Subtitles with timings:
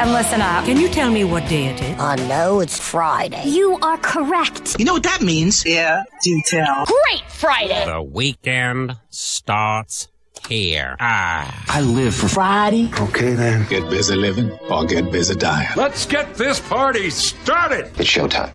[0.00, 0.64] and listen up.
[0.64, 1.98] Can you tell me what day it is?
[2.00, 3.44] I know it's Friday.
[3.44, 4.76] You are correct.
[4.78, 5.64] You know what that means?
[5.66, 6.86] Yeah, do tell.
[6.86, 7.84] Great Friday.
[7.84, 10.08] The weekend starts
[10.48, 10.96] here.
[11.00, 11.64] Ah.
[11.68, 12.90] I live for Friday.
[12.98, 13.66] Okay then.
[13.68, 15.68] Get busy living or get busy dying.
[15.76, 17.86] Let's get this party started.
[18.00, 18.54] It's showtime.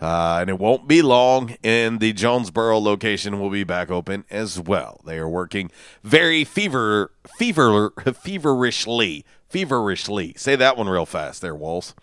[0.00, 4.60] Uh, and it won't be long, and the Jonesboro location will be back open as
[4.60, 5.00] well.
[5.04, 5.72] They are working
[6.04, 10.34] very fever, fever, feverishly, feverishly.
[10.36, 11.96] Say that one real fast, there, Walls.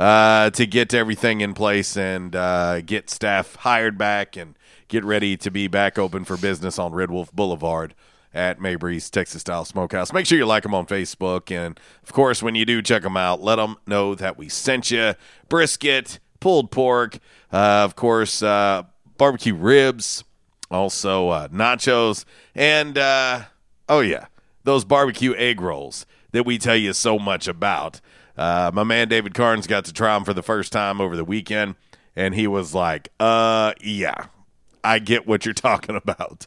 [0.00, 4.56] Uh, to get everything in place and uh, get staff hired back and
[4.90, 7.94] get ready to be back open for business on Red Wolf Boulevard
[8.34, 10.12] at Mabry's Texas Style Smokehouse.
[10.12, 11.50] Make sure you like them on Facebook.
[11.50, 14.90] And, of course, when you do check them out, let them know that we sent
[14.90, 15.14] you
[15.48, 17.18] brisket, pulled pork,
[17.52, 18.82] uh, of course, uh,
[19.16, 20.24] barbecue ribs,
[20.70, 22.24] also uh, nachos,
[22.54, 23.42] and, uh,
[23.88, 24.26] oh, yeah,
[24.64, 28.00] those barbecue egg rolls that we tell you so much about.
[28.36, 31.24] Uh, my man David Carnes got to try them for the first time over the
[31.24, 31.74] weekend,
[32.16, 34.26] and he was like, uh, yeah,
[34.84, 36.46] I get what you're talking about.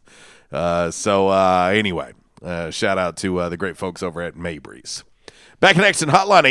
[0.51, 5.03] Uh, so uh, anyway, uh, shout out to uh, the great folks over at Mabry's.
[5.59, 6.43] Back in action hotline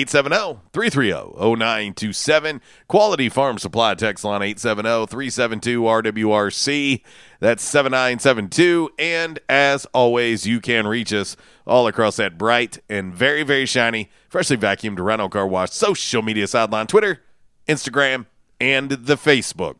[0.72, 2.60] 870-330-0927.
[2.88, 7.02] Quality Farm Supply text line 870-372-RWRC.
[7.38, 8.90] That's 7972.
[8.98, 11.36] And as always, you can reach us
[11.66, 16.46] all across that bright and very, very shiny, freshly vacuumed rental car wash social media
[16.46, 17.20] sideline, Twitter,
[17.68, 18.24] Instagram,
[18.58, 19.74] and the Facebook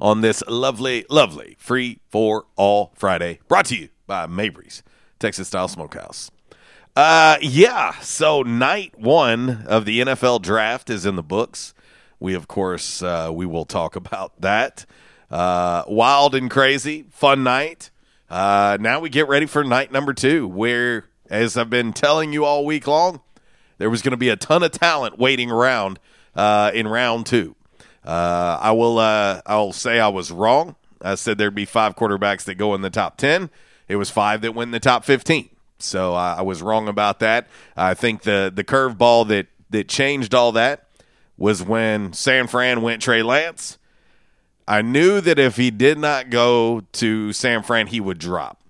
[0.00, 4.82] on this lovely, lovely free for all Friday, brought to you by Mabry's
[5.18, 6.30] Texas Style Smokehouse.
[6.96, 11.74] Uh, yeah, so night one of the NFL draft is in the books.
[12.20, 14.84] We, of course, uh, we will talk about that.
[15.30, 17.90] Uh, wild and crazy, fun night.
[18.28, 22.44] Uh, now we get ready for night number two, where, as I've been telling you
[22.44, 23.20] all week long,
[23.78, 25.98] there was going to be a ton of talent waiting around
[26.34, 27.54] uh, in round two.
[28.04, 28.98] Uh, I will.
[28.98, 30.76] Uh, I'll say I was wrong.
[31.02, 33.50] I said there'd be five quarterbacks that go in the top ten.
[33.88, 35.48] It was five that win the top fifteen.
[35.78, 37.46] So I was wrong about that.
[37.76, 40.86] I think the the curveball that that changed all that
[41.36, 43.78] was when San Fran went Trey Lance.
[44.66, 48.60] I knew that if he did not go to San Fran, he would drop.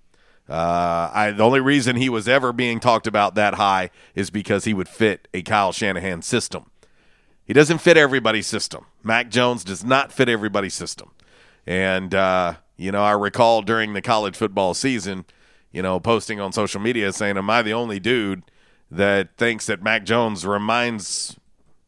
[0.48, 4.64] Uh, I, the only reason he was ever being talked about that high is because
[4.64, 6.70] he would fit a Kyle Shanahan system.
[7.48, 8.84] He doesn't fit everybody's system.
[9.02, 11.10] Mac Jones does not fit everybody's system.
[11.66, 15.24] And, uh, you know, I recall during the college football season,
[15.72, 18.42] you know, posting on social media saying, Am I the only dude
[18.90, 21.36] that thinks that Mac Jones reminds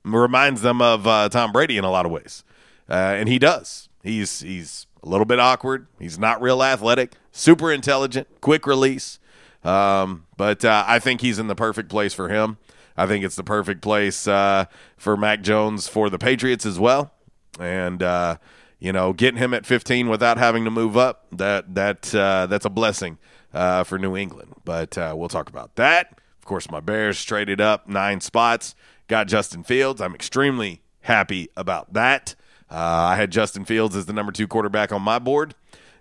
[0.03, 2.43] reminds them of uh, Tom Brady in a lot of ways?
[2.89, 3.91] Uh, and he does.
[4.03, 5.87] He's he's a little bit awkward.
[5.99, 9.19] He's not real athletic, super intelligent, quick release.
[9.63, 12.57] Um, but uh, I think he's in the perfect place for him.
[13.01, 14.67] I think it's the perfect place uh,
[14.99, 17.15] for Mac Jones for the Patriots as well.
[17.59, 18.37] And uh,
[18.79, 22.67] you know, getting him at 15 without having to move up that that uh, that's
[22.67, 23.17] a blessing
[23.55, 24.53] uh, for New England.
[24.67, 26.19] But uh, we'll talk about that.
[26.39, 28.75] Of course, my Bears traded up nine spots,
[29.09, 30.03] got Justin Fields.
[30.03, 32.35] I'm extremely happy about that.
[32.71, 35.55] Uh, I had Justin Fields as the number two quarterback on my board,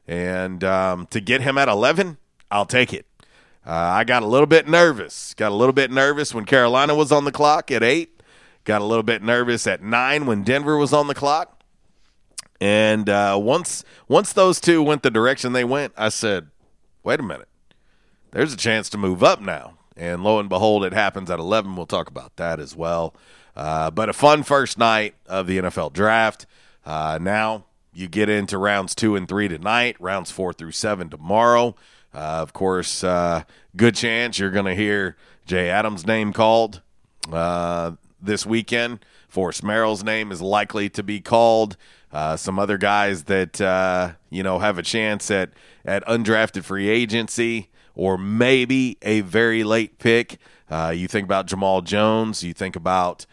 [0.06, 2.18] and um, to get him at 11,
[2.52, 3.06] I'll take it.
[3.66, 5.34] Uh, I got a little bit nervous.
[5.36, 8.22] Got a little bit nervous when Carolina was on the clock at eight.
[8.64, 11.64] Got a little bit nervous at nine when Denver was on the clock.
[12.62, 16.50] And uh, once once those two went the direction they went, I said,
[17.04, 17.48] "Wait a minute,
[18.32, 21.76] there's a chance to move up now." And lo and behold, it happens at 11.
[21.76, 23.14] We'll talk about that as well.
[23.56, 26.46] Uh, but a fun first night of the NFL draft.
[26.86, 31.76] Uh, now you get into rounds two and three tonight, rounds four through seven tomorrow.
[32.14, 33.44] Uh, of course, uh,
[33.76, 35.16] good chance you're going to hear
[35.46, 36.82] Jay Adams' name called
[37.32, 37.92] uh,
[38.22, 39.06] this weekend.
[39.28, 41.78] Forrest Merrill's name is likely to be called.
[42.12, 45.52] Uh, some other guys that uh, you know have a chance at
[45.86, 50.40] at undrafted free agency or maybe a very late pick.
[50.72, 52.44] Uh, you think about Jamal Jones.
[52.44, 53.28] You think about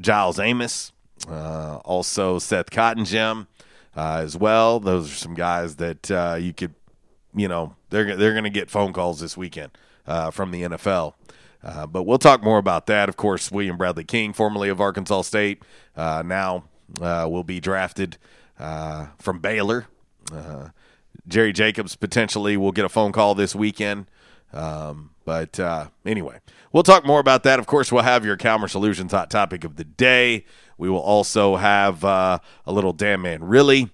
[0.00, 0.92] Giles Amos.
[1.28, 3.46] also, Seth Cottonjim
[3.94, 4.80] as well.
[4.80, 6.74] Those are some guys that you could
[7.34, 9.70] you know they're they're going to get phone calls this weekend
[10.06, 11.14] uh, from the NFL.
[11.64, 13.08] Uh, but we'll talk more about that.
[13.08, 15.62] Of course, William Bradley King, formerly of Arkansas State,
[15.96, 16.64] uh, now
[17.00, 18.18] uh, will be drafted
[18.58, 19.86] uh, from Baylor.
[20.32, 20.68] Uh,
[21.28, 24.06] Jerry Jacobs potentially will get a phone call this weekend.
[24.52, 25.60] Um, but
[26.04, 26.40] anyway,
[26.72, 27.60] we'll talk more about that.
[27.60, 30.44] Of course, we'll have your Calmer Solutions hot topic of the day.
[30.76, 33.90] We will also have a little damn man really.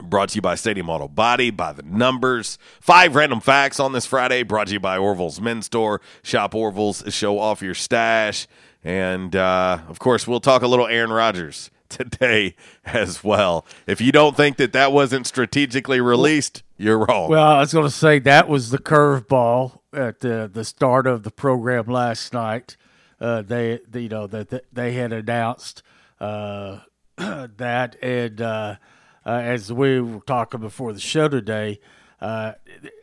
[0.00, 2.56] Brought to you by Stadium Auto Body, by the numbers.
[2.80, 6.00] Five random facts on this Friday, brought to you by Orville's Men's Store.
[6.22, 8.46] Shop Orville's, show off your stash.
[8.84, 12.54] And, uh, of course, we'll talk a little Aaron Rodgers today
[12.84, 13.66] as well.
[13.88, 17.30] If you don't think that that wasn't strategically released, you're wrong.
[17.30, 21.24] Well, I was going to say that was the curveball at the, the start of
[21.24, 22.76] the program last night.
[23.20, 25.82] Uh, they, you know, that they had announced
[26.20, 26.78] uh,
[27.16, 28.78] that and–
[29.28, 31.78] uh, as we were talking before the show today,
[32.20, 32.52] uh,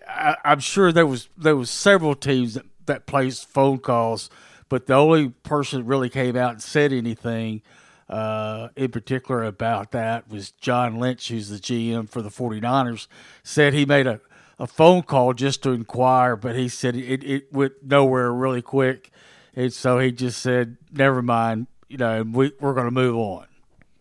[0.10, 4.32] I, am sure there was there was several teams that, that placed phone calls,
[4.68, 7.62] but the only person that really came out and said anything
[8.10, 13.08] uh, in particular about that was John Lynch, who's the GM for the 49ers,
[13.44, 14.20] said he made a,
[14.58, 19.12] a phone call just to inquire, but he said it, it went nowhere really quick.
[19.56, 23.46] And so he just said, never mind, you know, we, we're going to move on.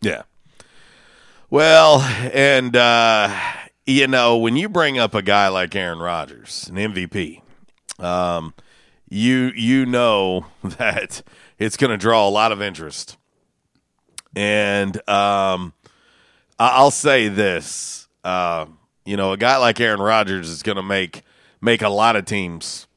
[0.00, 0.22] Yeah.
[1.54, 3.32] Well, and uh,
[3.86, 7.42] you know, when you bring up a guy like Aaron Rodgers, an MVP,
[8.00, 8.54] um,
[9.08, 11.22] you you know that
[11.56, 13.18] it's going to draw a lot of interest.
[14.34, 15.74] And um,
[16.58, 18.66] I'll say this, uh,
[19.04, 21.22] you know, a guy like Aaron Rodgers is going to make
[21.60, 22.88] make a lot of teams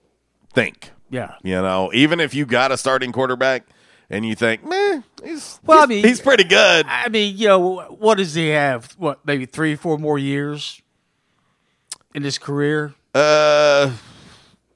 [0.51, 0.89] think.
[1.11, 3.67] Yeah, you know, even if you got a starting quarterback
[4.09, 6.85] and you think, man, he's well, he's, I mean, he's pretty good.
[6.87, 8.93] I mean, you know, what does he have?
[8.97, 10.81] What, maybe three, four more years
[12.15, 12.93] in his career?
[13.13, 13.91] Uh,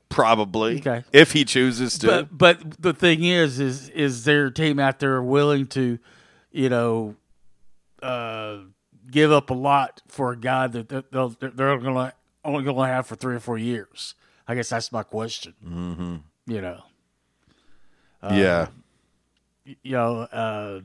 [0.09, 0.79] probably.
[0.79, 2.27] Okay, if he chooses to.
[2.29, 5.97] But, but the thing is, is is there a team out there willing to,
[6.51, 7.15] you know,
[8.03, 8.57] uh,
[9.09, 13.15] give up a lot for a guy that they're, they're gonna only gonna have for
[13.15, 14.15] three or four years?
[14.45, 15.53] I guess that's my question.
[15.65, 16.15] Mm-hmm.
[16.47, 16.81] You know.
[18.21, 18.67] Uh, yeah
[19.65, 20.81] you know, uh,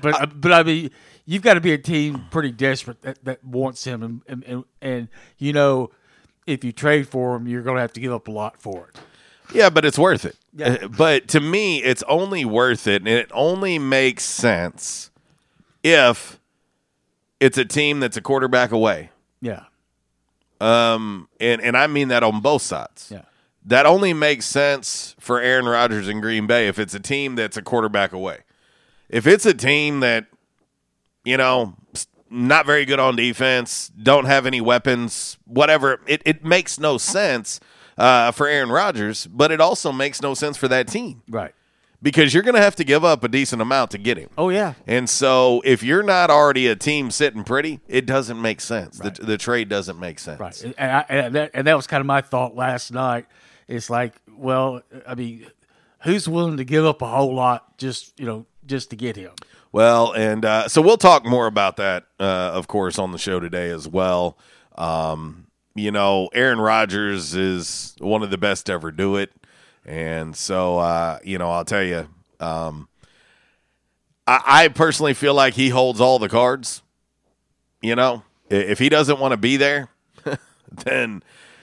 [0.00, 0.90] but I, but I mean,
[1.26, 4.64] you've got to be a team pretty desperate that, that wants him, and, and, and,
[4.80, 5.90] and you know,
[6.46, 8.88] if you trade for him, you're going to have to give up a lot for
[8.88, 8.98] it.
[9.54, 10.36] Yeah, but it's worth it.
[10.54, 10.78] Yeah.
[10.82, 15.10] Uh, But to me, it's only worth it, and it only makes sense
[15.82, 16.38] if
[17.40, 19.10] it's a team that's a quarterback away.
[19.40, 19.64] Yeah.
[20.60, 23.08] Um, and and I mean that on both sides.
[23.10, 23.22] Yeah.
[23.70, 27.56] That only makes sense for Aaron Rodgers in Green Bay if it's a team that's
[27.56, 28.38] a quarterback away.
[29.08, 30.26] If it's a team that,
[31.24, 31.74] you know,
[32.28, 37.60] not very good on defense, don't have any weapons, whatever, it, it makes no sense
[37.98, 41.52] uh, for Aaron Rodgers, but it also makes no sense for that team Right.
[42.02, 44.30] because you're going to have to give up a decent amount to get him.
[44.38, 44.74] Oh yeah.
[44.86, 48.98] And so if you're not already a team sitting pretty, it doesn't make sense.
[48.98, 50.40] The, the trade doesn't make sense.
[50.40, 50.64] Right.
[50.64, 53.26] And, I, and, that, and that was kind of my thought last night.
[53.70, 55.46] It's like, well, I mean,
[56.02, 59.32] who's willing to give up a whole lot just you know just to get him?
[59.72, 63.38] Well, and uh, so we'll talk more about that, uh, of course, on the show
[63.38, 64.36] today as well.
[64.76, 65.46] Um,
[65.76, 69.30] you know, Aaron Rodgers is one of the best to ever do it.
[69.84, 72.08] And so, uh, you know, I'll tell you,
[72.40, 72.88] um,
[74.26, 76.82] I, I personally feel like he holds all the cards.
[77.80, 79.88] You know, if he doesn't want to be there,
[80.84, 81.22] then,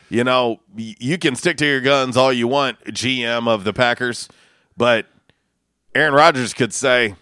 [0.09, 4.29] you know, you can stick to your guns all you want, GM of the Packers.
[4.75, 5.05] But
[5.93, 7.15] Aaron Rodgers could say,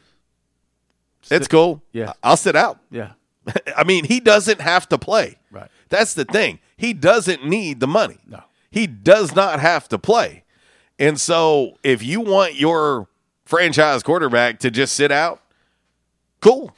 [1.32, 1.82] it's cool.
[1.92, 2.14] Yeah.
[2.24, 2.80] I'll sit out.
[2.92, 3.14] Yeah.
[3.78, 5.38] I mean, he doesn't have to play.
[5.52, 5.70] Right.
[5.90, 6.60] That's the thing.
[6.78, 8.18] He doesn't need the money.
[8.28, 8.44] No.
[8.70, 10.44] He does not have to play.
[11.00, 13.08] And so if you want your
[13.46, 15.42] franchise quarterback to just sit out,
[16.42, 16.76] cool.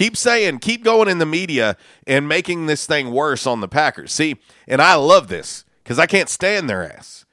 [0.00, 1.76] Keep saying, keep going in the media
[2.06, 4.14] and making this thing worse on the Packers.
[4.14, 7.26] See, and I love this because I can't stand their ass.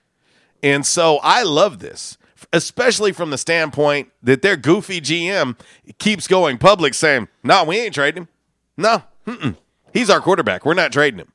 [0.61, 2.17] And so I love this,
[2.51, 5.57] especially from the standpoint that their goofy GM
[5.97, 8.27] keeps going public saying, no, we ain't trading him.
[8.75, 9.55] No, mm-mm.
[9.93, 10.65] he's our quarterback.
[10.65, 11.31] We're not trading him.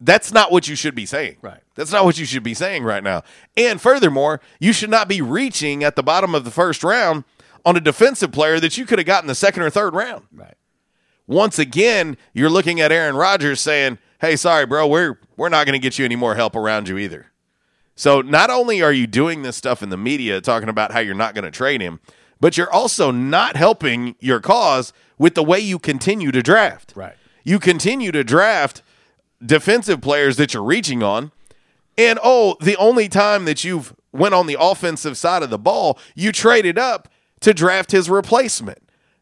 [0.00, 1.36] That's not what you should be saying.
[1.42, 1.60] Right.
[1.76, 3.22] That's not what you should be saying right now.
[3.56, 7.22] And furthermore, you should not be reaching at the bottom of the first round
[7.64, 10.26] on a defensive player that you could have gotten the second or third round.
[10.32, 10.54] Right.
[11.26, 15.72] Once again, you're looking at Aaron Rodgers saying, "Hey, sorry, bro, we're we're not going
[15.72, 17.32] to get you any more help around you either."
[17.96, 21.14] So not only are you doing this stuff in the media talking about how you're
[21.14, 22.00] not going to trade him,
[22.40, 26.92] but you're also not helping your cause with the way you continue to draft.
[26.96, 27.14] Right.
[27.44, 28.82] You continue to draft
[29.44, 31.30] defensive players that you're reaching on.
[31.96, 35.98] And oh, the only time that you've went on the offensive side of the ball,
[36.14, 37.08] you traded up
[37.44, 38.78] to draft his replacement.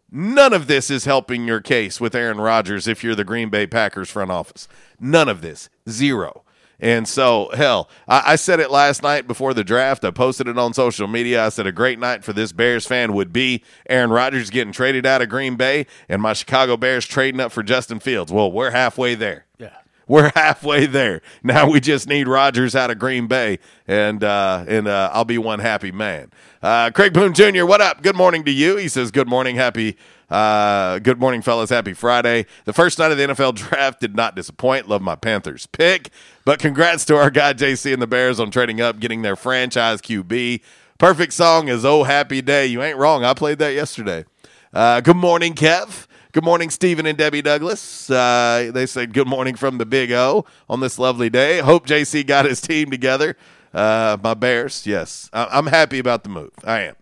[0.09, 3.67] None of this is helping your case with Aaron Rodgers if you're the Green Bay
[3.67, 4.69] Packers front office.
[5.01, 5.69] None of this.
[5.91, 6.45] Zero.
[6.79, 10.05] And so, hell, I, I said it last night before the draft.
[10.05, 11.45] I posted it on social media.
[11.45, 15.05] I said a great night for this Bears fan would be Aaron Rodgers getting traded
[15.05, 18.31] out of Green Bay and my Chicago Bears trading up for Justin Fields.
[18.33, 19.47] Well, we're halfway there.
[19.59, 19.77] Yeah.
[20.13, 21.23] We're halfway there.
[21.43, 25.39] Now we just need Rodgers out of Green Bay, and uh, and uh, I'll be
[25.39, 26.31] one happy man.
[26.63, 28.03] Uh, Craig Boone Jr., what up?
[28.03, 28.77] Good morning to you.
[28.77, 29.97] He says, "Good morning, happy."
[30.29, 31.71] Uh, good morning, fellas.
[31.71, 32.45] Happy Friday.
[32.67, 34.87] The first night of the NFL draft did not disappoint.
[34.87, 36.11] Love my Panthers pick,
[36.45, 40.03] but congrats to our guy JC and the Bears on trading up, getting their franchise
[40.03, 40.61] QB.
[40.99, 43.25] Perfect song is "Oh Happy Day." You ain't wrong.
[43.25, 44.27] I played that yesterday.
[44.75, 46.07] Uh, good morning, Kev.
[46.33, 48.09] Good morning, Stephen and Debbie Douglas.
[48.09, 51.59] Uh, they said good morning from the Big O on this lovely day.
[51.59, 53.37] Hope JC got his team together.
[53.75, 55.29] Uh, my Bears, yes.
[55.35, 56.53] I- I'm happy about the move.
[56.65, 56.97] I am.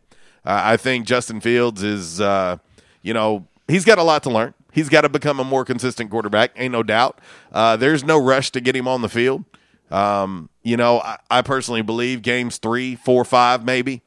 [0.45, 2.57] Uh, I think Justin Fields is, uh,
[3.03, 4.53] you know, he's got a lot to learn.
[4.73, 7.21] He's got to become a more consistent quarterback, ain't no doubt.
[7.53, 9.45] Uh, there's no rush to get him on the field.
[9.93, 14.03] Um, you know, I, I personally believe games three, four, five, maybe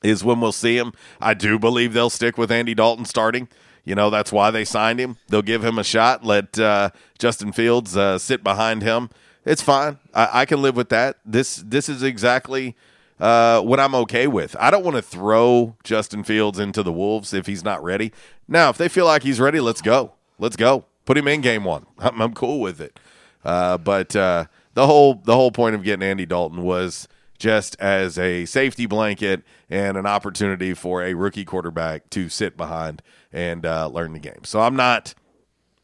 [0.00, 0.92] is when we'll see him.
[1.20, 3.48] I do believe they'll stick with Andy Dalton starting.
[3.88, 5.16] You know, that's why they signed him.
[5.28, 9.08] They'll give him a shot, let uh, Justin Fields uh, sit behind him.
[9.46, 9.96] It's fine.
[10.12, 11.16] I, I can live with that.
[11.24, 12.76] This this is exactly
[13.18, 14.54] uh, what I'm okay with.
[14.60, 18.12] I don't want to throw Justin Fields into the Wolves if he's not ready.
[18.46, 20.12] Now, if they feel like he's ready, let's go.
[20.38, 20.84] Let's go.
[21.06, 21.86] Put him in game one.
[21.98, 23.00] I'm, I'm cool with it.
[23.42, 28.18] Uh, but uh, the whole the whole point of getting Andy Dalton was just as
[28.18, 33.00] a safety blanket and an opportunity for a rookie quarterback to sit behind
[33.32, 34.44] and uh, learn the game.
[34.44, 35.14] So I'm not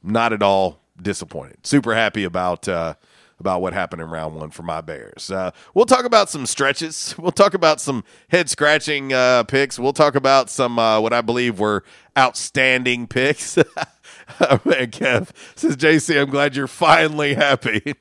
[0.02, 1.66] not at all disappointed.
[1.66, 2.94] Super happy about uh,
[3.40, 5.30] about what happened in round one for my Bears.
[5.30, 7.14] Uh, we'll talk about some stretches.
[7.24, 9.78] We'll talk about some head scratching uh, picks.
[9.78, 11.84] We'll talk about some uh, what I believe were
[12.16, 13.56] outstanding picks.
[13.56, 17.94] man, Kev says JC, I'm glad you're finally happy.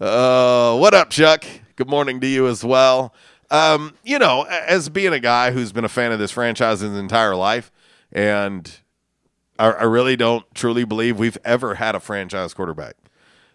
[0.00, 1.44] Uh, what up, Chuck?
[1.76, 3.14] Good morning to you as well.
[3.50, 6.96] Um, you know, as being a guy who's been a fan of this franchise his
[6.96, 7.70] entire life,
[8.12, 8.80] and
[9.58, 12.96] I, I really don't truly believe we've ever had a franchise quarterback.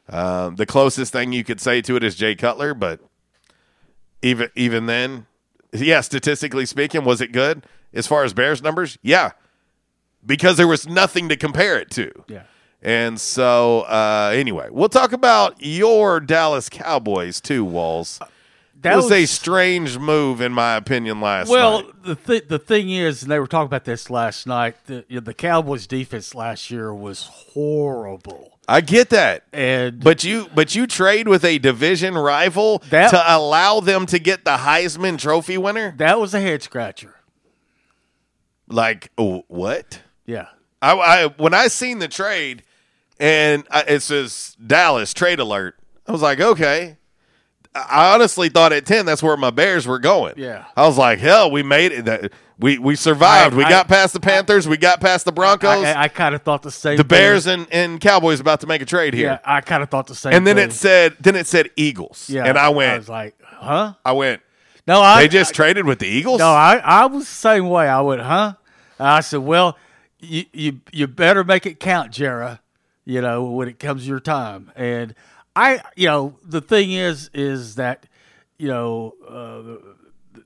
[0.07, 2.99] Um, the closest thing you could say to it is Jay Cutler, but
[4.21, 5.25] even even then,
[5.73, 8.97] yeah, statistically speaking, was it good as far as Bears numbers?
[9.01, 9.31] Yeah,
[10.25, 12.11] because there was nothing to compare it to.
[12.27, 12.43] Yeah.
[12.81, 18.19] And so, uh, anyway, we'll talk about your Dallas Cowboys too, Walls.
[18.85, 22.03] That That was, a strange move, in my opinion, last Well, night.
[22.03, 24.75] the th- the thing is, and they were talking about this last night.
[24.85, 27.23] The, you know, the Cowboys' defense last year was
[27.53, 28.59] horrible.
[28.67, 33.23] I get that, and but you but you trade with a division rival That- to
[33.35, 35.93] allow them to get the Heisman Trophy winner.
[35.97, 37.15] That was a head scratcher.
[38.67, 40.01] Like oh, what?
[40.25, 40.47] Yeah.
[40.81, 42.63] I, I when I seen the trade
[43.19, 45.75] and I, it says Dallas trade alert,
[46.07, 46.97] I was like, okay.
[47.75, 50.35] I honestly thought at ten that's where my Bears were going.
[50.37, 50.65] Yeah.
[50.77, 52.05] I was like, hell, we made it.
[52.05, 53.53] That we we survived.
[53.53, 54.67] I- we I- got past the Panthers.
[54.67, 55.83] we got past the Broncos.
[55.83, 56.95] I, I, kind of thought the same.
[56.97, 57.61] the Bears thing.
[57.61, 59.27] and, and Cowboys about to make a trade here.
[59.27, 60.33] Yeah, I kind of thought the same.
[60.33, 60.69] and then thing.
[60.69, 62.29] it said then it said Eagles.
[62.29, 62.93] Yeah, and I went.
[62.93, 63.93] I was like, huh?
[64.05, 64.41] I went.
[64.87, 66.39] No, I they just traded with the Eagles.
[66.39, 67.87] No, I, I was the same way.
[67.89, 68.53] I went, huh?
[68.99, 69.77] I said, well,
[70.19, 72.59] you, you you better make it count, Jera.
[73.03, 74.71] You know when it comes your time.
[74.75, 75.13] And
[75.55, 78.05] I, you know, the thing is, is that,
[78.57, 80.41] you know, uh,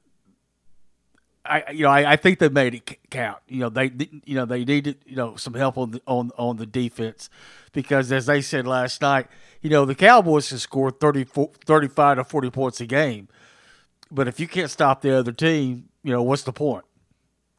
[1.46, 3.40] I, you know, I, I think they made it count.
[3.48, 3.92] You know, they,
[4.26, 7.30] you know, they needed, you know, some help on the on on the defense
[7.74, 9.28] because, as they said last night,
[9.62, 11.26] you know, the Cowboys can score 30,
[11.66, 13.30] 35 to forty points a game.
[14.12, 16.86] But if you can't stop the other team, you know, what's the point?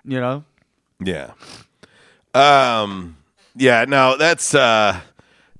[0.04, 0.44] You know?
[1.02, 1.32] Yeah.
[2.32, 3.16] Um
[3.56, 5.00] yeah, no, that's uh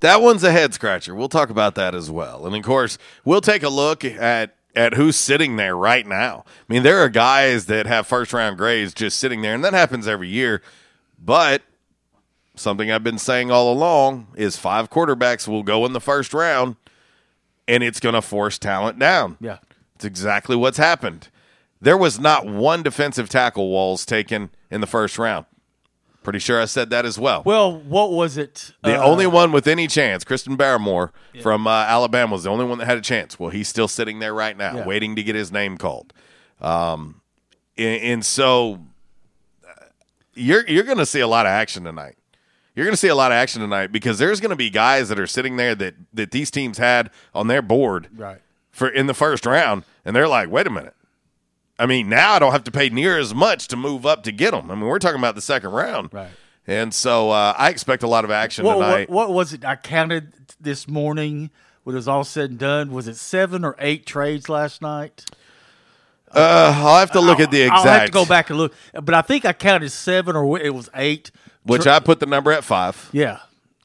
[0.01, 1.15] that one's a head scratcher.
[1.15, 2.45] We'll talk about that as well.
[2.45, 6.45] And of course, we'll take a look at at who's sitting there right now.
[6.47, 9.73] I mean, there are guys that have first round grades just sitting there, and that
[9.73, 10.61] happens every year.
[11.19, 11.61] But
[12.55, 16.77] something I've been saying all along is five quarterbacks will go in the first round,
[17.67, 19.37] and it's going to force talent down.
[19.39, 19.57] Yeah.
[19.95, 21.29] It's exactly what's happened.
[21.81, 25.45] There was not one defensive tackle walls taken in the first round.
[26.23, 27.41] Pretty sure I said that as well.
[27.45, 28.73] Well, what was it?
[28.83, 31.09] The uh, only one with any chance, Christian Barmore
[31.41, 33.39] from uh, Alabama, was the only one that had a chance.
[33.39, 34.85] Well, he's still sitting there right now, Yeah.
[34.85, 36.13] waiting to get his name called.
[36.61, 37.21] Um,
[37.75, 38.81] and, and so
[39.67, 39.85] uh,
[40.35, 42.17] you're you're going to see a lot of action tonight.
[42.75, 45.09] You're going to see a lot of action tonight because there's going to be guys
[45.09, 48.41] that are sitting there that that these teams had on their board Right.
[48.71, 50.93] for in the first round, and they're like, wait a minute.
[51.81, 54.31] I mean, now I don't have to pay near as much to move up to
[54.31, 54.69] get them.
[54.69, 56.29] I mean, we're talking about the second round, Right.
[56.67, 59.09] And so uh, I expect a lot of action What, tonight.
[59.09, 59.65] what, what was it?
[59.65, 61.49] I counted this morning
[61.83, 62.91] when it was all said and done.
[62.91, 65.25] Was it seven or eight trades last night?
[66.33, 67.85] Uh, I'll have to look at the exact.
[67.85, 68.73] I'll have to go back and look.
[68.93, 71.31] But I think I counted seven or it was eight.
[71.63, 73.09] Which I put the number at five.
[73.11, 73.39] Yeah,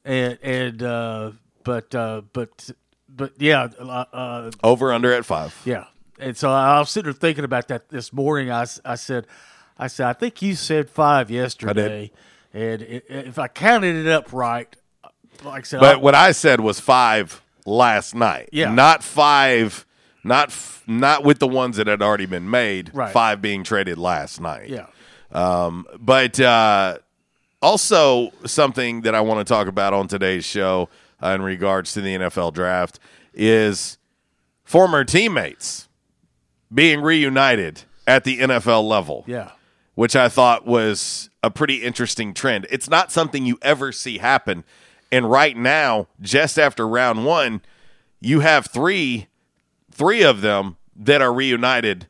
[0.05, 1.31] and and uh,
[1.65, 2.71] but uh, but
[3.09, 5.59] but yeah, uh, Over under at five.
[5.65, 5.87] yeah.
[6.19, 8.51] And so I was sitting there thinking about that this morning.
[8.51, 9.27] I, I said,
[9.79, 12.11] I said, I think you said five yesterday,
[12.55, 14.75] and if I counted it up right,
[15.45, 18.49] like I said, But I- what I said was five last night.
[18.53, 18.73] Yeah.
[18.73, 19.85] Not five.
[20.25, 22.91] Not f- not with the ones that had already been made.
[22.95, 23.13] Right.
[23.13, 24.69] Five being traded last night.
[24.69, 24.87] yeah,
[25.33, 26.99] Um, but uh,
[27.63, 30.89] also something that I want to talk about on today's show
[31.23, 32.99] uh, in regards to the NFL draft
[33.35, 33.99] is
[34.65, 35.86] former teammates
[36.73, 39.25] being reunited at the NFL level.
[39.27, 39.51] yeah,
[39.95, 42.67] which I thought was a pretty interesting trend.
[42.71, 44.65] It's not something you ever see happen.
[45.13, 47.63] And right now, just after round one,
[48.21, 49.29] you have three
[49.91, 52.07] three of them that are reunited.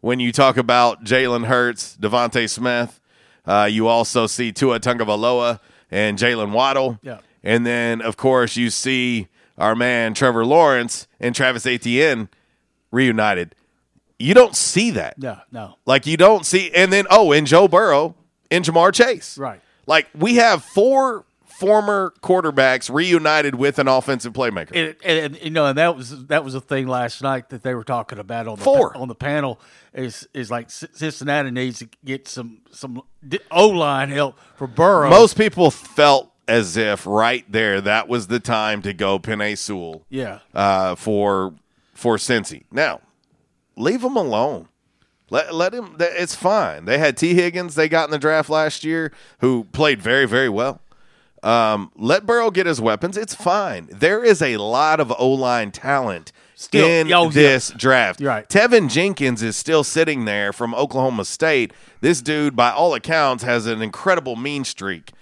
[0.00, 3.00] When you talk about Jalen Hurts, DeVonta Smith,
[3.46, 6.98] uh, you also see Tua Tagovailoa and Jaylen Waddle.
[7.02, 7.18] Yeah.
[7.42, 12.28] And then, of course, you see our man Trevor Lawrence and Travis Etienne
[12.90, 13.54] reunited.
[14.20, 15.18] You don't see that.
[15.18, 18.14] no, no, Like you don't see, and then oh, and Joe Burrow
[18.50, 19.38] and Ja'Marr Chase.
[19.38, 19.60] right.
[19.86, 21.24] Like we have four
[21.60, 24.70] former quarterbacks reunited with an offensive playmaker.
[24.74, 27.62] And, and, and, you know, and that was that was a thing last night that
[27.62, 28.96] they were talking about on the Four.
[28.96, 29.60] on the panel
[29.92, 33.02] is is like Cincinnati needs to get some some
[33.50, 35.10] O line help for Burrow.
[35.10, 40.02] Most people felt as if right there that was the time to go Penei Sewell
[40.08, 41.54] yeah, uh, for
[41.94, 42.64] for Cincy.
[42.72, 43.00] Now,
[43.80, 44.68] leave him alone.
[45.30, 45.96] Let let him.
[45.98, 46.84] It's fine.
[46.84, 50.48] They had Tee Higgins they got in the draft last year who played very very
[50.48, 50.80] well.
[51.42, 53.16] Um, let Burrow get his weapons.
[53.16, 53.88] It's fine.
[53.90, 57.30] There is a lot of O line talent Still- in oh, yeah.
[57.30, 58.20] this draft.
[58.20, 58.48] You're right.
[58.48, 61.72] Teven Jenkins is still sitting there from Oklahoma State.
[62.02, 65.12] This dude, by all accounts, has an incredible mean streak,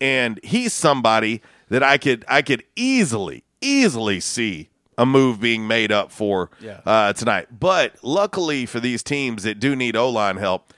[0.00, 5.90] and he's somebody that I could I could easily easily see a move being made
[5.90, 6.80] up for Yeah.
[6.84, 7.58] uh, tonight.
[7.58, 10.74] But luckily for these teams that do need O line help,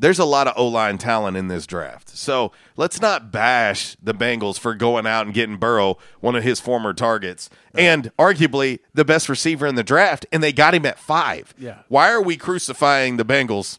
[0.00, 2.08] there's a lot of O line talent in this draft.
[2.16, 6.60] So let's not bash the Bengals for going out and getting Burrow, one of his
[6.60, 10.98] former targets, and arguably the best receiver in the draft, and they got him at
[10.98, 11.52] five.
[11.58, 11.80] Yeah.
[11.88, 13.78] Why are we crucifying the Bengals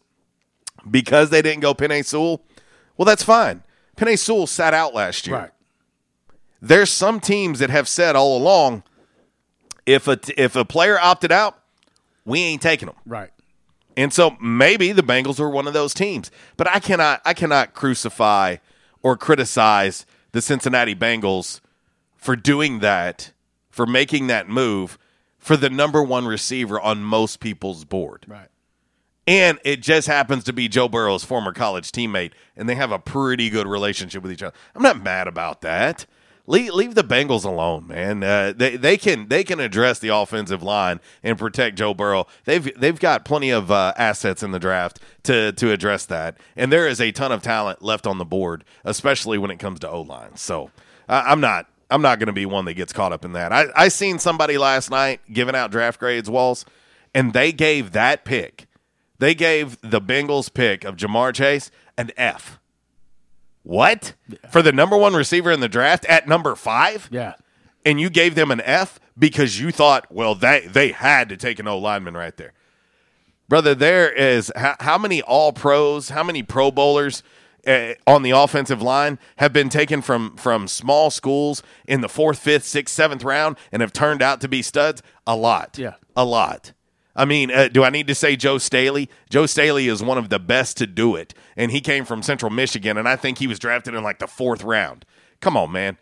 [0.89, 2.43] because they didn't go Penei Sewell?
[2.97, 3.63] Well, that's fine.
[3.97, 5.37] Penei Sewell sat out last year.
[5.37, 5.51] Right.
[6.61, 8.83] There's some teams that have said all along,
[9.89, 11.59] if a if a player opted out,
[12.23, 12.95] we ain't taking them.
[13.05, 13.31] Right.
[13.97, 16.29] And so maybe the Bengals were one of those teams.
[16.57, 18.57] But I cannot I cannot crucify
[19.01, 21.59] or criticize the Cincinnati Bengals
[22.15, 23.31] for doing that,
[23.71, 24.99] for making that move
[25.39, 28.25] for the number one receiver on most people's board.
[28.27, 28.49] Right.
[29.25, 32.99] And it just happens to be Joe Burrow's former college teammate, and they have a
[32.99, 34.55] pretty good relationship with each other.
[34.75, 36.05] I'm not mad about that.
[36.49, 38.23] Leave, leave the Bengals alone, man.
[38.23, 42.25] Uh, they they can they can address the offensive line and protect Joe Burrow.
[42.45, 46.73] They've they've got plenty of uh, assets in the draft to to address that, and
[46.73, 49.89] there is a ton of talent left on the board, especially when it comes to
[49.91, 50.37] O line.
[50.37, 50.71] So
[51.07, 53.53] uh, I'm not I'm not going to be one that gets caught up in that.
[53.53, 56.65] I I seen somebody last night giving out draft grades, Walls,
[57.13, 58.65] and they gave that pick.
[59.19, 62.59] They gave the Bengals pick of Ja'Marr Chase an F.
[63.63, 64.13] What?
[64.49, 67.07] For the number one receiver in the draft at number five?
[67.11, 67.33] Yeah.
[67.85, 71.59] And you gave them an F because you thought, well, they, they had to take
[71.59, 72.53] an O lineman right there.
[73.47, 77.23] Brother, there is how, how many all pros, how many pro bowlers
[77.65, 82.39] uh, on the offensive line have been taken from, from small schools in the fourth,
[82.39, 85.01] fifth, sixth, seventh round and have turned out to be studs?
[85.25, 85.77] A lot.
[85.77, 85.95] Yeah.
[86.15, 86.73] A lot.
[87.19, 89.09] I mean, uh, do I need to say Joe Staley?
[89.29, 92.49] Joe Staley is one of the best to do it, and he came from Central
[92.49, 95.03] Michigan, and I think he was drafted in like the fourth round.
[95.41, 95.97] Come on, man.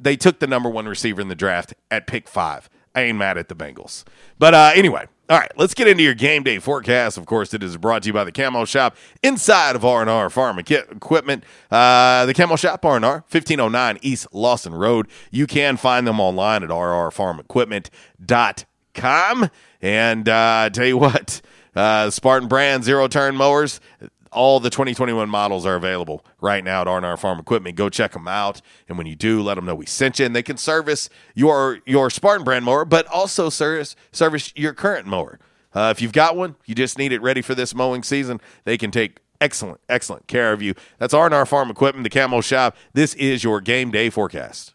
[0.00, 2.68] They took the number one receiver in the draft at pick five.
[2.96, 4.02] I ain't mad at the Bengals.
[4.40, 7.16] But uh, anyway, all right, let's get into your game day forecast.
[7.16, 10.58] Of course, it is brought to you by the Camo Shop inside of R&R Farm
[10.58, 11.44] Equipment.
[11.70, 15.06] Uh, the Camo Shop, R&R, 1509 East Lawson Road.
[15.30, 18.66] You can find them online at rrfarmequipment.com.
[19.82, 21.40] And uh, tell you what,
[21.74, 23.80] uh, Spartan brand zero turn mowers,
[24.32, 27.76] all the 2021 models are available right now at R&R Farm Equipment.
[27.76, 30.26] Go check them out, and when you do, let them know we sent you.
[30.26, 35.06] And they can service your your Spartan brand mower, but also service service your current
[35.06, 35.38] mower.
[35.74, 38.40] Uh, if you've got one, you just need it ready for this mowing season.
[38.64, 40.74] They can take excellent excellent care of you.
[40.98, 42.76] That's R&R Farm Equipment, the Camo Shop.
[42.92, 44.74] This is your game day forecast.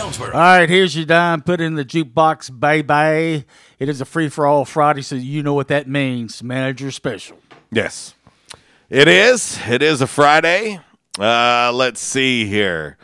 [0.00, 0.32] Jonesboro.
[0.32, 1.42] All right, here's your dime.
[1.42, 3.44] Put in the jukebox, baby.
[3.78, 6.42] It is a free for all Friday, so you know what that means.
[6.42, 7.38] Manager special.
[7.70, 8.14] Yes,
[8.88, 9.58] it is.
[9.68, 10.80] It is a Friday.
[11.18, 12.96] Uh, let's see here.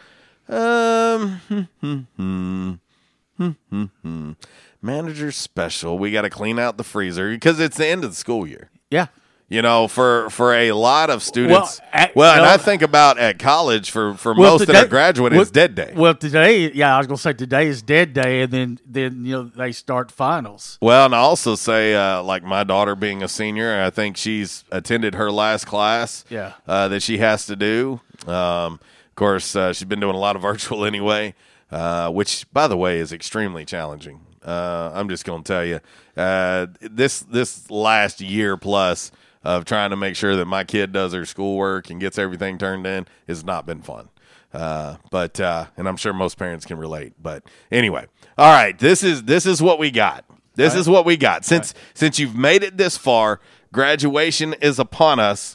[0.49, 4.33] Um, hmm, hmm, hmm.
[4.81, 5.99] manager special.
[5.99, 8.71] We got to clean out the freezer because it's the end of the school year.
[8.91, 9.09] Yeah.
[9.49, 11.81] You know, for for a lot of students.
[12.17, 12.51] Well, at- and no.
[12.53, 15.53] I think about at college for for Well, most today- that are graduating, well- it's
[15.53, 15.93] dead day.
[15.95, 19.33] Well, today, yeah, I was gonna say today is dead day, and then then you
[19.37, 20.79] know they start finals.
[20.83, 24.65] Well, and I also say, uh, like my daughter being a senior, I think she's
[24.73, 26.25] attended her last class.
[26.29, 26.55] Yeah.
[26.67, 28.01] uh, that she has to do.
[28.27, 31.35] Um, of course, uh, she's been doing a lot of virtual anyway,
[31.71, 34.23] uh, which, by the way, is extremely challenging.
[34.45, 35.79] Uh, I'm just going to tell you,
[36.17, 39.13] uh, this this last year plus
[39.47, 42.85] of trying to make sure that my kid does her schoolwork and gets everything turned
[42.87, 44.09] in has not been fun.
[44.53, 47.15] Uh, but uh, and I'm sure most parents can relate.
[47.23, 48.07] But anyway,
[48.37, 50.25] all right, this is this is what we got.
[50.57, 51.45] This is what we got.
[51.45, 53.41] Since since you've made it this far,
[53.73, 55.55] graduation is upon us.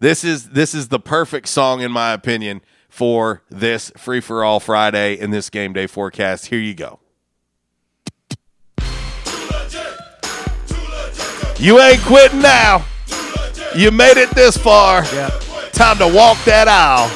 [0.00, 4.58] This is this is the perfect song in my opinion for this free for all
[4.58, 6.46] Friday and this game day forecast.
[6.46, 6.98] Here you go.
[11.58, 12.84] You ain't quitting now.
[13.74, 15.04] You made it this far.
[15.06, 15.28] Yeah.
[15.72, 17.10] Time to walk that aisle.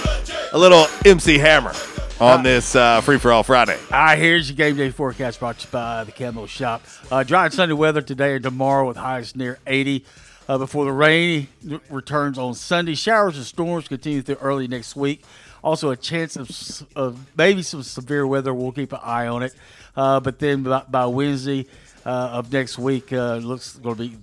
[0.52, 1.72] A little MC Hammer
[2.20, 3.76] on this uh, free for all Friday.
[3.92, 6.82] All right, here's your game day forecast brought to you by the Camo Shop.
[7.10, 10.04] Uh, dry and sunny weather today and tomorrow with highs near 80.
[10.48, 11.46] uh, before the rain
[11.88, 12.94] returns on Sunday.
[12.94, 15.22] Showers and storms continue through early next week.
[15.62, 18.52] Also, a chance of, of maybe some severe weather.
[18.52, 19.54] We'll keep an eye on it.
[19.94, 21.66] Uh, but then by, by Wednesday
[22.04, 24.16] uh, of next week, uh, looks going to be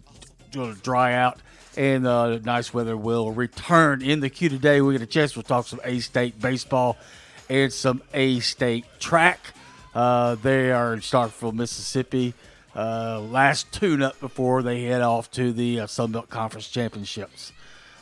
[0.57, 1.39] going to dry out,
[1.75, 4.01] and uh, nice weather will return.
[4.01, 6.97] In the queue today, we get a chance to talk some A State baseball
[7.49, 9.39] and some A State track.
[9.95, 12.33] Uh, they are in Starkville, Mississippi.
[12.75, 17.51] Uh, last tune up before they head off to the uh, Sun Belt Conference Championships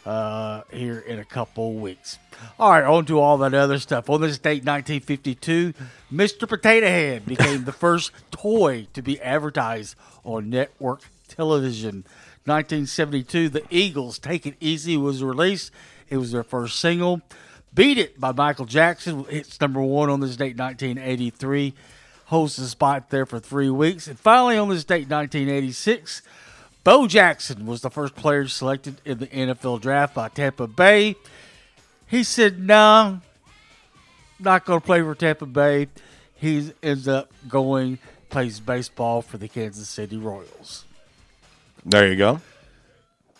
[0.06, 2.20] uh, here in a couple weeks.
[2.60, 4.10] All right, on to all that other stuff.
[4.10, 5.74] On this date, 1952,
[6.12, 6.48] Mr.
[6.48, 12.04] Potato Head became the first toy to be advertised on network television.
[12.46, 15.72] 1972, the Eagles' Take It Easy was released.
[16.10, 17.22] It was their first single.
[17.74, 21.74] Beat It by Michael Jackson hits number one on this date, 1983.
[22.26, 24.08] Holds the spot there for three weeks.
[24.08, 26.22] And finally, on this date, 1986,
[26.84, 31.16] Bo Jackson was the first player selected in the NFL draft by Tampa Bay.
[32.08, 33.22] He said, "No,
[34.40, 35.88] not going to play for Tampa Bay."
[36.36, 37.98] He ends up going
[38.30, 40.86] plays baseball for the Kansas City Royals.
[41.86, 42.42] There you go.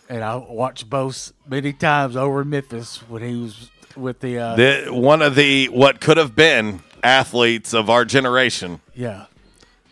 [0.08, 4.38] And I watched Bo s- many times over in Memphis when he was with the.
[4.38, 8.80] Uh, The, one of the what could have been athletes of our generation.
[8.94, 9.26] yeah,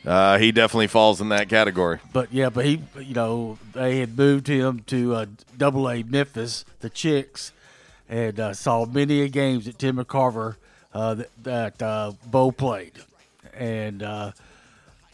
[0.06, 1.98] Uh, he definitely falls in that category.
[2.12, 6.64] but yeah, but he, you know, they had moved him to uh, Double A Memphis,
[6.80, 7.52] the Chicks,
[8.08, 10.56] and uh, saw many a games that Tim McCarver
[10.92, 12.92] uh, that, that uh, Bo played,
[13.52, 14.32] and uh,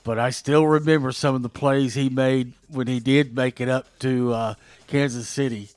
[0.04, 3.68] but I still remember some of the plays he made when he did make it
[3.68, 4.54] up to uh,
[4.86, 5.68] Kansas City,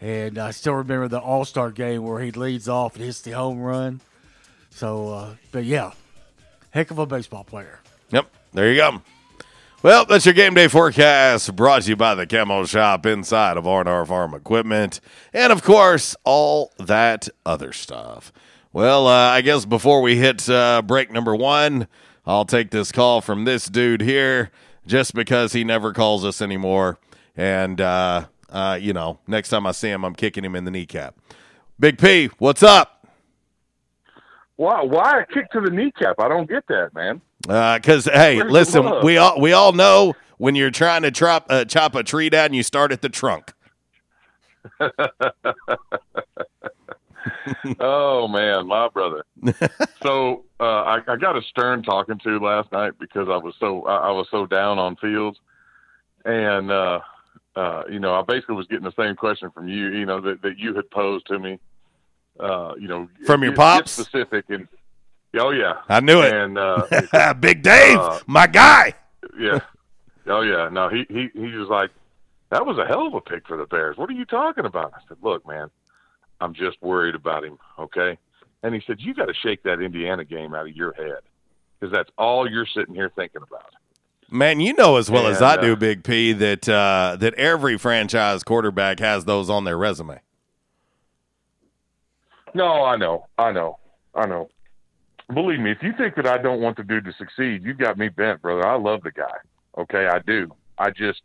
[0.00, 3.32] and I still remember the All Star game where he leads off and hits the
[3.32, 4.00] home run.
[4.70, 5.92] So, uh, but yeah,
[6.70, 7.80] heck of a baseball player.
[8.10, 9.02] Yep, there you go.
[9.82, 13.66] Well, that's your game day forecast brought to you by the Camo Shop inside of
[13.66, 15.00] R&R Farm Equipment.
[15.32, 18.30] And, of course, all that other stuff.
[18.74, 21.88] Well, uh, I guess before we hit uh, break number one,
[22.26, 24.50] I'll take this call from this dude here
[24.86, 26.98] just because he never calls us anymore.
[27.36, 30.70] And, uh, uh, you know, next time I see him, I'm kicking him in the
[30.70, 31.16] kneecap.
[31.78, 33.06] Big P, what's up?
[34.56, 34.82] Why?
[34.82, 36.16] Why a kick to the kneecap?
[36.18, 37.22] I don't get that, man.
[37.40, 41.46] Because Uh, hey, Where's listen, we all we all know when you're trying to chop
[41.48, 43.54] uh, chop a tree down, you start at the trunk.
[47.80, 49.24] oh man, my brother.
[50.02, 53.82] so uh, I, I got a stern talking to last night because I was so
[53.84, 55.38] I, I was so down on Fields,
[56.24, 57.00] and uh,
[57.56, 60.42] uh, you know I basically was getting the same question from you, you know that,
[60.42, 61.58] that you had posed to me.
[62.38, 63.96] Uh, you know, From your get- pops?
[63.96, 64.66] get specific and
[65.38, 66.32] oh yeah, I knew it.
[66.32, 68.94] And uh, Big Dave, uh, my guy.
[69.38, 69.60] yeah.
[70.26, 70.68] Oh yeah.
[70.70, 71.90] No, he he he was like,
[72.50, 73.96] that was a hell of a pick for the Bears.
[73.98, 74.92] What are you talking about?
[74.94, 75.70] I said, look, man,
[76.40, 77.58] I'm just worried about him.
[77.78, 78.18] Okay.
[78.62, 81.20] And he said, you got to shake that Indiana game out of your head
[81.78, 83.72] because that's all you're sitting here thinking about.
[84.30, 87.76] Man, you know as well as I uh, do, Big P, that uh, that every
[87.76, 90.20] franchise quarterback has those on their resume.
[92.54, 93.78] No, I know, I know,
[94.14, 94.48] I know.
[95.34, 97.98] Believe me, if you think that I don't want the dude to succeed, you've got
[97.98, 98.66] me bent, brother.
[98.66, 99.36] I love the guy.
[99.78, 100.52] Okay, I do.
[100.78, 101.22] I just,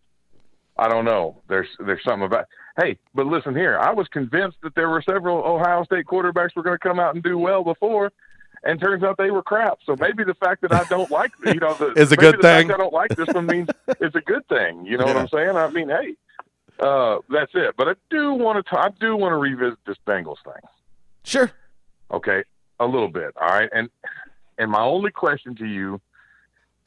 [0.78, 1.42] I don't know.
[1.48, 2.46] There's there's something about.
[2.78, 3.80] Hey, but listen here.
[3.80, 7.16] I was convinced that there were several Ohio State quarterbacks were going to come out
[7.16, 8.12] and do well before,
[8.64, 9.80] and turns out they were crap.
[9.86, 12.72] So maybe the fact that I don't like, you know, the, Is a good thing.
[12.72, 14.86] I don't like this one means it's a good thing.
[14.86, 15.56] You know what I'm saying?
[15.56, 16.16] I mean, hey,
[16.80, 17.76] uh, that's it.
[17.78, 18.80] But I do want to.
[18.80, 20.62] I do want to revisit this Bengals thing.
[21.24, 21.52] Sure.
[22.12, 22.44] Okay,
[22.80, 23.34] a little bit.
[23.40, 23.90] All right, and
[24.58, 26.02] and my only question to you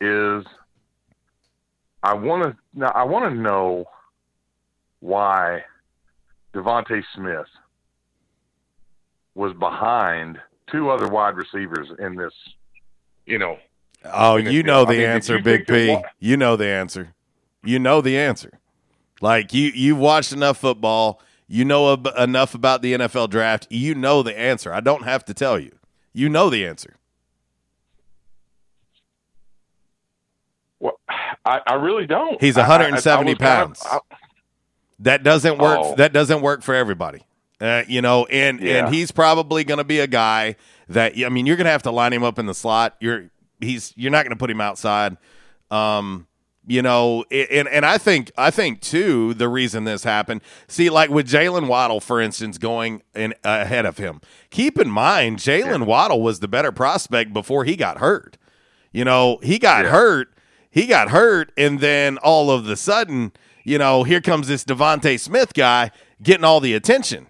[0.02, 0.44] is,
[2.02, 2.86] I want to.
[2.94, 3.86] I want to know
[5.00, 5.64] why
[6.62, 7.46] DeVonta Smith
[9.34, 10.38] was behind
[10.70, 12.32] two other wide receivers in this.
[13.26, 13.58] You know,
[14.04, 15.96] Oh, you know I the mean, answer, Big P.
[16.18, 17.14] You know the answer.
[17.64, 18.58] You know the answer.
[19.20, 21.20] Like you, you've watched enough football.
[21.48, 23.66] You know ab- enough about the NFL draft.
[23.70, 24.72] You know the answer.
[24.72, 25.72] I don't have to tell you.
[26.12, 26.96] You know the answer.
[30.80, 30.98] Well,
[31.44, 32.40] I, I really don't.
[32.40, 33.82] He's I- I- I 170 kind of- pounds.
[33.84, 33.98] I-
[35.00, 35.78] That doesn't work.
[35.82, 35.94] Oh.
[35.96, 37.22] That doesn't work for everybody.
[37.60, 38.86] Uh, you know, and Yeah.
[38.86, 40.56] and he's probably going to be a guy
[40.88, 42.96] that I mean, you're going to have to line him up in the slot.
[43.00, 43.30] You're
[43.60, 45.16] he's you're not going to put him outside.
[45.70, 46.26] Um,
[46.66, 50.42] you know, and and I think I think too the reason this happened.
[50.66, 54.20] See, like with Jaylen Waddle, for instance, going in ahead of him.
[54.50, 58.36] Keep in mind, Jaylen Waddle was the better prospect before he got hurt.
[58.92, 60.28] You know, he got hurt.
[60.70, 63.32] He got hurt, and then all of the sudden,
[63.68, 65.90] you know, here comes this DeVonta Smith guy
[66.22, 67.28] getting all the attention.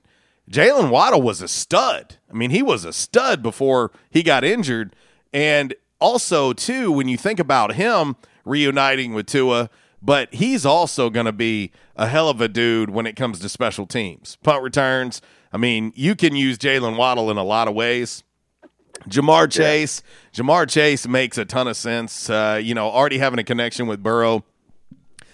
[0.51, 2.17] Jaylen Waddle was a stud.
[2.31, 4.95] I mean, he was a stud before he got injured.
[5.33, 9.69] And also, too, when you think about him reuniting with Tua,
[10.01, 13.49] but he's also going to be a hell of a dude when it comes to
[13.49, 15.21] special teams, punt returns.
[15.53, 18.23] I mean, you can use Jaylen Waddle in a lot of ways.
[19.09, 20.03] Ja'Marr Chase,
[20.35, 22.31] Ja'Marr Chase makes a ton of sense.
[22.31, 24.45] Uh, you know, already having a connection with Burrow.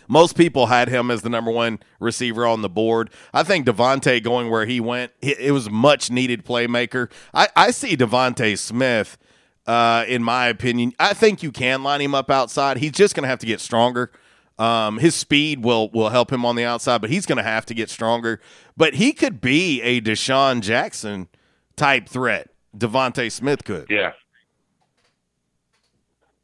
[0.08, 3.10] Most people had him as the number one receiver on the board.
[3.32, 7.10] I think DeVonta going where he went, it, was much needed playmaker.
[7.32, 9.18] I, I see DeVonta Smith,
[9.66, 10.92] uh, in my opinion.
[10.98, 12.78] I think you can line him up outside.
[12.78, 14.10] He's just going to have to get stronger.
[14.58, 17.66] Um, his speed will will help him on the outside, but he's going to have
[17.66, 18.40] to get stronger.
[18.76, 21.28] But he could be a DeSean Jackson
[21.74, 22.50] type threat.
[22.76, 23.86] DeVonta Smith could.
[23.90, 24.12] Yeah.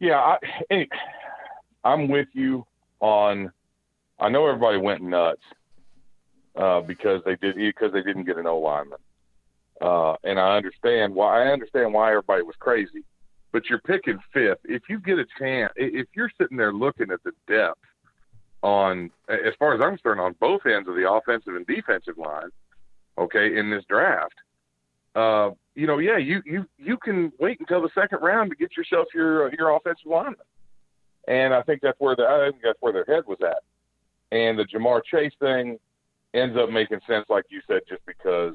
[0.00, 0.36] Yeah,
[0.70, 0.86] I,
[1.84, 2.66] I'm with you
[3.00, 3.52] on.
[4.18, 5.42] I know everybody went nuts
[6.56, 8.98] uh, because they did because they didn't get an O lineman,
[9.80, 11.44] uh, and I understand why.
[11.44, 13.04] I understand why everybody was crazy,
[13.52, 14.60] but you're picking fifth.
[14.64, 17.80] If you get a chance, if you're sitting there looking at the depth
[18.62, 22.50] on, as far as I'm concerned, on both ends of the offensive and defensive line,
[23.16, 24.34] okay, in this draft,
[25.14, 28.76] uh, you know, yeah, you you you can wait until the second round to get
[28.76, 30.36] yourself your your offensive lineman,
[31.28, 33.62] and I think that's where the I think that's where their head was at,
[34.32, 35.78] and the Ja'Marr Chase thing
[36.34, 38.54] ends up making sense, like you said, just because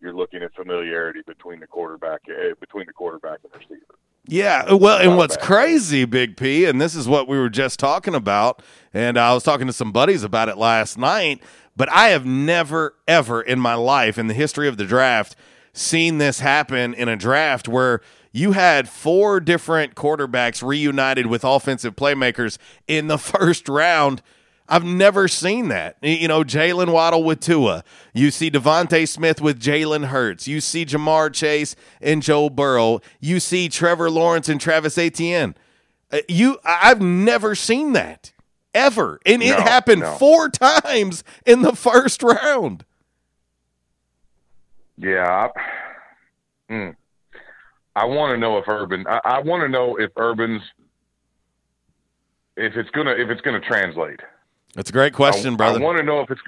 [0.00, 3.94] you're looking at familiarity between the quarterback uh, between the quarterback and receiver.
[4.26, 8.14] Yeah, well, and what's crazy, Big P, and this is what we were just talking
[8.14, 8.62] about,
[8.94, 11.42] and I was talking to some buddies about it last night,
[11.76, 15.34] but I have never, ever in my life, in the history of the draft,
[15.72, 18.00] seen this happen in a draft where
[18.32, 24.22] you had four different quarterbacks reunited with offensive playmakers in the first round.
[24.68, 25.96] I've never seen that.
[26.00, 27.84] You know, Jaylen Waddle with Tua.
[28.14, 30.48] You see DeVonta Smith with Jalen Hurts.
[30.48, 33.00] You see Ja'Marr Chase and Joe Burrow.
[33.20, 35.54] You see Trevor Lawrence and Travis Etienne.
[36.10, 38.32] Uh, You, I've never seen that
[38.72, 40.14] ever, and it happened no.
[40.14, 42.84] four times in the first round.
[44.96, 45.48] Yeah,
[46.70, 46.94] mm,
[47.94, 49.04] I want to know if Urban.
[49.06, 50.62] I, I want to know if Urban's
[52.56, 54.20] if it's gonna if it's gonna translate.
[54.74, 55.78] That's a great question, I, brother.
[55.78, 56.40] I want to know if it's.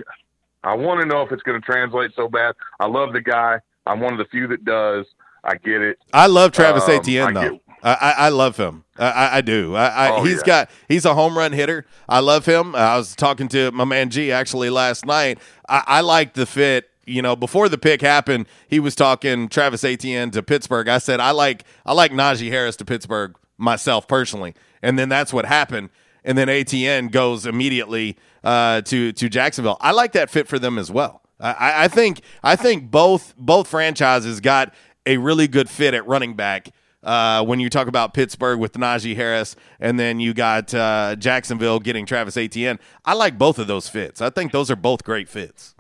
[0.62, 2.54] I want to know if it's going to translate so bad.
[2.80, 3.58] I love the guy.
[3.84, 5.04] I'm one of the few that does.
[5.44, 5.98] I get it.
[6.14, 7.60] I love Travis Um, Etienne I though.
[7.82, 8.84] I, I, love him.
[8.98, 9.74] I, I, I do.
[9.74, 10.42] I, I, Oh, he's yeah.
[10.46, 11.84] got he's a home run hitter.
[12.08, 12.74] I love him.
[12.74, 15.38] I was talking to my man G actually last night.
[15.68, 16.88] I, I like the fit.
[17.06, 20.88] You know, before the pick happened, he was talking Travis Etienne to Pittsburgh.
[20.88, 25.32] I said I like I like Najee Harris to Pittsburgh myself personally, and then that's
[25.32, 25.90] what happened.
[26.24, 29.76] And then Etienne goes immediately uh, to to Jacksonville.
[29.80, 31.22] I like that fit for them as well.
[31.40, 34.72] I- I, think I think both both franchises got
[35.04, 36.70] a really good fit at running back.
[37.02, 41.78] Uh, when you talk about Pittsburgh with Najee Harris, and then you got uh, Jacksonville
[41.78, 44.22] getting Travis Etienne, I like both of those fits.
[44.22, 45.73] I think those are both great fits.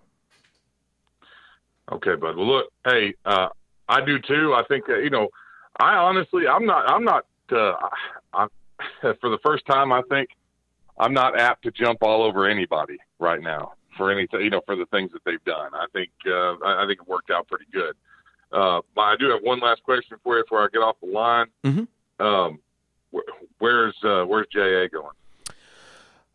[1.92, 2.36] Okay, bud.
[2.36, 3.48] Well, look, hey, uh,
[3.88, 4.54] I do too.
[4.54, 5.28] I think uh, you know.
[5.80, 6.88] I honestly, I'm not.
[6.88, 7.26] I'm not.
[7.50, 7.74] Uh,
[8.32, 8.46] I,
[9.20, 10.30] for the first time, I think
[10.98, 14.40] I'm not apt to jump all over anybody right now for anything.
[14.42, 15.70] You know, for the things that they've done.
[15.74, 16.10] I think.
[16.26, 17.94] Uh, I, I think it worked out pretty good.
[18.52, 21.08] Uh, but I do have one last question for you before I get off the
[21.10, 21.46] line.
[21.64, 21.88] Mhm.
[22.20, 22.60] Um,
[23.12, 25.14] wh- where's uh, Where's Ja going?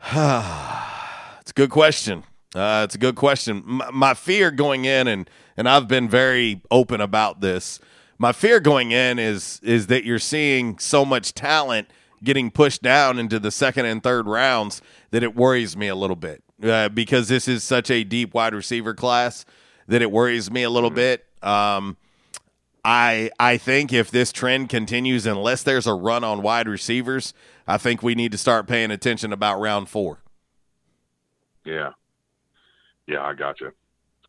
[1.41, 2.23] it's a good question.
[2.55, 3.61] Uh, it's a good question.
[3.65, 7.79] My, my fear going in, and and I've been very open about this.
[8.17, 11.89] My fear going in is is that you're seeing so much talent
[12.23, 14.81] getting pushed down into the second and third rounds
[15.11, 18.53] that it worries me a little bit uh, because this is such a deep wide
[18.53, 19.45] receiver class
[19.87, 21.25] that it worries me a little bit.
[21.41, 21.97] Um,
[22.83, 27.33] I I think if this trend continues, unless there's a run on wide receivers,
[27.67, 30.19] I think we need to start paying attention about round four.
[31.65, 31.91] Yeah,
[33.09, 33.71] yeah, I got you.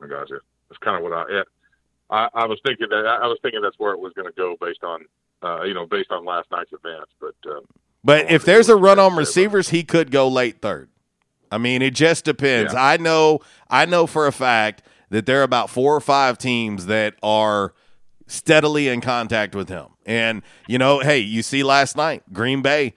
[0.03, 0.41] I got you.
[0.69, 1.25] That's kind of what I.
[1.31, 1.43] Yeah,
[2.11, 3.07] I, I was thinking that.
[3.07, 5.05] I was thinking that's where it was going to go based on,
[5.43, 7.13] uh, you know, based on last night's events.
[7.21, 7.65] But um,
[8.03, 10.89] But if there's a run on receivers, he could go late third.
[11.53, 12.73] I mean, it just depends.
[12.73, 12.83] Yeah.
[12.83, 16.87] I know I know for a fact that there are about four or five teams
[16.87, 17.75] that are
[18.27, 19.87] steadily in contact with him.
[20.07, 22.95] And, you know, hey, you see last night, Green Bay,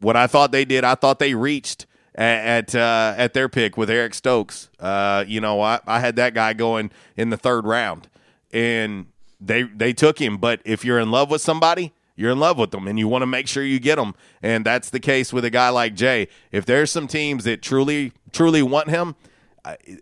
[0.00, 3.90] what I thought they did, I thought they reached at uh, at their pick with
[3.90, 4.68] Eric Stokes.
[4.78, 8.08] Uh, you know, I, I had that guy going in the third round.
[8.52, 9.06] And
[9.40, 10.36] they they took him.
[10.36, 13.22] But if you're in love with somebody, you're in love with them and you want
[13.22, 14.14] to make sure you get them.
[14.42, 16.28] And that's the case with a guy like Jay.
[16.52, 19.16] If there's some teams that truly truly want him,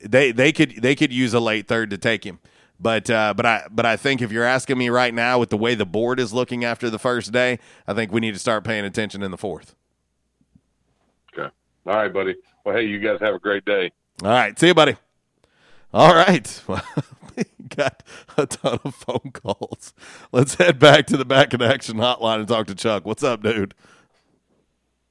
[0.02, 2.40] they they could they could use a late third to take him.
[2.80, 5.56] But uh, but I but I think if you're asking me right now with the
[5.56, 8.64] way the board is looking after the first day, I think we need to start
[8.64, 9.74] paying attention in the fourth.
[11.88, 11.96] Okay.
[11.96, 12.36] All right, buddy.
[12.64, 13.90] Well, hey, you guys have a great day.
[14.22, 14.96] All right, see you, buddy.
[15.92, 16.82] All right, well,
[17.36, 18.02] we got
[18.36, 19.94] a ton of phone calls.
[20.30, 23.06] Let's head back to the back in action hotline and talk to Chuck.
[23.06, 23.74] What's up, dude?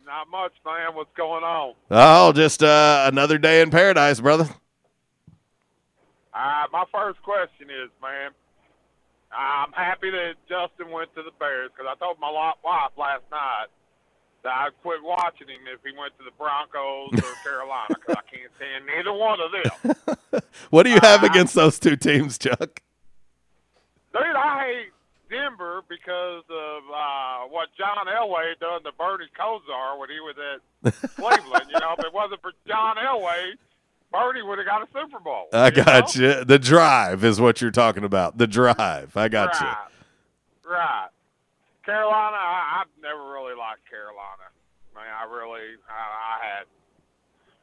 [0.06, 0.94] Not much, man.
[0.94, 1.74] What's going on?
[1.90, 4.48] Oh, just uh, another day in paradise, brother.
[6.34, 8.32] Uh, my first question is, man,
[9.32, 13.68] I'm happy that Justin went to the Bears because I told my wife last night
[13.68, 13.68] that
[14.48, 18.52] I'd quit watching him if he went to the Broncos or Carolina because I can't
[18.58, 20.42] stand neither one of them.
[20.70, 22.82] What do you have against those two teams, Chuck?
[24.12, 24.92] Dude, I hate
[25.30, 30.36] Denver because of uh, what John Elway done to Bernie Kosar when he was
[30.84, 31.66] at Cleveland.
[31.72, 33.52] you know, if it wasn't for John Elway,
[34.12, 35.48] Bernie would have got a Super Bowl.
[35.54, 36.40] I got know?
[36.40, 36.44] you.
[36.44, 38.38] The drive is what you're talking about.
[38.38, 39.16] The drive.
[39.16, 39.68] I got you.
[40.72, 41.08] right.
[41.88, 44.52] Carolina, I, I've never really liked Carolina.
[44.94, 46.66] Man, I really, I, I had.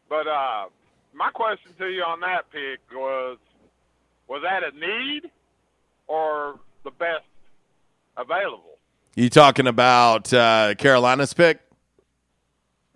[0.09, 0.69] But uh,
[1.13, 3.37] my question to you on that pick was,
[4.27, 5.31] was that a need
[6.07, 7.25] or the best
[8.17, 8.79] available?
[9.15, 11.61] You talking about uh, Carolina's pick?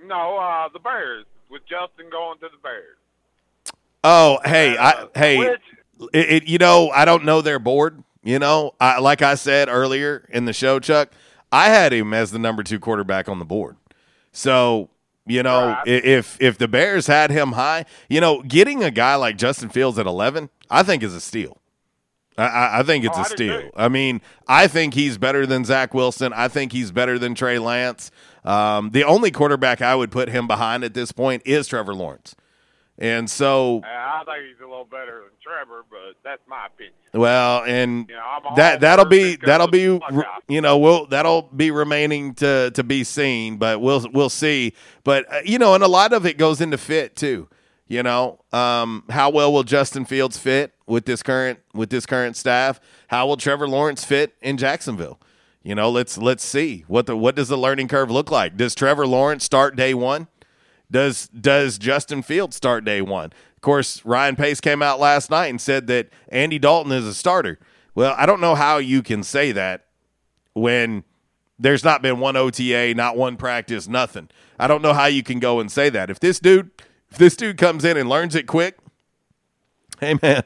[0.03, 2.97] No, uh, the Bears with Justin going to the Bears.
[4.03, 5.61] Oh, hey, I, hey, Which,
[6.15, 8.03] it, it, you know, I don't know their board.
[8.29, 11.13] You know, I, like I said earlier in the show, Chuck,
[11.51, 13.77] I had him as the number two quarterback on the board.
[14.33, 14.91] So,
[15.27, 15.89] you know, Right.
[15.89, 19.99] if if the Bears had him high, you know, getting a guy like Justin Fields
[19.99, 21.57] at eleven, I think is a steal.
[22.37, 23.71] I- I, think it's Oh, a I steal.
[23.75, 26.33] I mean, I think he's better than Zach Wilson.
[26.35, 28.11] I think he's better than Trey Lance.
[28.45, 32.37] Um, the only quarterback I would put him behind at this point is Trevor Lawrence.
[33.01, 36.95] And so, I think he's a little better than Trevor, but that's my opinion.
[37.15, 40.01] well, and You know, that that'll be that'll be
[40.49, 44.73] you know we'll that'll be remaining to to be seen, but we'll we'll see.
[45.05, 47.49] But uh, you know, and a lot of it goes into fit too.
[47.87, 52.37] You know, um, how well will Justin Fields fit with this current with this current
[52.37, 52.81] staff?
[53.07, 55.21] How will Trevor Lawrence fit in Jacksonville?
[55.63, 58.57] You know, let's let's see what the what does the learning curve look like?
[58.57, 60.27] Does Trevor Lawrence start day one?
[60.91, 63.33] Does does Justin Fields start day one?
[63.57, 67.15] Of course, Ryan Pace came out last night and said that Andy Dalton is a
[67.15, 67.59] starter.
[67.95, 69.87] Well, I don't know how you can say that
[70.55, 71.05] when
[71.59, 74.29] there's not been one OTA, not one practice, nothing.
[74.59, 76.09] I don't know how you can go and say that.
[76.09, 76.71] If this dude
[77.11, 78.79] if this dude comes in and learns it quick,
[80.01, 80.45] hey man,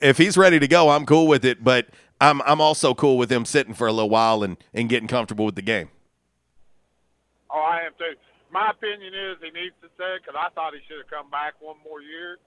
[0.00, 1.88] if he's ready to go, I'm cool with it, but
[2.20, 5.44] I'm I'm also cool with him sitting for a little while and, and getting comfortable
[5.44, 5.90] with the game.
[7.50, 8.16] Oh, I am too.
[8.50, 11.54] My opinion is he needs to stay because I thought he should have come back
[11.60, 12.38] one more year.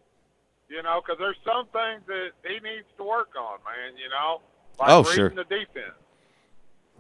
[0.70, 3.98] You know, because there's some things that he needs to work on, man.
[3.98, 4.42] You know,
[4.80, 5.30] like Oh, sure.
[5.30, 5.94] the defense.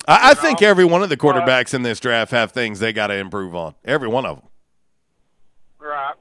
[0.08, 2.92] I, I think every one of the But- quarterbacks in this draft have things they
[2.94, 3.76] got to improve on.
[3.86, 4.48] Every one of them.
[5.80, 6.16] Right.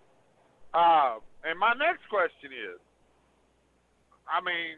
[0.72, 2.78] Uh, and my next question is,
[4.28, 4.76] I mean,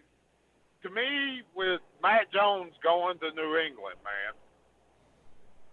[0.83, 4.33] to me, with Matt Jones going to New England, man,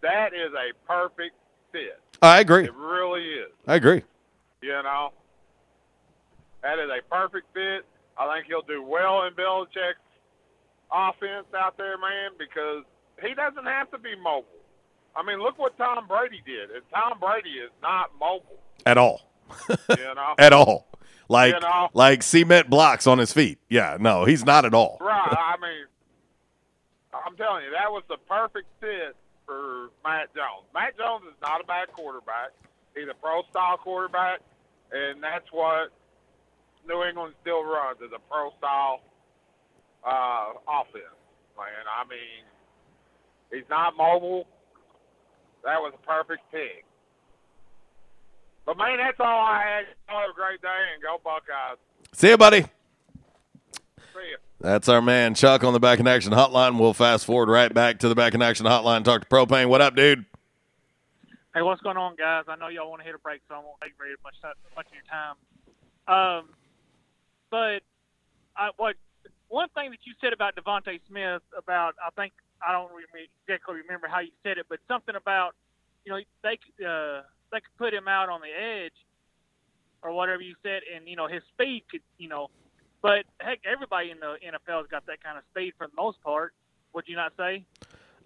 [0.02, 1.36] that is a perfect
[1.72, 2.00] fit.
[2.22, 2.66] I agree.
[2.66, 3.52] It really is.
[3.68, 4.04] I agree.
[4.62, 5.12] You know,
[6.62, 7.86] that is a perfect fit.
[8.18, 10.00] I think he'll do well in Belichick's
[10.92, 12.84] offense out there, man, because
[13.22, 14.46] he doesn't have to be mobile.
[15.16, 16.72] I mean, look what Tom Brady did.
[16.72, 18.60] And Tom Brady is not mobile.
[18.86, 19.22] At all.
[19.70, 19.76] You
[20.16, 20.88] know, At all.
[21.28, 21.90] Like You know?
[21.94, 23.60] like cement blocks on his feet.
[23.70, 24.98] Yeah, no, he's not at all.
[25.00, 25.30] Right.
[25.38, 25.86] I mean,
[27.14, 29.16] I'm telling you, that was the perfect fit
[29.50, 30.70] for Matt Jones.
[30.78, 32.54] Matt Jones is not a bad quarterback.
[32.94, 34.42] He's a pro style quarterback,
[34.92, 35.90] and that's what
[36.88, 39.02] New England still runs is a pro style
[40.06, 41.18] uh, offense.
[41.58, 42.46] Man, I mean,
[43.52, 44.46] he's not mobile.
[45.64, 46.86] That was a perfect pick.
[48.66, 49.86] But man, that's all I had.
[50.08, 51.82] Y'all Have a great day and go Buckeyes.
[52.14, 52.62] See you, buddy.
[52.62, 54.38] See ya.
[54.60, 56.78] That's our man Chuck on the Back in Action Hotline.
[56.78, 59.06] We'll fast forward right back to the Back in Action Hotline.
[59.06, 59.70] Talk to Propane.
[59.70, 60.26] What up, dude?
[61.56, 62.44] Hey, what's going on, guys?
[62.50, 64.36] I know y'all want to hit a break, so I won't take very much
[64.76, 65.36] much of your time.
[66.12, 66.50] Um,
[67.50, 67.84] but
[68.58, 68.96] I, what
[69.48, 72.92] one thing that you said about DeVonta Smith about I think I don't
[73.48, 75.56] exactly remember how you said it, but something about
[76.04, 77.22] you know they uh,
[77.54, 78.94] they could put him out on the edge
[80.04, 82.50] or whatever you said, and you know his speed could you know.
[83.02, 86.22] But heck, everybody in the NFL has got that kind of speed for the most
[86.22, 86.54] part.
[86.94, 87.66] Would you not say?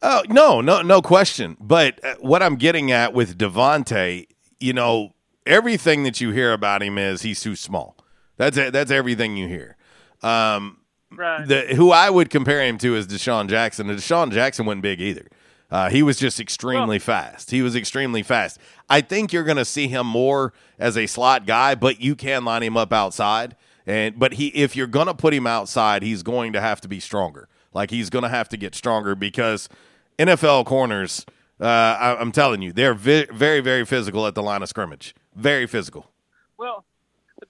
[0.01, 1.57] Oh no, no, no question.
[1.59, 4.25] But uh, what I'm getting at with DeVonta,
[4.59, 5.13] you know,
[5.45, 7.97] everything that you hear about him is he's too small.
[8.37, 8.73] That's it.
[8.73, 9.77] That's everything you hear.
[10.21, 10.77] Um,
[11.15, 11.47] Right.
[11.47, 13.87] the who I would compare him to is DeSean Jackson.
[13.87, 15.27] And DeSean Jackson wasn't big either.
[15.69, 17.51] Uh, he was just extremely fast.
[17.51, 18.59] He was extremely fast.
[18.89, 22.45] I think you're going to see him more as a slot guy, but you can
[22.45, 23.55] line him up outside.
[23.85, 26.87] And but he, if you're going to put him outside, he's going to have to
[26.87, 27.47] be stronger.
[27.73, 29.69] Like he's going to have to get stronger because
[30.17, 31.25] NFL corners.
[31.59, 35.15] Uh, I, I'm telling you, they're vi- very, very physical at the line of scrimmage.
[35.35, 36.09] Very physical.
[36.57, 36.83] Well,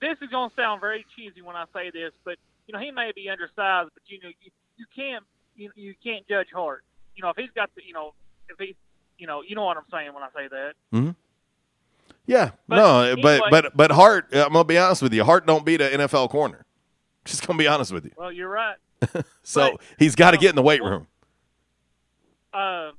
[0.00, 2.90] this is going to sound very cheesy when I say this, but you know he
[2.90, 5.24] may be undersized, but you know you, you can't
[5.56, 6.84] you, you can't judge Hart.
[7.16, 8.12] You know if he's got the you know
[8.48, 8.76] if he
[9.18, 10.72] you know you know what I'm saying when I say that.
[10.92, 11.10] Mm-hmm.
[12.26, 14.28] Yeah, But no, but but but Hart.
[14.32, 15.24] I'm gonna be honest with you.
[15.24, 16.64] Hart don't beat an NFL corner.
[17.24, 18.12] Just gonna be honest with you.
[18.16, 18.76] Well, you're right.
[19.42, 21.06] So he's got to get in the weight room.
[22.54, 22.92] Uh,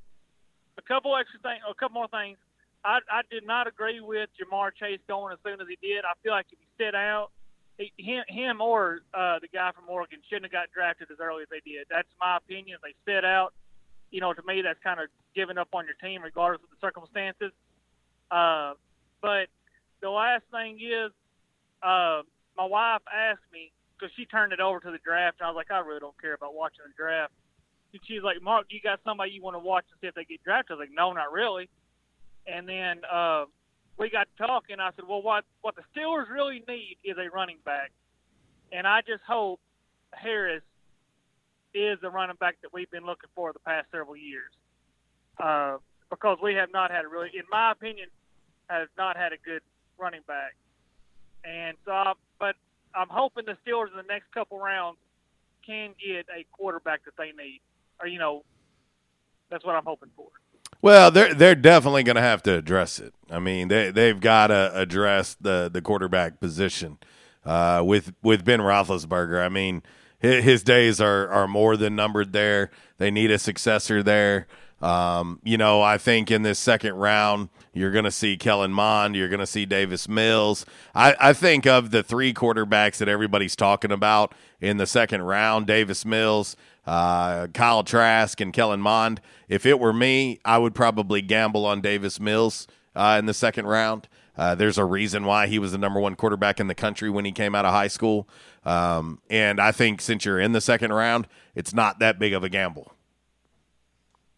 [0.78, 2.38] a couple extra things, a couple more things.
[2.84, 6.04] I, I did not agree with Ja'Marr Chase going as soon as he did.
[6.04, 7.32] I feel like if he sit out,
[7.78, 11.42] he, him, him or uh, the guy from Oregon shouldn't have got drafted as early
[11.42, 11.86] as they did.
[11.90, 12.78] That's my opinion.
[12.78, 13.52] If they sit out,
[14.12, 16.86] you know, to me, that's kind of giving up on your team, regardless of the
[16.86, 17.50] circumstances.
[18.30, 18.74] Uh,
[19.22, 19.48] but
[20.02, 21.12] the last thing is,
[21.82, 22.22] uh,
[22.56, 25.56] my wife asked me because she turned it over to the draft, and I was
[25.56, 27.32] like, I really don't care about watching the draft.
[27.92, 30.24] And she's like, Mark, you got somebody you want to watch to see if they
[30.24, 30.72] get drafted?
[30.72, 31.68] I was like, No, not really.
[32.46, 33.46] And then uh,
[33.98, 34.76] we got talking.
[34.80, 37.92] I said, Well, what what the Steelers really need is a running back,
[38.72, 39.60] and I just hope
[40.12, 40.62] Harris
[41.74, 44.52] is the running back that we've been looking for the past several years.
[45.38, 45.76] Uh,
[46.08, 48.08] because we have not had a really, in my opinion,
[48.68, 49.62] have not had a good
[49.98, 50.54] running back.
[51.44, 52.56] And so, I, but
[52.94, 54.98] I'm hoping the Steelers in the next couple rounds
[55.64, 57.60] can get a quarterback that they need,
[58.00, 58.44] or you know,
[59.50, 60.28] that's what I'm hoping for.
[60.82, 63.14] Well, they're they're definitely going to have to address it.
[63.30, 66.98] I mean, they they've got to address the the quarterback position
[67.44, 69.44] uh, with with Ben Roethlisberger.
[69.44, 69.82] I mean,
[70.18, 72.70] his, his days are are more than numbered there.
[72.98, 74.46] They need a successor there.
[74.82, 79.14] Um, you know, I think in this second round, you're going to see Kellen Mond,
[79.14, 80.64] you're going to see Davis Mills.
[80.94, 85.66] I, I think of the three quarterbacks that everybody's talking about in the second round,
[85.66, 86.56] Davis Mills,
[86.86, 89.20] uh, Kyle Trask, and Kellen Mond.
[89.46, 93.66] If it were me, I would probably gamble on Davis Mills uh, in the second
[93.66, 94.08] round.
[94.38, 97.26] Uh, there's a reason why he was the number one quarterback in the country when
[97.26, 98.26] he came out of high school.
[98.64, 102.42] Um, and I think since you're in the second round, it's not that big of
[102.42, 102.92] a gamble.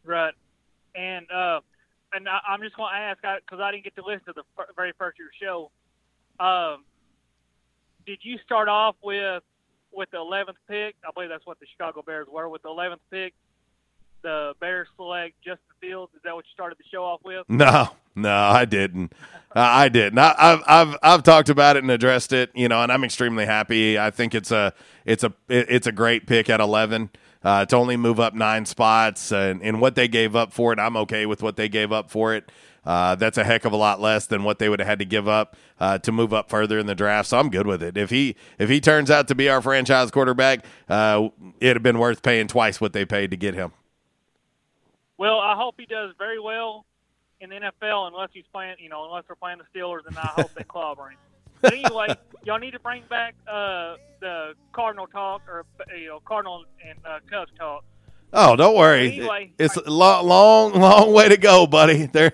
[0.04, 0.34] Right.
[0.94, 1.60] And uh,
[2.12, 4.42] and I, I'm just going to ask because I, didn't get to listen to the
[4.56, 5.70] fir- very first year show.
[6.42, 6.84] Um,
[8.06, 9.42] did you start off with
[9.92, 10.96] with the 11th pick?
[11.06, 13.34] I believe that's what the Chicago Bears were with the 11th pick.
[14.22, 16.12] The Bears select Justin Fields.
[16.14, 17.44] Is that what you started the show off with?
[17.48, 19.12] No, no, I didn't.
[19.54, 20.18] I didn't.
[20.18, 22.50] I, I've I've I've talked about it and addressed it.
[22.54, 23.98] You know, and I'm extremely happy.
[23.98, 24.72] I think it's a
[25.04, 27.10] it's a it's a great pick at 11
[27.48, 30.78] uh, to only move up nine spots and, and what they gave up for it.
[30.78, 32.52] I'm okay with what they gave up for it.
[32.84, 35.06] Uh, that's a heck of a lot less than what they would have had to
[35.06, 37.30] give up uh, to move up further in the draft.
[37.30, 37.96] So I'm good with it.
[37.96, 41.98] If he if he turns out to be our franchise quarterback, uh, it'd have been
[41.98, 43.72] worth paying twice what they paid to get him.
[45.16, 46.84] Well, I hope he does very well
[47.40, 50.26] in the NFL, unless he's playing, you know, unless they're playing the Steelers, and I
[50.26, 51.16] hope they clobber him.
[51.60, 52.08] But anyway,
[52.44, 55.64] y'all need to bring back uh, the Cardinal talk, or
[55.96, 57.84] you know, Cardinal and uh, Cubs talk.
[58.32, 59.08] Oh, don't worry.
[59.08, 62.06] Anyway, it's a long, long, long way to go, buddy.
[62.06, 62.32] There,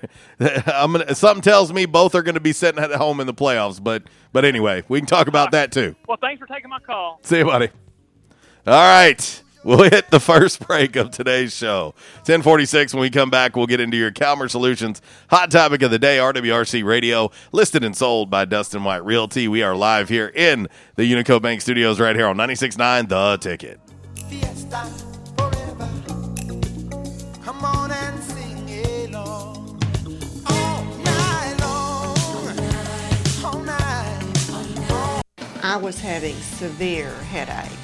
[0.66, 1.14] I'm gonna.
[1.14, 3.82] Something tells me both are going to be sitting at home in the playoffs.
[3.82, 5.94] But, but anyway, we can talk about that too.
[6.08, 7.20] Well, thanks for taking my call.
[7.22, 7.68] See you, buddy.
[8.66, 9.42] All right.
[9.64, 11.94] We'll hit the first break of today's show.
[12.18, 12.92] 1046.
[12.92, 15.00] When we come back, we'll get into your Calmer Solutions
[15.30, 19.48] hot topic of the day, RWRC Radio, listed and sold by Dustin White Realty.
[19.48, 23.80] We are live here in the Unico Bank Studios right here on 96.9 The Ticket.
[24.28, 24.84] Fiesta
[25.38, 25.88] forever.
[27.42, 29.80] Come on and sing along.
[30.46, 32.16] All night long.
[33.44, 35.22] All night.
[35.62, 37.83] I was having severe headaches.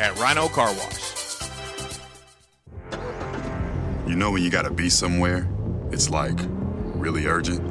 [0.00, 1.10] at Rhino Car Wash.
[4.06, 5.48] You know when you gotta be somewhere,
[5.90, 6.38] it's like
[6.94, 7.62] really urgent.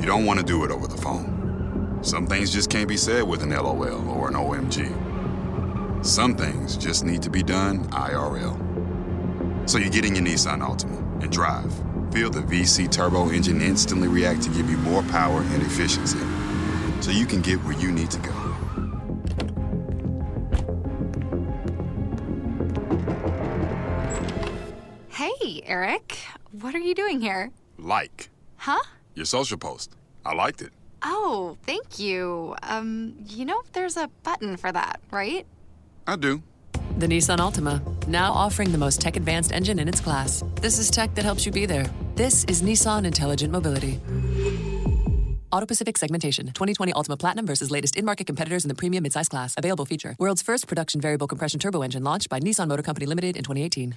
[0.00, 1.98] You don't want to do it over the phone.
[2.02, 6.04] Some things just can't be said with an LOL or an OMG.
[6.04, 9.68] Some things just need to be done IRL.
[9.68, 11.72] So you get in your Nissan Altima and drive.
[12.12, 16.18] Feel the VC turbo engine instantly react to give you more power and efficiency.
[17.02, 18.49] So you can get where you need to go.
[25.70, 26.18] Eric.
[26.60, 27.50] What are you doing here?
[27.78, 28.80] Like Huh?
[29.14, 29.94] your social post.
[30.26, 30.70] I liked it.
[31.02, 32.56] Oh, thank you.
[32.64, 35.46] Um, you know, there's a button for that, right?
[36.08, 36.42] I do.
[36.98, 40.42] The Nissan Altima, now offering the most tech advanced engine in its class.
[40.60, 41.86] This is tech that helps you be there.
[42.16, 44.00] This is Nissan Intelligent Mobility.
[45.52, 49.30] Auto Pacific segmentation 2020 Altima Platinum versus latest in market competitors in the premium midsize
[49.30, 49.54] class.
[49.56, 50.16] Available feature.
[50.18, 53.96] World's first production variable compression turbo engine launched by Nissan Motor Company Limited in 2018.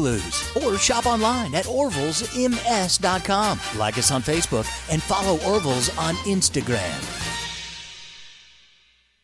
[0.01, 0.43] Blues.
[0.63, 3.59] Or shop online at orvillesms.com.
[3.77, 6.97] Like us on Facebook and follow Orville's on Instagram.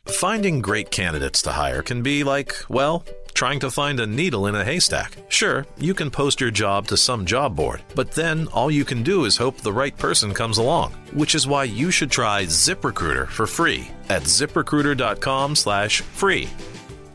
[0.05, 3.03] Finding great candidates to hire can be like, well,
[3.33, 5.17] trying to find a needle in a haystack.
[5.29, 9.03] Sure, you can post your job to some job board, but then all you can
[9.03, 13.27] do is hope the right person comes along, which is why you should try ZipRecruiter
[13.27, 16.76] for free at ziprecruiter.com/free.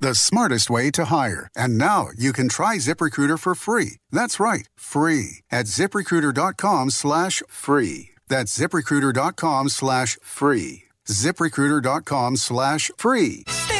[0.00, 1.50] The smartest way to hire.
[1.54, 3.96] And now you can try ZipRecruiter for free.
[4.10, 8.08] That's right, free at ziprecruiter.com slash free.
[8.26, 10.84] That's ziprecruiter.com slash free.
[11.06, 13.44] ziprecruiter.com slash free.
[13.46, 13.79] Stadium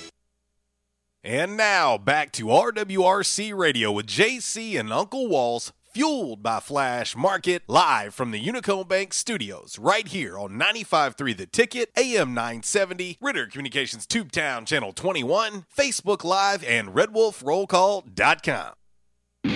[1.23, 7.61] And now back to RWRC Radio with JC and Uncle Walls, fueled by Flash Market,
[7.67, 13.45] live from the Unico Bank Studios, right here on 95.3 The Ticket, AM 970, Ritter
[13.45, 18.73] Communications Tubetown Channel 21, Facebook Live, and RedWolfRollCall.com.
[19.43, 19.53] With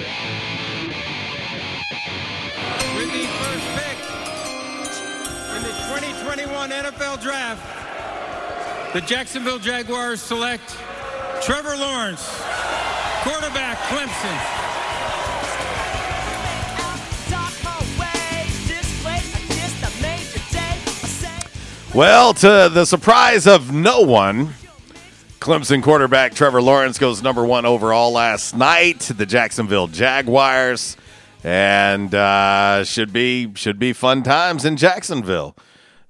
[3.12, 3.98] the first pick
[5.56, 10.78] in the 2021 NFL Draft, the Jacksonville Jaguars select
[11.42, 12.42] Trevor Lawrence,
[13.24, 14.62] quarterback, Clemson.
[21.94, 24.54] Well, to the surprise of no one,
[25.40, 30.98] Clemson quarterback Trevor Lawrence goes number one overall last night to the Jacksonville Jaguars,
[31.44, 35.56] and uh, should be should be fun times in Jacksonville.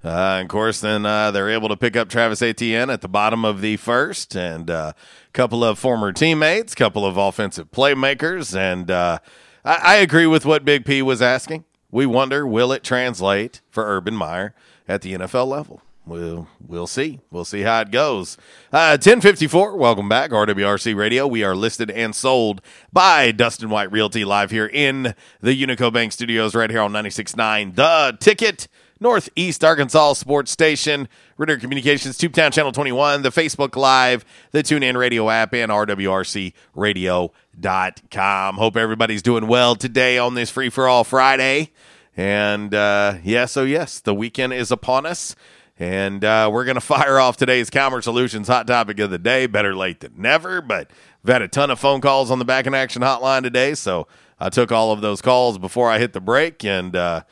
[0.04, 3.44] Uh, of course, then uh, they're able to pick up Travis Etienne at the bottom
[3.44, 4.94] of the first, and a
[5.32, 9.18] couple of former teammates, couple of offensive playmakers, and uh,
[9.64, 11.64] I, I agree with what Big P was asking.
[11.90, 14.54] We wonder, will it translate for Urban Meyer
[14.86, 15.82] at the NFL level?
[16.06, 17.18] We'll we'll see.
[17.32, 18.36] We'll see how it goes.
[18.72, 20.30] Uh, 1054, welcome back.
[20.30, 21.26] RWRC Radio.
[21.26, 22.60] We are listed and sold
[22.92, 27.74] by Dustin White Realty live here in the Unico Bank Studios right here on 96.9
[27.74, 28.68] The Ticket.
[28.98, 35.28] Northeast Arkansas Sports Station, Ritter Communications, Tubetown Channel 21, the Facebook Live, the TuneIn Radio
[35.28, 38.56] app, and RWRCRadio.com.
[38.56, 41.72] Hope everybody's doing well today on this Free for All Friday.
[42.16, 45.36] And uh, yes, oh yes, the weekend is upon us.
[45.78, 49.46] And uh, we're going to fire off today's Calmer Solutions hot topic of the day.
[49.46, 50.90] Better late than never, but
[51.22, 53.74] we've had a ton of phone calls on the back in action hotline today.
[53.74, 54.08] So
[54.40, 56.64] I took all of those calls before I hit the break.
[56.64, 57.24] And uh,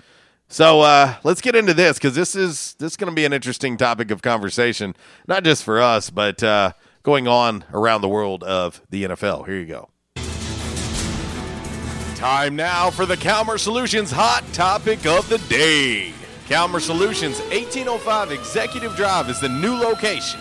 [0.49, 3.32] so uh, let's get into this because this is this is going to be an
[3.32, 4.95] interesting topic of conversation,
[5.26, 6.72] not just for us, but uh,
[7.03, 9.47] going on around the world of the NFL.
[9.47, 9.88] Here you go.
[12.16, 16.12] Time now for the Calmer Solutions hot topic of the day.
[16.49, 20.40] Calmer Solutions 1805 Executive Drive is the new location.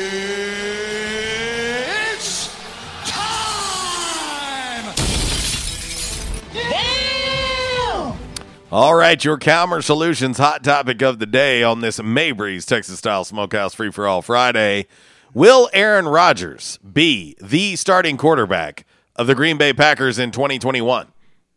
[8.73, 13.25] All right, your Calmer Solutions hot topic of the day on this Mabry's Texas Style
[13.25, 14.87] Smokehouse Free for All Friday.
[15.33, 18.85] Will Aaron Rodgers be the starting quarterback
[19.17, 21.07] of the Green Bay Packers in 2021?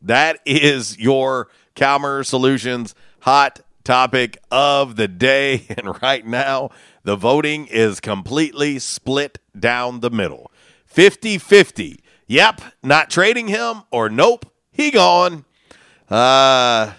[0.02, 1.46] That is your
[1.76, 5.66] Calmer Solutions hot topic of the day.
[5.78, 6.70] And right now,
[7.04, 10.50] the voting is completely split down the middle
[10.86, 12.00] 50 50.
[12.26, 15.44] Yep, not trading him, or nope, he gone.
[16.10, 16.94] Uh,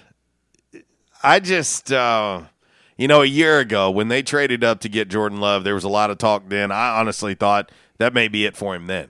[1.25, 2.43] I just, uh,
[2.97, 5.83] you know, a year ago when they traded up to get Jordan Love, there was
[5.83, 6.71] a lot of talk then.
[6.71, 9.09] I honestly thought that may be it for him then.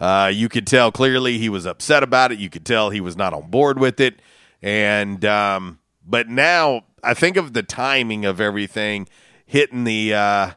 [0.00, 2.38] Uh, you could tell clearly he was upset about it.
[2.38, 4.20] You could tell he was not on board with it.
[4.62, 9.06] And, um, but now I think of the timing of everything
[9.44, 10.50] hitting the, uh,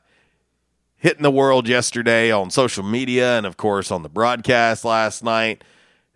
[0.95, 5.65] hitting the world yesterday on social media and, of course, on the broadcast last night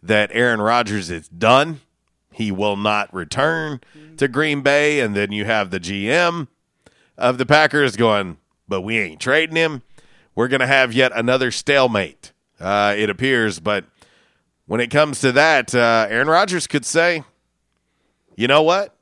[0.02, 1.82] that Aaron Rodgers is done.
[2.38, 3.82] He will not return
[4.18, 5.00] to Green Bay.
[5.00, 6.48] And then you have the GM
[7.18, 9.82] of the Packers going, but we ain't trading him.
[10.36, 13.60] We're going to have yet another stalemate, uh, it appears.
[13.60, 13.86] But
[14.68, 17.24] when it comes to that, uh, Aaron Rodgers could say,
[18.36, 18.96] you know what?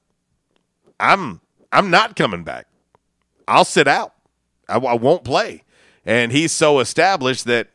[0.97, 1.41] I'm
[1.73, 2.67] I'm not coming back.
[3.49, 4.13] I'll sit out.
[4.69, 5.63] I, I won't play.
[6.05, 7.67] And he's so established that,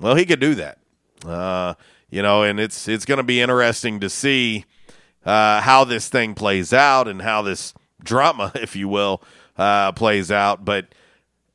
[0.00, 0.78] well, he could do that.
[1.24, 1.74] Uh,
[2.10, 4.64] You know, and it's it's going to be interesting to see
[5.26, 9.22] uh, how this thing plays out and how this drama, if you will,
[9.58, 10.64] uh, plays out.
[10.64, 10.86] But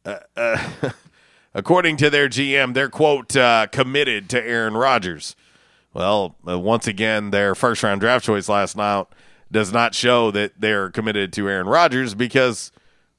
[0.05, 0.91] uh, uh,
[1.53, 5.35] according to their GM, they're quote uh, committed to Aaron Rodgers.
[5.93, 9.07] Well, once again, their first round draft choice last night
[9.51, 12.71] does not show that they're committed to Aaron Rodgers because,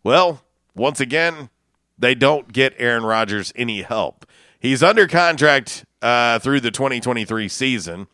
[0.02, 0.42] well,
[0.74, 1.50] once again,
[1.98, 4.24] they don't get Aaron Rodgers any help.
[4.58, 8.06] He's under contract uh, through the 2023 season.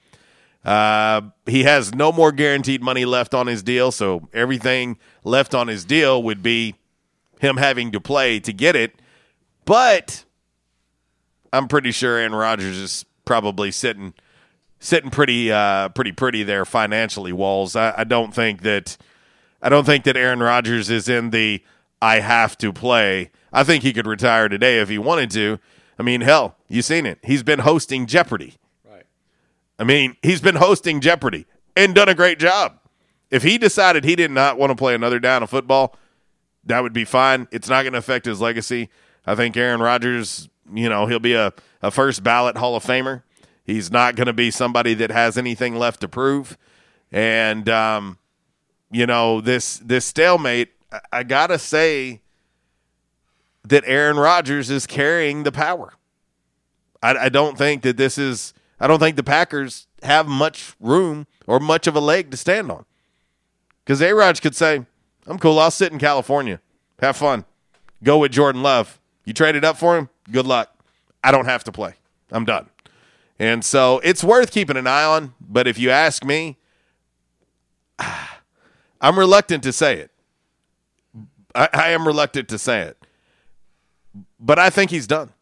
[0.65, 5.69] Uh, he has no more guaranteed money left on his deal, so everything left on
[5.69, 6.75] his deal would be
[7.41, 9.01] him having to play to get it.
[9.65, 10.25] But
[11.53, 14.15] I'm pretty sure Aaron Rodgers is probably sitting
[14.81, 17.33] sitting pretty uh, pretty pretty there financially.
[17.33, 17.77] Walls.
[17.77, 18.97] I, I don't think that
[19.63, 21.63] I don't think that Aaron Rodgers is in the
[22.01, 23.31] I have to play.
[23.53, 25.59] I think he could retire today if he wanted to.
[25.99, 27.19] I mean, hell, you've seen it.
[27.25, 28.57] He's been hosting Jeopardy.
[29.79, 32.79] I mean, he's been hosting Jeopardy and done a great job.
[33.31, 35.97] If he decided he did not want to play another down of football,
[36.65, 37.47] that would be fine.
[37.51, 38.89] It's not going to affect his legacy.
[39.27, 41.53] I think Aaron Rodgers, you know, he'll be a,
[41.83, 43.23] a first ballot Hall of Famer.
[43.65, 46.57] He's not going to be somebody that has anything left to prove.
[47.13, 48.19] And, um,
[48.91, 52.23] you know, this this stalemate, I, I got to say
[53.65, 55.93] that Aaron Rodgers is carrying the power.
[57.03, 61.27] I, I don't think that this is, I don't think the Packers have much room
[61.47, 62.85] or much of a leg to stand on.
[63.85, 64.85] Because A could say,
[65.27, 65.59] I'm cool.
[65.59, 66.61] I'll sit in California.
[67.01, 67.45] Have fun.
[68.03, 69.01] Go with Jordan Love.
[69.25, 70.09] You traded up for him?
[70.31, 70.73] Good luck.
[71.23, 71.95] I don't have to play.
[72.31, 72.69] I'm done.
[73.39, 75.35] And so it's worth keeping an eye on.
[75.41, 76.57] But if you ask me,
[79.01, 80.11] I'm reluctant to say it.
[81.55, 82.97] I, I am reluctant to say it.
[84.41, 85.33] But I think he's done.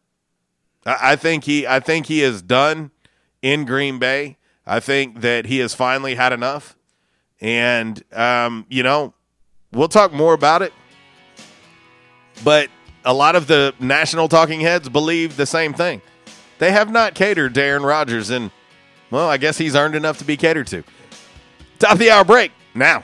[0.85, 2.91] I, I think he I think he is done
[3.41, 4.37] in Green Bay.
[4.65, 6.75] I think that he has finally had enough.
[7.39, 9.13] And um, you know,
[9.71, 10.73] we'll talk more about it.
[12.43, 12.69] But
[13.05, 16.01] a lot of the national talking heads believe the same thing.
[16.59, 18.51] They have not catered to Aaron Rodgers, and
[19.11, 20.83] well, I guess he's earned enough to be catered to.
[21.79, 23.03] Top of the hour break now.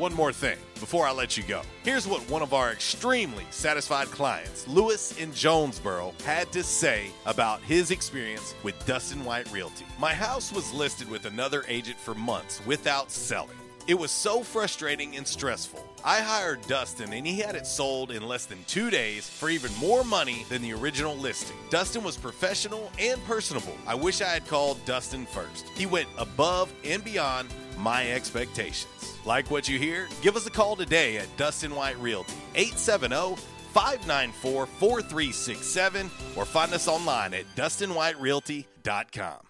[0.00, 1.60] one more thing before I let you go.
[1.82, 7.60] Here's what one of our extremely satisfied clients, Lewis in Jonesboro, had to say about
[7.60, 9.84] his experience with Dustin White Realty.
[9.98, 13.59] My house was listed with another agent for months without selling.
[13.90, 15.84] It was so frustrating and stressful.
[16.04, 19.74] I hired Dustin and he had it sold in less than two days for even
[19.80, 21.56] more money than the original listing.
[21.70, 23.76] Dustin was professional and personable.
[23.88, 25.66] I wish I had called Dustin first.
[25.70, 29.16] He went above and beyond my expectations.
[29.24, 30.06] Like what you hear?
[30.22, 36.86] Give us a call today at Dustin White Realty, 870 594 4367, or find us
[36.86, 39.49] online at DustinWhiteRealty.com.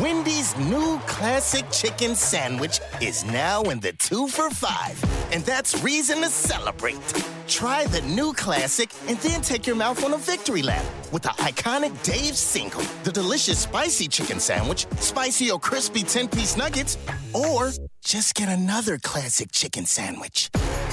[0.00, 4.96] Wendy's new classic chicken sandwich is now in the two for five,
[5.32, 7.00] and that's reason to celebrate.
[7.48, 11.30] Try the new classic and then take your mouth on a victory lap with the
[11.30, 16.96] iconic Dave's Single, the delicious spicy chicken sandwich, spicy or crispy 10 piece nuggets,
[17.34, 17.72] or
[18.04, 20.48] just get another classic chicken sandwich.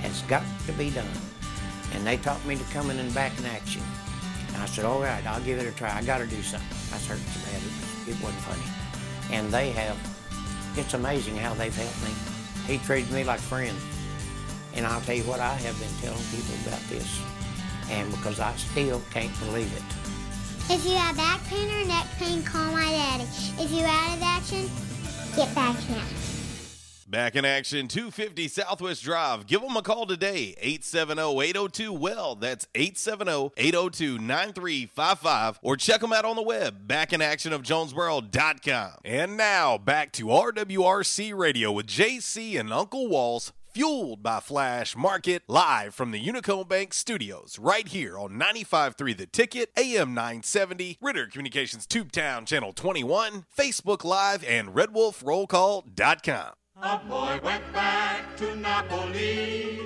[0.00, 1.06] has got to be done.
[1.92, 3.82] And they taught me to come in and back in action.
[4.54, 5.94] And I said, all right, I'll give it a try.
[5.94, 6.78] I got to do something.
[6.94, 7.72] I hurt so bad, it,
[8.08, 8.64] it wasn't funny.
[9.30, 9.98] And they have,
[10.78, 12.14] it's amazing how they've helped me.
[12.66, 13.82] He treated me like friends.
[14.74, 17.20] And I'll tell you what, I have been telling people about this.
[17.90, 19.84] And because I still can't believe it.
[20.70, 23.24] If you have back pain or neck pain, call my daddy.
[23.58, 24.68] If you're out of action,
[25.34, 26.04] get back now.
[27.08, 29.46] Back in action, 250 Southwest Drive.
[29.46, 32.34] Give them a call today, 870-802-WELL.
[32.34, 35.56] That's 870-802-9355.
[35.62, 38.90] Or check them out on the web, backinactionofjonesboro.com.
[39.06, 45.42] And now, back to RWRC Radio with JC and Uncle Walls, fueled by Flash Market,
[45.48, 51.26] live from the Unico Bank Studios, right here on 95.3 The Ticket, AM 970, Ritter
[51.26, 56.52] Communications Tubetown Channel 21, Facebook Live, and RedWolfRollCall.com.
[56.80, 59.80] A boy went back to Napoli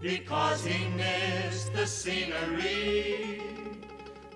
[0.00, 3.42] because he missed the scenery,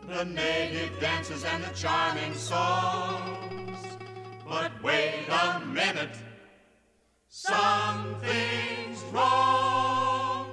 [0.07, 3.78] the native dances and the charming songs.
[4.49, 6.16] But wait a minute,
[7.37, 10.47] something's wrong.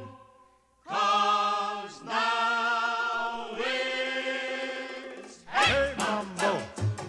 [0.85, 6.61] Cause now it's Hey, mambo,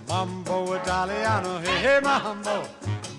[0.07, 2.68] mambo Italiano, hey, hey, mambo,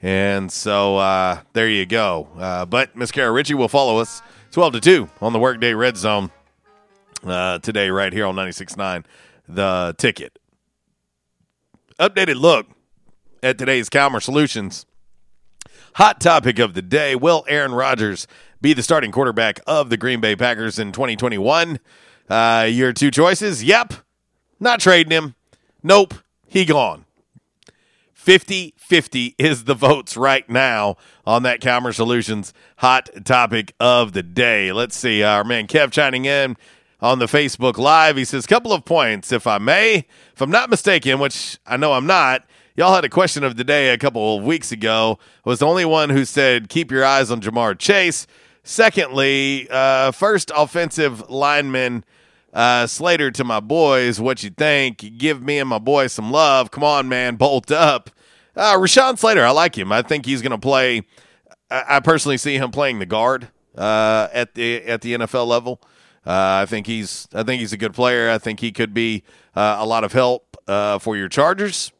[0.00, 2.28] And so uh, there you go.
[2.38, 5.96] Uh, but Miss Kara Ritchie will follow us 12 to 2 on the Workday Red
[5.96, 6.30] Zone
[7.26, 9.04] uh, today, right here on 96.9
[9.48, 10.38] The Ticket.
[11.98, 12.66] Updated look
[13.42, 14.86] at today's Calmer Solutions.
[15.94, 18.28] Hot topic of the day Will Aaron Rodgers
[18.60, 21.80] be the starting quarterback of the Green Bay Packers in 2021?
[22.30, 23.94] Uh, your two choices yep,
[24.60, 25.34] not trading him.
[25.82, 26.14] Nope,
[26.46, 27.04] he gone.
[28.18, 34.24] 50 50 is the votes right now on that Calmer Solutions hot topic of the
[34.24, 34.72] day.
[34.72, 35.22] Let's see.
[35.22, 36.56] Our man Kev chiming in
[37.00, 38.16] on the Facebook Live.
[38.16, 40.04] He says, couple of points, if I may.
[40.34, 42.44] If I'm not mistaken, which I know I'm not,
[42.76, 45.20] y'all had a question of the day a couple of weeks ago.
[45.46, 48.26] I was the only one who said, keep your eyes on Ja'Marr Chase.
[48.64, 52.04] Secondly, uh, first offensive lineman.
[52.52, 55.18] Uh, Slater to my boys, what you think?
[55.18, 56.70] Give me and my boys some love.
[56.70, 58.10] Come on, man, bolt up.
[58.56, 59.92] Uh, Rashawn Slater, I like him.
[59.92, 61.02] I think he's going to play.
[61.70, 65.80] I, I personally see him playing the guard uh, at the at the NFL level.
[66.26, 68.30] Uh, I think he's I think he's a good player.
[68.30, 69.22] I think he could be
[69.54, 71.92] uh, a lot of help uh, for your Chargers.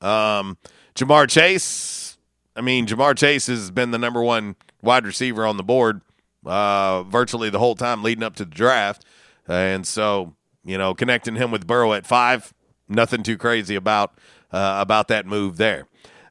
[0.00, 0.58] Um,
[0.94, 2.18] Ja'Marr Chase.
[2.54, 6.02] I mean, Ja'Marr Chase has been the number one wide receiver on the board
[6.46, 9.04] uh, virtually the whole time leading up to the draft,
[9.48, 10.34] and so
[10.64, 12.54] you know connecting him with Burrow at five,
[12.88, 14.18] nothing too crazy about
[14.52, 15.86] uh, about that move there.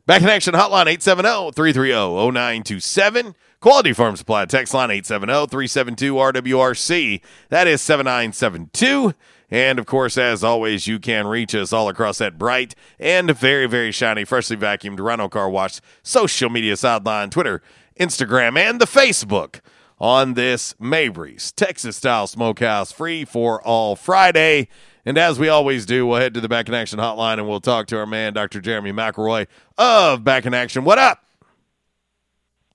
[0.05, 3.35] Back in action hotline 870-330-0927.
[3.61, 7.21] Quality Farm Supply text line 870-372-RWRC.
[7.47, 9.13] That is 7972.
[9.49, 13.65] And of course, as always, you can reach us all across that bright and very,
[13.65, 17.61] very shiny, freshly vacuumed Rhino Car Wash social media sideline, Twitter,
[17.97, 19.61] Instagram, and the Facebook
[20.03, 24.67] on this Mabry's Texas style smokehouse free for all Friday.
[25.05, 27.61] And as we always do, we'll head to the Back in Action hotline and we'll
[27.61, 28.59] talk to our man, Dr.
[28.59, 29.47] Jeremy McElroy
[29.77, 30.83] of Back in Action.
[30.83, 31.23] What up?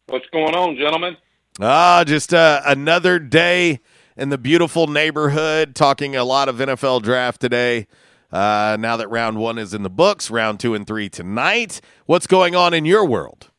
[0.06, 1.18] What's going on, gentlemen?
[1.60, 3.80] Ah, just uh, another day
[4.16, 5.74] in the beautiful neighborhood.
[5.74, 7.88] Talking a lot of NFL draft today.
[8.32, 11.82] Uh, now that round one is in the books, round two and three tonight.
[12.06, 13.50] What's going on in your world?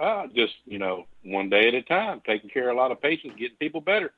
[0.00, 3.02] Uh, just you know, one day at a time, taking care of a lot of
[3.02, 4.12] patients, getting people better.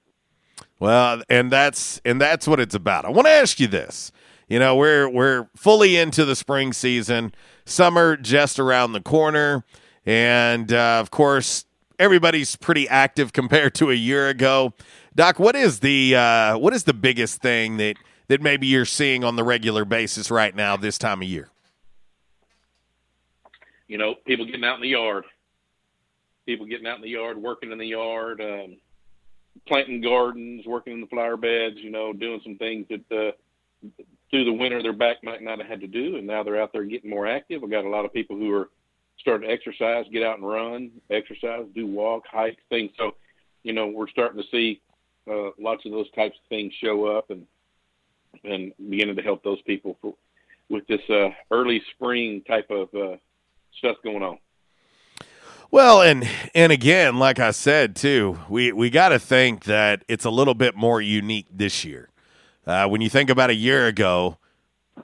[0.79, 3.05] Well, and that's and that's what it's about.
[3.05, 4.13] I want to ask you this.
[4.49, 7.35] You know, we're we're fully into the spring season.
[7.65, 9.65] Summer just around the corner,
[10.07, 11.65] and uh, of course,
[11.99, 14.75] everybody's pretty active compared to a year ago.
[15.17, 17.97] Doc, what is the uh, what is the biggest thing that
[18.29, 21.49] that maybe you're seeing on the regular basis right now this time of year?
[23.89, 25.25] You know, people getting out in the yard,
[26.47, 28.77] people getting out in the yard, working in the yard, um,
[29.67, 31.77] planting gardens, working in the flower beds.
[31.79, 33.33] You know, doing some things that uh,
[34.31, 36.73] through the winter their back might not have had to do, and now they're out
[36.73, 37.63] there getting more active.
[37.63, 38.69] I got a lot of people who are
[39.19, 42.91] starting to exercise, get out and run, exercise, do walk, hike, things.
[42.99, 43.13] So,
[43.63, 44.81] you know, we're starting to see
[45.31, 47.47] uh, lots of those types of things show up and
[48.45, 50.15] and beginning to help those people for,
[50.71, 53.17] with this uh, early spring type of uh,
[53.79, 54.39] stuff going on.
[55.73, 60.27] Well, and and again, like I said too, we we got to think that it's
[60.27, 62.11] a little bit more unique this year.
[62.67, 64.37] Uh, when you think about a year ago,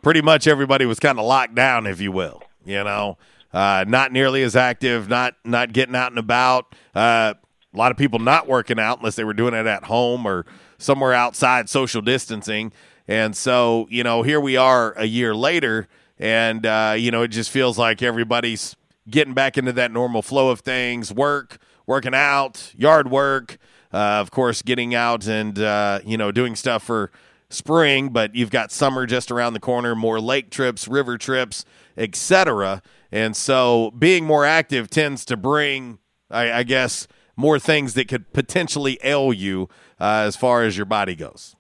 [0.03, 2.43] pretty much everybody was kind of locked down, if you will.
[2.67, 3.17] You know,
[3.51, 6.75] uh, not nearly as active, not not getting out and about.
[6.95, 7.33] Uh,
[7.73, 10.45] a lot of people not working out unless they were doing it at home or
[10.77, 12.73] somewhere outside, social distancing.
[13.07, 15.89] And so, you know, here we are a year later,
[16.19, 18.77] and uh, you know, it just feels like everybody's
[19.11, 23.59] getting back into that normal flow of things: work, working out, yard work.
[23.93, 27.11] Uh, of course, getting out and uh, you know doing stuff for
[27.51, 31.65] spring, but you've got summer just around the corner, more lake trips, river trips,
[31.97, 32.83] etc.
[33.11, 35.99] And so being more active tends to bring,
[36.31, 39.69] I, I guess, more things that could potentially ail you
[40.01, 41.57] uh, as far as your body goes.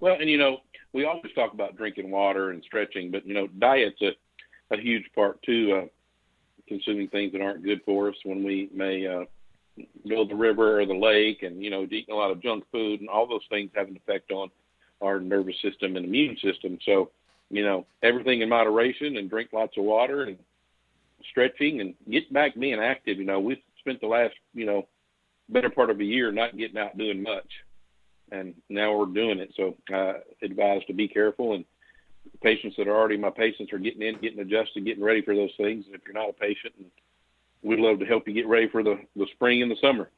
[0.00, 0.58] Well, and you know,
[0.92, 4.10] we always talk about drinking water and stretching, but you know, diet's a,
[4.70, 5.82] a huge part too.
[5.82, 5.86] Uh,
[6.68, 9.24] consuming things that aren't good for us when we may uh,
[9.76, 13.00] to the river or the lake and, you know, eating a lot of junk food
[13.00, 14.50] and all those things have an effect on
[15.00, 16.78] our nervous system and immune system.
[16.84, 17.10] So,
[17.50, 20.38] you know, everything in moderation and drink lots of water and
[21.30, 23.18] stretching and get back being active.
[23.18, 24.86] You know, we've spent the last, you know,
[25.48, 27.50] better part of a year not getting out doing much.
[28.30, 29.52] And now we're doing it.
[29.56, 31.64] So uh advise to be careful and
[32.42, 35.52] patients that are already my patients are getting in, getting adjusted, getting ready for those
[35.56, 35.84] things.
[35.86, 36.74] And if you're not a patient,
[37.62, 40.10] we'd love to help you get ready for the, the spring and the summer.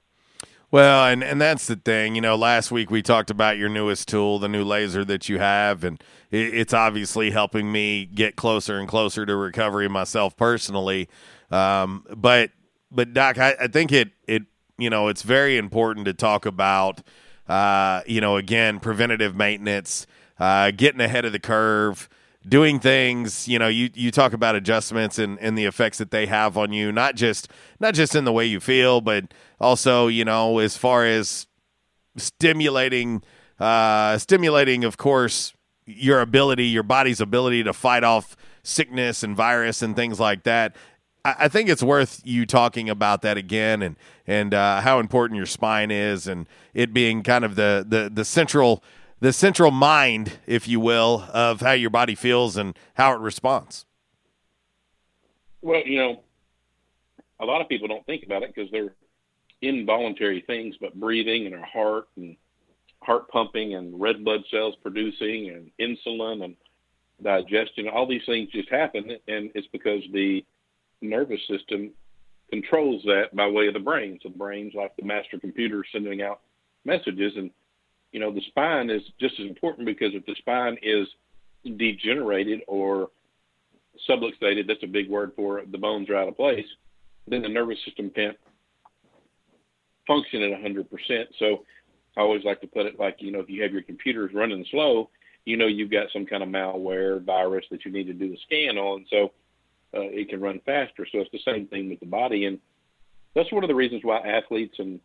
[0.71, 2.17] Well, and and that's the thing.
[2.17, 5.39] You know, last week we talked about your newest tool, the new laser that you
[5.39, 6.03] have, and
[6.33, 11.09] it, it's obviously helping me get closer and closer to recovery myself personally.
[11.53, 12.51] Um, but
[12.91, 14.43] but Doc, I, I think it it
[14.77, 17.03] you know it's very important to talk about.
[17.47, 20.07] Uh, you know, again, preventative maintenance,
[20.39, 22.09] uh, getting ahead of the curve
[22.47, 26.27] doing things you know you, you talk about adjustments and, and the effects that they
[26.27, 27.49] have on you not just
[27.81, 31.47] not just in the way you feel but also you know as far as
[32.19, 33.23] stimulating
[33.59, 35.55] uh, stimulating of course
[35.87, 40.75] your ability your body's ability to fight off sickness and virus and things like that.
[41.27, 43.97] I, think it's worth you talking about that again and
[44.27, 48.27] and uh, how important your spine is and it being kind of the the, the
[48.27, 48.83] central
[49.25, 53.87] the central mind, if you will, of how your body feels and how it responds?
[55.63, 56.23] Well, you know,
[57.41, 58.95] a lot of people don't think about it because they're
[59.63, 62.37] involuntary things, but breathing and our heart and
[63.01, 66.57] heart pumping and red blood cells producing and insulin and
[67.23, 69.09] digestion, all these things just happen.
[69.27, 70.45] And it's because the
[71.01, 71.93] nervous system
[72.51, 74.19] controls that by way of the brain.
[74.23, 76.41] So the brain's like the master computer sending out
[76.85, 77.33] messages.
[77.37, 77.51] And
[78.15, 81.09] you know, the spine is just as important because if the spine is
[81.65, 83.11] degenerated or
[84.09, 86.65] subluxated, that's a big word for it, the bones are out of place,
[87.27, 88.37] then the nervous system can't
[90.07, 90.87] function at 100%.
[91.41, 91.65] So
[92.17, 94.65] I always like to put it like, you know, if you have your computers running
[94.71, 95.11] slow,
[95.45, 98.37] you know you've got some kind of malware virus that you need to do a
[98.47, 99.33] scan on, so
[99.93, 101.05] uh, it can run faster.
[101.11, 102.61] So it's the same thing with the body, and
[103.35, 105.01] that's one of the reasons why athletes and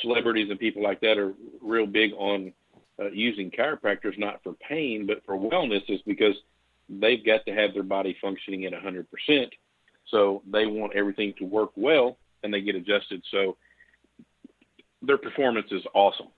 [0.00, 2.52] celebrities and people like that are real big on
[3.00, 6.34] uh, using chiropractors not for pain but for wellness is because
[6.88, 9.06] they've got to have their body functioning at 100%.
[10.08, 13.22] So they want everything to work well and they get adjusted.
[13.30, 13.56] So
[15.00, 16.28] their performance is awesome.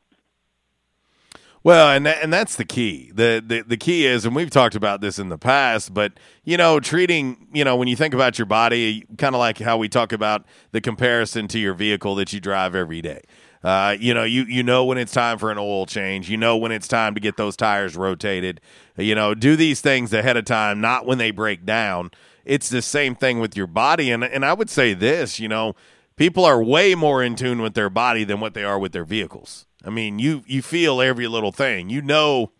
[1.64, 3.10] Well, and and that's the key.
[3.14, 6.12] The, the the key is, and we've talked about this in the past, but
[6.44, 9.78] you know, treating you know when you think about your body, kind of like how
[9.78, 13.22] we talk about the comparison to your vehicle that you drive every day.
[13.62, 16.28] Uh, you know, you you know when it's time for an oil change.
[16.28, 18.60] You know when it's time to get those tires rotated.
[18.98, 22.10] You know, do these things ahead of time, not when they break down.
[22.44, 25.40] It's the same thing with your body, and and I would say this.
[25.40, 25.76] You know,
[26.16, 29.06] people are way more in tune with their body than what they are with their
[29.06, 29.64] vehicles.
[29.84, 31.90] I mean, you you feel every little thing.
[31.90, 32.52] You know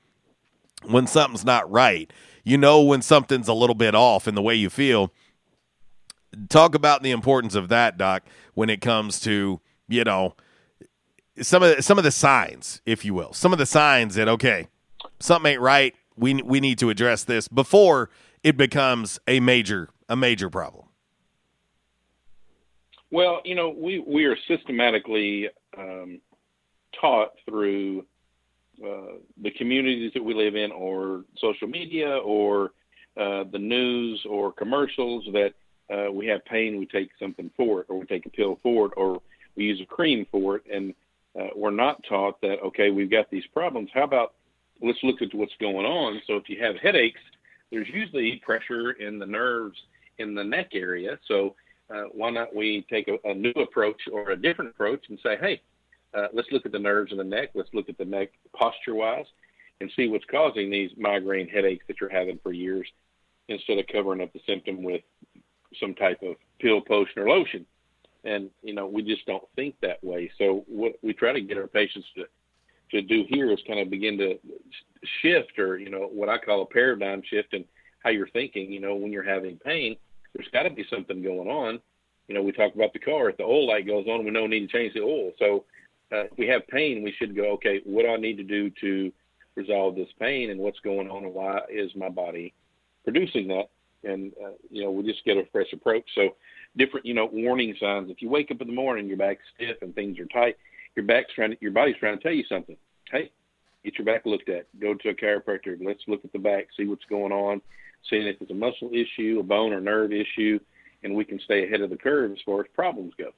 [0.83, 2.13] when something's not right.
[2.43, 5.13] You know when something's a little bit off in the way you feel.
[6.49, 8.25] Talk about the importance of that, Doc,
[8.55, 10.35] when it comes to you know
[11.41, 14.29] some of the, some of the signs, if you will, some of the signs that
[14.29, 14.69] okay,
[15.21, 15.95] something ain't right.
[16.17, 18.11] We we need to address this before
[18.43, 20.87] it becomes a major a major problem.
[23.11, 26.21] Well, you know, we we are systematically um,
[27.01, 28.05] taught through
[28.85, 32.73] uh, the communities that we live in, or social media, or
[33.17, 35.53] uh, the news, or commercials that
[35.93, 38.87] uh, we have pain, we take something for it, or we take a pill for
[38.87, 39.21] it, or
[39.57, 40.95] we use a cream for it, and
[41.39, 43.91] uh, we're not taught that okay, we've got these problems.
[43.93, 44.35] How about
[44.83, 46.21] let's look at what's going on.
[46.27, 47.21] So if you have headaches,
[47.71, 49.77] there's usually pressure in the nerves
[50.19, 51.19] in the neck area.
[51.27, 51.55] So
[51.91, 55.37] uh, why not we take a, a, new approach or a different approach and say,
[55.41, 55.61] hey,
[56.17, 57.51] uh, let's look at the nerves in the neck.
[57.55, 59.27] Let's look at the neck posture wise
[59.81, 62.87] and see what's causing these migraine headaches that you're having for years
[63.49, 65.03] instead of covering up the symptom with
[65.81, 67.67] some type of pill, potion, or lotion
[68.25, 70.31] and you know we just don't think that way.
[70.39, 72.25] So what we try to get our patients to
[72.91, 74.39] to do here is kind of begin to
[75.23, 77.65] shift, or you know what I call a paradigm shift in
[78.03, 78.73] how you're thinking.
[78.73, 79.97] You know when you're having pain,
[80.35, 81.81] there's got to be something going on.
[82.29, 83.31] You know we talk about the car.
[83.31, 85.33] If the oil light goes on, we don't need to change the oil.
[85.39, 85.65] So
[86.13, 87.53] uh, if we have pain, we should go.
[87.53, 89.13] Okay, what do I need to do to
[89.57, 92.53] resolve this pain, and what's going on, and why is my body
[93.05, 93.71] producing that?
[94.05, 96.05] And uh, you know we just get a fresh approach.
[96.15, 96.35] So
[96.77, 98.11] different, you know, warning signs.
[98.11, 100.57] If you wake up in the morning, your back's stiff and things are tight,
[100.97, 102.77] your back's trying to, your body's trying to tell you something.
[103.11, 103.31] Hey,
[103.85, 104.67] get your back looked at.
[104.81, 105.77] Go to a chiropractor.
[105.85, 107.61] Let's look at the back, see what's going on,
[108.11, 110.59] seeing if it's a muscle issue, a bone or nerve issue,
[111.03, 113.31] and we can stay ahead of the curve as far as problems go.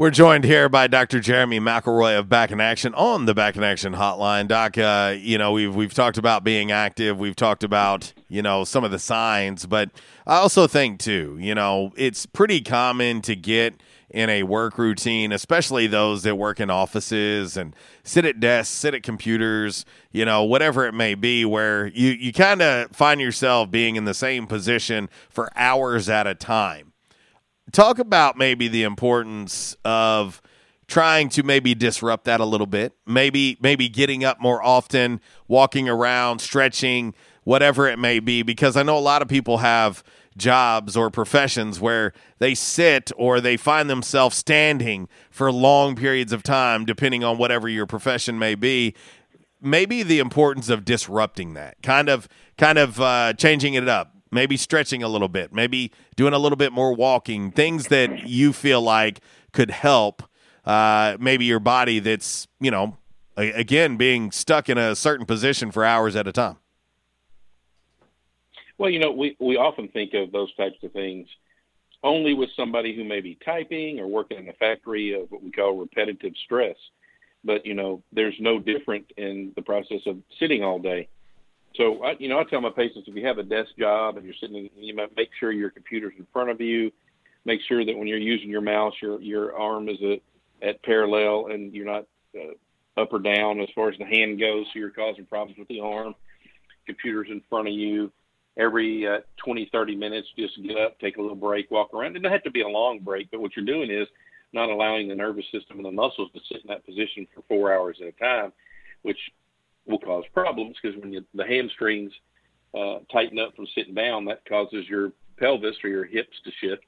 [0.00, 1.20] We're joined here by Dr.
[1.20, 4.48] Jeremy McElroy of Back in Action on the Back in Action hotline.
[4.48, 7.18] Doc, uh, you know, we've we've talked about being active.
[7.18, 9.90] We've talked about, you know, some of the signs, but
[10.26, 13.74] I also think too, you know, it's pretty common to get
[14.08, 18.94] in a work routine, especially those that work in offices and sit at desks, sit
[18.94, 23.70] at computers, you know, whatever it may be, where you, you kind of find yourself
[23.70, 26.89] being in the same position for hours at a time
[27.72, 30.42] talk about maybe the importance of
[30.86, 32.94] trying to maybe disrupt that a little bit.
[33.06, 37.14] Maybe maybe getting up more often walking around stretching
[37.44, 40.04] whatever it may be because i know a lot of people have
[40.36, 46.42] jobs or professions where they sit or they find themselves standing for long periods of
[46.42, 48.94] time depending on whatever your profession may be.
[49.60, 54.56] Maybe the importance of disrupting that kind of kind of uh, changing it up maybe
[54.56, 58.80] stretching a little bit, maybe doing a little bit more walking, things that you feel
[58.80, 59.20] like
[59.52, 60.22] could help
[60.64, 62.96] uh, maybe your body that's, you know,
[63.36, 66.56] a- again, being stuck in a certain position for hours at a time.
[68.78, 71.28] Well, you know, we, we often think of those types of things
[72.02, 75.50] only with somebody who may be typing or working in a factory of what we
[75.50, 76.76] call repetitive stress.
[77.44, 81.08] But, you know, there's no different in the process of sitting all day
[81.76, 84.24] so, I, you know, I tell my patients if you have a desk job and
[84.24, 86.90] you're sitting, you might make sure your computer's in front of you.
[87.44, 91.46] Make sure that when you're using your mouse, your your arm is at, at parallel
[91.50, 92.06] and you're not
[92.36, 94.66] uh, up or down as far as the hand goes.
[94.66, 96.14] So you're causing problems with the arm.
[96.86, 98.12] Computer's in front of you.
[98.58, 102.16] Every uh, 20, 30 minutes, just get up, take a little break, walk around.
[102.16, 104.08] It doesn't have to be a long break, but what you're doing is
[104.52, 107.72] not allowing the nervous system and the muscles to sit in that position for four
[107.72, 108.52] hours at a time,
[109.02, 109.18] which
[109.86, 112.12] will cause problems because when you, the hamstrings
[112.74, 116.84] uh, tighten up from sitting down, that causes your pelvis or your hips to shift.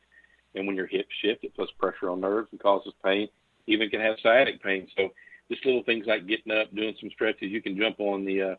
[0.55, 3.29] And when your hips shift, it puts pressure on nerves and causes pain.
[3.67, 4.87] Even can have sciatic pain.
[4.97, 5.09] So
[5.51, 7.51] just little things like getting up, doing some stretches.
[7.51, 8.55] You can jump on the uh,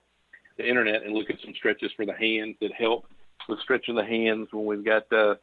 [0.57, 3.05] the internet and look at some stretches for the hands that help
[3.49, 5.35] with stretching the hands when we've got uh,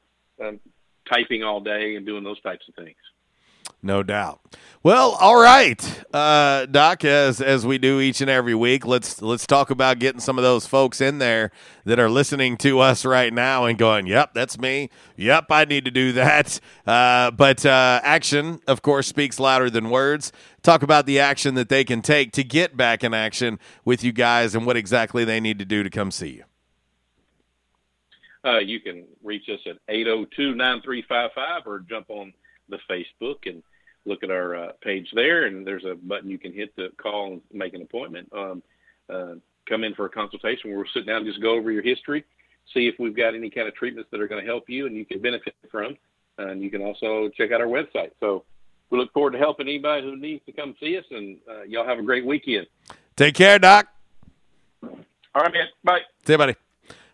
[0.43, 0.61] um,
[1.09, 2.97] typing all day and doing those types of things.
[3.83, 4.41] No doubt.
[4.83, 7.05] Well, all right, uh, Doc.
[7.05, 10.45] As as we do each and every week, let's let's talk about getting some of
[10.45, 11.51] those folks in there
[11.85, 14.91] that are listening to us right now and going, "Yep, that's me.
[15.17, 19.91] Yep, I need to do that." Uh, but uh, action, of course, speaks louder than
[19.91, 20.33] words.
[20.63, 24.13] Talk about the action that they can take to get back in action with you
[24.13, 26.45] guys, and what exactly they need to do to come see you.
[28.45, 32.33] Uh, you can reach us at 802-9355 or jump on
[32.71, 33.63] the Facebook and
[34.07, 37.33] look at our uh, page there, and there's a button you can hit to call
[37.33, 38.29] and make an appointment.
[38.33, 38.63] Um,
[39.09, 39.35] uh,
[39.69, 42.25] come in for a consultation where we'll sit down and just go over your history,
[42.75, 44.97] see if we've got any kind of treatments that are going to help you and
[44.97, 45.97] you can benefit from.
[46.39, 48.13] And you can also check out our website.
[48.19, 48.45] So
[48.89, 51.87] we look forward to helping anybody who needs to come see us, and uh, y'all
[51.87, 52.67] have a great weekend.
[53.17, 53.89] Take care, Doc.
[54.83, 55.67] All right, man.
[55.85, 56.01] Bye.
[56.25, 56.57] See you, buddy.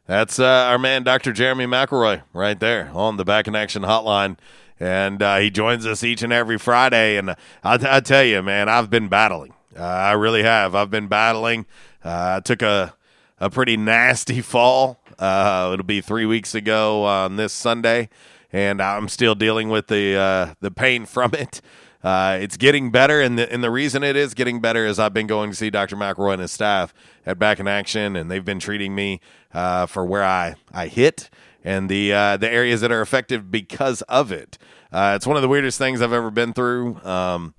[0.06, 1.32] That's uh, our man, Dr.
[1.32, 4.38] Jeremy McElroy, right there on the Back in Action Hotline
[4.78, 7.16] and uh, he joins us each and every Friday.
[7.16, 9.54] And I, I tell you, man, I've been battling.
[9.76, 10.74] Uh, I really have.
[10.74, 11.66] I've been battling.
[12.04, 12.94] Uh, I took a
[13.38, 15.00] a pretty nasty fall.
[15.18, 18.08] Uh, it'll be three weeks ago on this Sunday,
[18.52, 21.60] and I'm still dealing with the uh, the pain from it.
[22.04, 25.14] Uh, it's getting better, and the and the reason it is getting better is I've
[25.14, 25.96] been going to see Dr.
[25.96, 26.94] McElroy and his staff
[27.24, 29.20] at Back in Action, and they've been treating me
[29.52, 31.28] for where I I hit
[31.66, 34.56] and the uh, the areas that are affected because of it.
[34.92, 37.04] Uh, it's one of the weirdest things I've ever been through.
[37.04, 37.54] Um,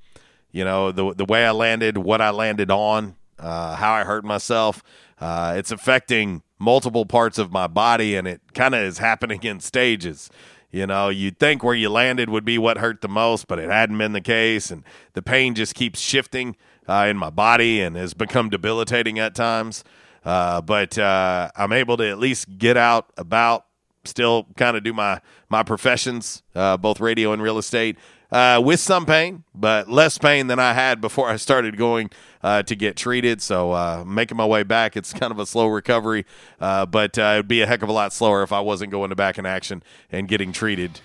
[0.52, 4.24] you know, the the way I landed, what I landed on, uh, how I hurt
[4.24, 4.82] myself.
[5.20, 9.60] Uh, it's affecting multiple parts of my body, and it kind of is happening in
[9.60, 10.30] stages.
[10.72, 13.70] You know, you'd think where you landed would be what hurt the most, but it
[13.70, 16.56] hadn't been the case, and the pain just keeps shifting
[16.88, 19.84] uh, in my body and has become debilitating at times.
[20.24, 23.67] Uh, but I'm able to at least get out about
[24.08, 27.98] still kind of do my my professions, uh, both radio and real estate,
[28.32, 32.10] uh, with some pain, but less pain than I had before I started going
[32.44, 33.42] uh, to get treated.
[33.42, 36.26] So uh, making my way back, it's kind of a slow recovery,
[36.60, 39.10] uh, but uh, it'd be a heck of a lot slower if I wasn't going
[39.10, 41.00] to back in action and getting treated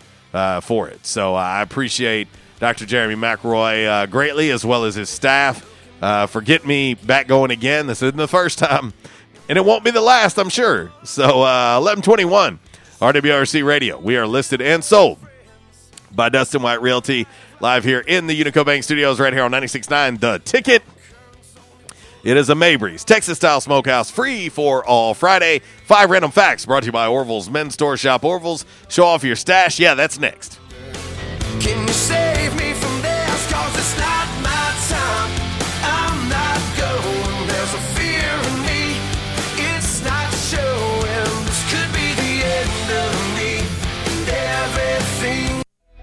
[0.62, 1.04] for it.
[1.04, 2.26] So I appreciate
[2.58, 2.86] Dr.
[2.86, 5.68] Jeremy McElroy greatly, as well as his staff,
[6.00, 7.86] for getting me back going again.
[7.86, 8.94] This isn't the first time.
[9.48, 10.90] And it won't be the last, I'm sure.
[11.04, 12.60] So, 1121
[13.02, 13.98] RWRC Radio.
[13.98, 15.18] We are listed and sold
[16.12, 17.26] by Dustin White Realty
[17.58, 20.84] live here in the Unico Bank Studios right here on 96.9 The Ticket.
[22.22, 25.62] It is a Mabry's Texas style smokehouse free for all Friday.
[25.84, 28.64] Five random facts brought to you by Orville's Men's Store Shop Orville's.
[28.88, 29.80] Show off your stash.
[29.80, 30.60] Yeah, that's next.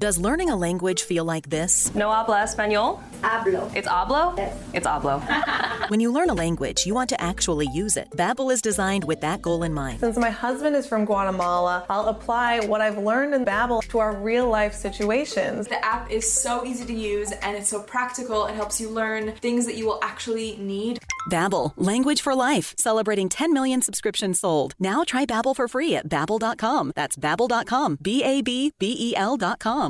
[0.00, 1.94] Does learning a language feel like this?
[1.94, 3.02] No habla español?
[3.20, 3.70] Hablo.
[3.76, 4.34] It's hablo?
[4.38, 4.56] Yes.
[4.72, 5.20] It's hablo.
[5.90, 8.08] When you learn a language, you want to actually use it.
[8.16, 9.98] Babbel is designed with that goal in mind.
[10.00, 14.14] Since my husband is from Guatemala, I'll apply what I've learned in Babbel to our
[14.14, 15.66] real life situations.
[15.66, 18.46] The app is so easy to use and it's so practical.
[18.46, 21.00] It helps you learn things that you will actually need.
[21.28, 24.74] Babbel, language for life, celebrating 10 million subscriptions sold.
[24.78, 26.92] Now try Babbel for free at babbel.com.
[26.94, 27.98] That's babbel.com.
[28.00, 29.89] B A B B E L.com.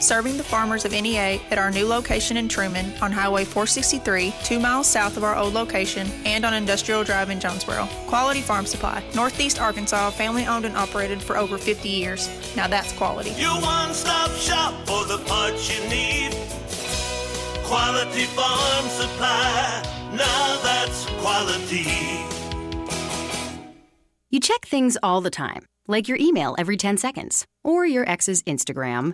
[0.01, 4.59] serving the farmers of NEA at our new location in Trumann on Highway 463, two
[4.59, 7.87] miles south of our old location, and on Industrial Drive in Jonesboro.
[8.07, 12.29] Quality Farm Supply, Northeast Arkansas, family owned and operated for over 50 years.
[12.55, 13.31] Now that's quality.
[13.31, 16.31] Your one stop shop for the parts you need.
[17.63, 19.83] Quality Farm Supply.
[20.13, 21.87] Now that's quality.
[24.29, 28.41] You check things all the time, like your email every 10 seconds or your ex's
[28.43, 29.13] Instagram.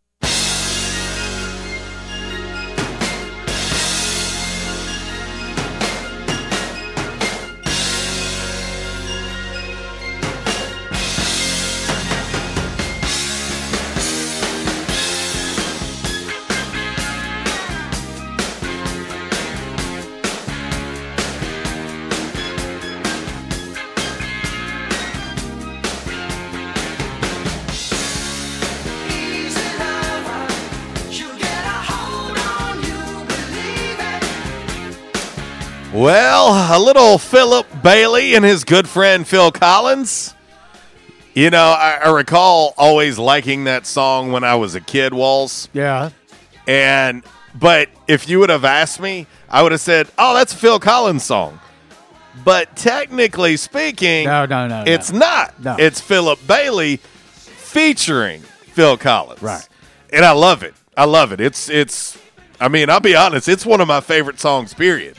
[36.01, 40.33] Well, a little Philip Bailey and his good friend Phil Collins.
[41.35, 45.69] You know, I, I recall always liking that song when I was a kid, Walls.
[45.73, 46.09] Yeah.
[46.65, 47.21] And
[47.53, 50.79] but if you would have asked me, I would have said, "Oh, that's a Phil
[50.79, 51.59] Collins song."
[52.43, 54.91] But technically speaking, No, no, no, no.
[54.91, 55.63] it's not.
[55.63, 55.75] No.
[55.77, 59.43] It's Philip Bailey featuring Phil Collins.
[59.43, 59.69] Right.
[60.11, 60.73] And I love it.
[60.97, 61.39] I love it.
[61.39, 62.17] It's it's.
[62.59, 63.47] I mean, I'll be honest.
[63.47, 64.73] It's one of my favorite songs.
[64.73, 65.15] Period.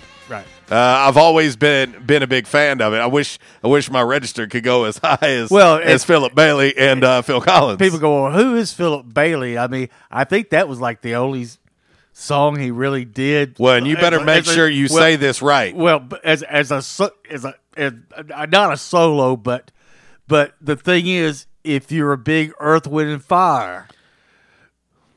[0.72, 2.98] Uh, I've always been been a big fan of it.
[2.98, 6.74] I wish I wish my register could go as high as Well, as Philip Bailey
[6.78, 7.78] and uh, Phil Collins.
[7.78, 9.58] People go, well, who is Philip Bailey?
[9.58, 11.46] I mean, I think that was like the only
[12.14, 13.58] song he really did.
[13.58, 15.76] Well, and you better As make as a- sure you well- say this right.
[15.76, 16.76] Well, as as a
[17.30, 19.70] as a as, uh, not a solo, but
[20.26, 23.88] but the thing is, if you're a big Earth, Wind, and Fire,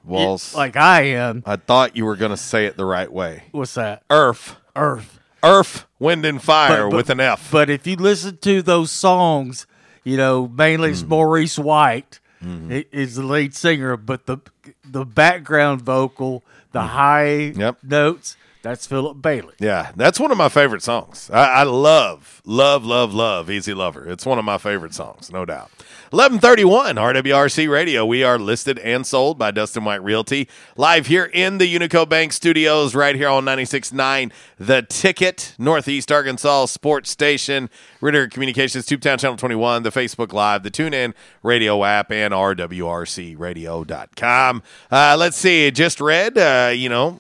[0.04, 3.44] Walls, like I am, I thought you were going to say it the right way.
[3.52, 4.04] what's that?
[4.10, 7.50] Earth, Earth, Earth, Wind, and Fire But- but- with an F.
[7.52, 9.68] But if you listen to those songs,
[10.04, 12.82] you know, mainly it's Maurice White Mm-hmm.
[12.92, 14.38] is the lead singer, but the
[14.84, 16.44] the background vocal,
[16.74, 17.60] the high Hmm.
[17.62, 17.78] Yep.
[17.84, 19.54] notes, that's Philip Bailey.
[19.60, 21.30] Yeah, that's one of my favorite songs.
[21.32, 24.10] I, I love, love, love, love Easy Lover.
[24.10, 25.70] It's one of my favorite songs, no doubt.
[26.10, 28.08] 1131 RWRC Radio.
[28.08, 30.50] We are listed and sold by Dustin White Realty.
[30.78, 36.66] Live here in the Unico Bank Studios, right here on 96.9 The Ticket, Northeast Arkansas
[36.66, 37.70] Sports Station,
[38.02, 41.14] Ritter Communications, Tubetown Channel 21, the Facebook Live, the TuneIn
[41.44, 44.64] Radio app, and RWRCRadio.com.
[44.92, 47.20] Uh, let's see, just read, uh, you know,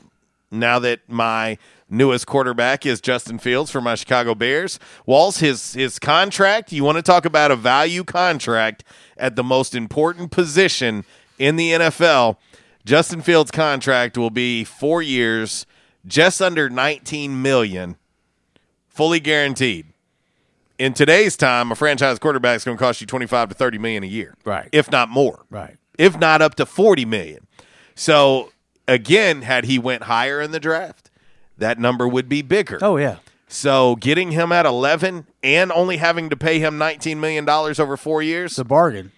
[0.59, 1.57] now that my
[1.89, 4.79] newest quarterback is Justin Fields for my Chicago Bears.
[5.05, 6.71] Walls, his his contract.
[6.71, 8.83] You want to talk about a value contract
[9.17, 11.05] at the most important position
[11.37, 12.37] in the NFL,
[12.85, 15.65] Justin Fields' contract will be four years,
[16.05, 17.97] just under 19 million,
[18.87, 19.87] fully guaranteed.
[20.77, 24.03] In today's time, a franchise quarterback is going to cost you 25 to 30 million
[24.03, 24.69] a year, Right.
[24.71, 25.77] If not more, Right.
[25.97, 27.47] If not up to 40 million.
[27.95, 28.51] So
[28.87, 31.09] again, had he went higher in the draft,
[31.57, 32.79] that number would be bigger.
[32.81, 33.17] Oh yeah.
[33.47, 37.95] So getting him at 11 and only having to pay him 19 million dollars over
[37.95, 39.11] 4 years, It's a bargain.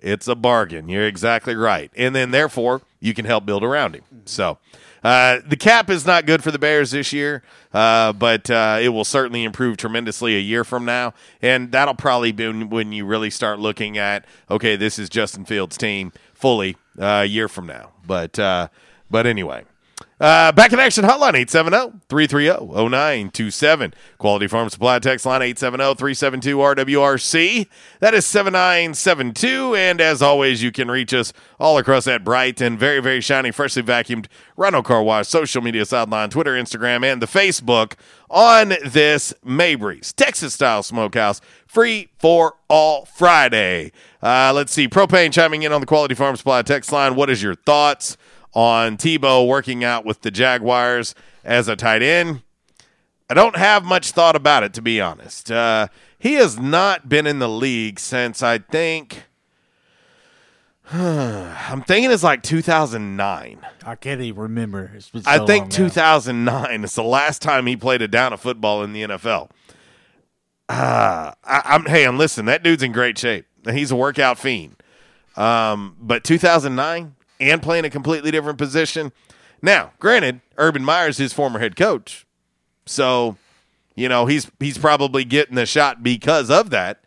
[0.00, 0.88] it's a bargain.
[0.88, 1.90] You're exactly right.
[1.96, 4.02] And then, therefore, you can help build around him.
[4.24, 4.58] So,
[5.04, 7.42] uh, the cap is not good for the Bears this year,
[7.72, 11.14] uh, but uh, it will certainly improve tremendously a year from now.
[11.40, 15.44] And that'll probably be when- when you really start looking at, okay, this is Justin
[15.44, 17.90] Fields' team fully uh, a year from now.
[18.06, 18.68] But, uh,
[19.12, 19.64] but anyway.
[20.20, 21.34] Uh, back in action hotline
[22.08, 23.92] 870-330-0927.
[24.18, 27.66] Quality Farm Supply text line 870-372-RWRC.
[27.98, 29.74] That is 7972.
[29.74, 33.50] And as always, you can reach us all across that bright and very, very shiny,
[33.50, 34.26] freshly vacuumed
[34.56, 37.94] Rhino Car Wash social media sideline, Twitter, Instagram, and the Facebook
[38.30, 41.40] on this Mabry's Texas style smokehouse.
[41.66, 43.90] Free for all Friday.
[44.22, 44.86] Uh, let's see.
[44.86, 47.16] Propane chiming in on the Quality Farm Supply text line.
[47.16, 48.16] What is your thoughts?
[48.54, 51.14] On Tebow working out with the Jaguars
[51.44, 52.42] as a tight end.
[53.30, 55.50] I don't have much thought about it, to be honest.
[55.50, 55.88] Uh,
[56.18, 59.24] he has not been in the league since I think.
[60.92, 63.58] I'm thinking it's like 2009.
[63.86, 64.92] I can't even remember.
[64.98, 65.76] So I think long now.
[65.76, 69.50] 2009 is the last time he played a down of football in the NFL.
[70.68, 73.46] Uh, I, I'm hey, and listen, that dude's in great shape.
[73.70, 74.76] He's a workout fiend.
[75.36, 79.12] Um, but 2009 and playing a completely different position.
[79.60, 82.26] Now, granted, Urban Meyer's his former head coach,
[82.86, 83.36] so
[83.94, 87.04] you know he's he's probably getting the shot because of that.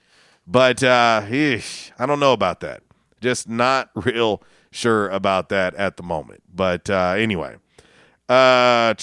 [0.48, 2.84] But uh, eesh, I don't know about that.
[3.22, 4.42] Just not real
[4.72, 6.44] sure about that at the moment.
[6.54, 7.56] But uh, anyway,
[8.30, 8.94] uh,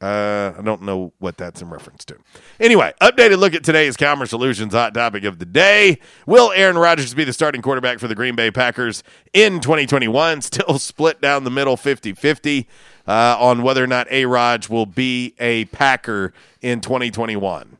[0.00, 2.16] uh, I don't know what that's in reference to.
[2.58, 5.98] Anyway, updated look at today's Commerce Solutions hot topic of the day.
[6.26, 9.02] Will Aaron Rodgers be the starting quarterback for the Green Bay Packers
[9.32, 10.40] in 2021?
[10.42, 12.68] Still split down the middle 50 50
[13.06, 17.78] uh, on whether or not A Raj will be a Packer in 2021.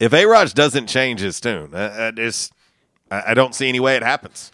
[0.00, 2.52] If A Raj doesn't change his tune, uh, I, just,
[3.10, 4.50] I, I don't see any way it happens.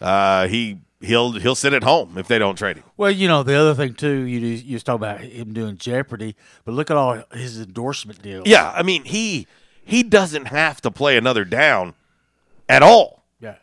[0.00, 2.84] Uh, he he'll he'll sit at home if they don't trade him.
[2.96, 4.22] Well, you know the other thing too.
[4.22, 8.46] You you talk about him doing Jeopardy, but look at all his endorsement deals.
[8.46, 9.46] Yeah, I mean he
[9.84, 11.94] he doesn't have to play another down
[12.68, 13.24] at all.
[13.40, 13.56] Yeah.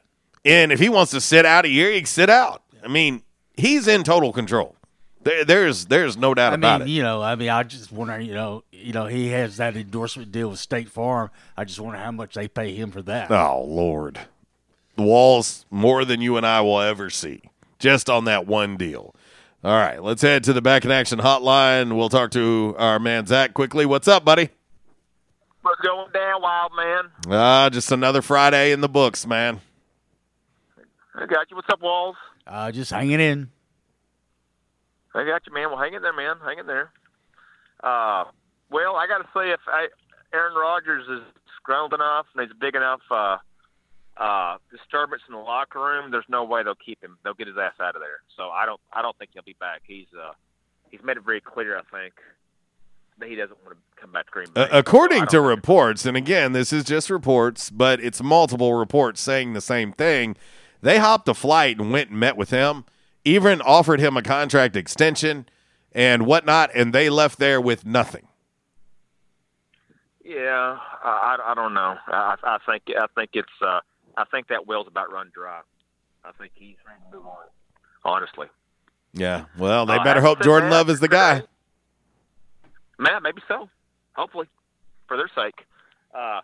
[0.45, 2.63] And if he wants to sit out a year, he can sit out.
[2.83, 3.23] I mean,
[3.55, 4.75] he's in total control.
[5.23, 6.91] There, there's there's no doubt I about mean, it.
[6.93, 10.31] you know, I mean, I just wonder, you know, you know, he has that endorsement
[10.31, 11.29] deal with State Farm.
[11.55, 13.29] I just wonder how much they pay him for that.
[13.29, 14.19] Oh Lord,
[15.05, 17.41] walls more than you and I will ever see,
[17.79, 19.15] just on that one deal.
[19.63, 21.95] All right, let's head to the back in action hotline.
[21.95, 23.85] We'll talk to our man Zach quickly.
[23.85, 24.49] What's up, buddy?
[25.61, 27.11] What's going down, wild man?
[27.29, 29.61] Ah, just another Friday in the books, man.
[31.13, 31.55] I got you.
[31.55, 32.15] What's up, Walls?
[32.47, 33.51] Uh, just hanging in.
[35.13, 35.69] I got you, man.
[35.69, 36.37] Well, hang in there, man.
[36.43, 36.91] Hang in there.
[37.83, 38.25] Uh,
[38.71, 39.87] well, I got to say, if I,
[40.33, 41.27] Aaron Rodgers is
[41.63, 43.37] grown enough and he's big enough uh,
[44.17, 47.17] uh, disturbance in the locker room, there's no way they'll keep him.
[47.23, 48.21] They'll get his ass out of there.
[48.37, 49.81] So I don't, I don't think he'll be back.
[49.87, 50.33] He's, uh,
[50.89, 51.77] he's made it very clear.
[51.77, 52.13] I think
[53.19, 54.61] that he doesn't want to come back to Green Bay.
[54.61, 59.53] Uh, according to reports, and again, this is just reports, but it's multiple reports saying
[59.53, 60.35] the same thing.
[60.81, 62.85] They hopped a flight and went and met with him,
[63.23, 65.47] even offered him a contract extension
[65.91, 68.27] and whatnot, and they left there with nothing.
[70.23, 71.97] Yeah, I, I, I don't know.
[72.07, 73.81] I, I think, I think it's, uh,
[74.21, 75.61] I think that well's about run dry.
[76.23, 77.45] I think he's ready to move on.
[78.03, 78.47] Honestly.
[79.13, 81.41] Yeah, well, they Uh, better hope Jordan Love is the guy.
[82.97, 83.67] Matt, maybe so.
[84.13, 84.47] Hopefully,
[85.07, 85.65] for their sake.
[86.13, 86.41] Uh,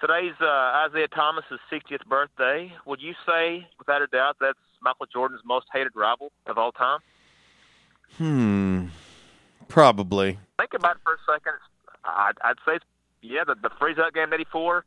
[0.00, 2.72] today's uh, Isiah Thomas's 60th birthday.
[2.86, 7.00] Would you say, without a doubt, that's Michael Jordan's most hated rival of all time?
[8.16, 8.86] Hmm,
[9.68, 10.38] probably.
[10.58, 11.54] Think about it for a second.
[12.04, 12.84] I'd, I'd say, it's,
[13.22, 14.84] yeah, the, the freeze-out game in '84,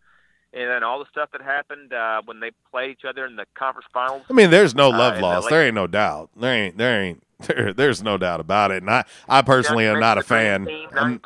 [0.54, 3.46] and then all the stuff that happened uh, when they played each other in the
[3.56, 4.24] conference finals.
[4.30, 5.50] I mean, there's no Uh, love in lost.
[5.50, 6.30] There ain't no doubt.
[6.36, 6.78] There ain't.
[6.78, 7.24] There ain't.
[7.48, 8.84] There, there's no doubt about it.
[8.84, 10.68] And I, I personally am not a fan.
[10.96, 11.20] I'm,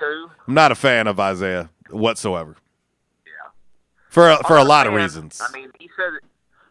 [0.47, 2.55] I'm not a fan of Isiah whatsoever.
[3.25, 3.31] Yeah.
[4.07, 5.41] For a, for a lot of reasons.
[5.43, 6.19] I mean, he said,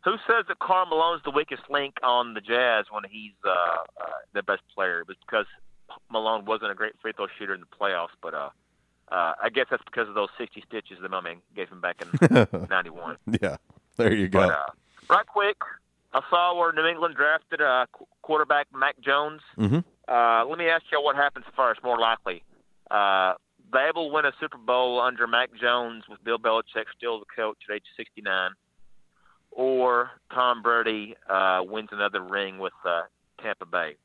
[0.04, 4.06] "Who says that Karl Malone's the weakest link on the Jazz when he's uh, uh,
[4.32, 5.44] the best player?" It was because
[6.10, 8.48] Malone wasn't a great free throw shooter in the playoffs, but uh,
[9.10, 12.46] uh, I guess that's because of those sixty stitches the man gave him back in
[12.70, 13.16] '91.
[13.40, 13.56] yeah.
[13.96, 14.40] There you go.
[14.40, 14.66] But uh,
[15.08, 15.58] Right quick,
[16.12, 19.42] I saw where New England drafted uh, qu- quarterback Mac Jones.
[19.58, 19.80] Mm-hmm.
[20.08, 22.42] Uh, let me ask you what happens first, more likely.
[22.90, 23.34] Uh,
[23.72, 27.58] they will win a Super Bowl under Mac Jones with Bill Belichick still the coach
[27.68, 28.50] at age 69,
[29.50, 33.02] or Tom Brady uh, wins another ring with uh,
[33.42, 33.96] Tampa Bay.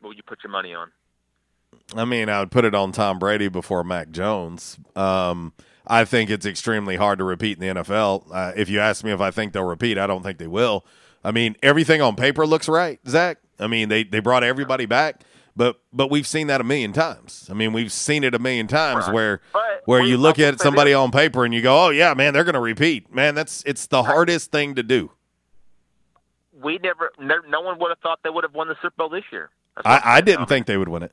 [0.00, 0.90] What would you put your money on?
[1.94, 4.78] I mean, I would put it on Tom Brady before Mac Jones.
[4.96, 5.52] Um,
[5.86, 8.24] I think it's extremely hard to repeat in the NFL.
[8.32, 10.84] Uh, if you ask me if I think they'll repeat, I don't think they will.
[11.22, 13.38] I mean, everything on paper looks right, Zach.
[13.58, 15.22] I mean, they, they brought everybody back,
[15.56, 17.46] but but we've seen that a million times.
[17.50, 19.14] I mean, we've seen it a million times Right.
[19.14, 22.34] where But where you look at somebody on paper and you go, "Oh yeah, man,
[22.34, 25.12] they're going to repeat." Man, that's it's the hardest thing to do.
[26.60, 29.08] We never, no, no one would have thought they would have won the Super Bowl
[29.10, 29.50] this year.
[29.84, 31.12] I, I didn't think they would win it.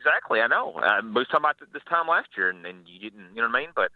[0.00, 0.72] Exactly, I know.
[0.72, 3.48] Uh, we was talking about this time last year, and, and you didn't, you know
[3.48, 3.70] what I mean?
[3.76, 3.90] But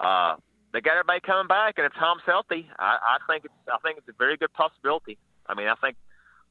[0.00, 0.36] uh,
[0.72, 3.98] they got everybody coming back, and if Tom's healthy, I, I think it's, I think
[3.98, 5.16] it's a very good possibility.
[5.46, 5.96] I mean, I think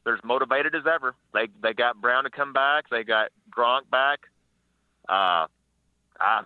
[0.05, 1.15] they're as motivated as ever.
[1.33, 4.19] They they got Brown to come back, they got Gronk back.
[5.09, 5.47] Uh,
[6.21, 6.43] I,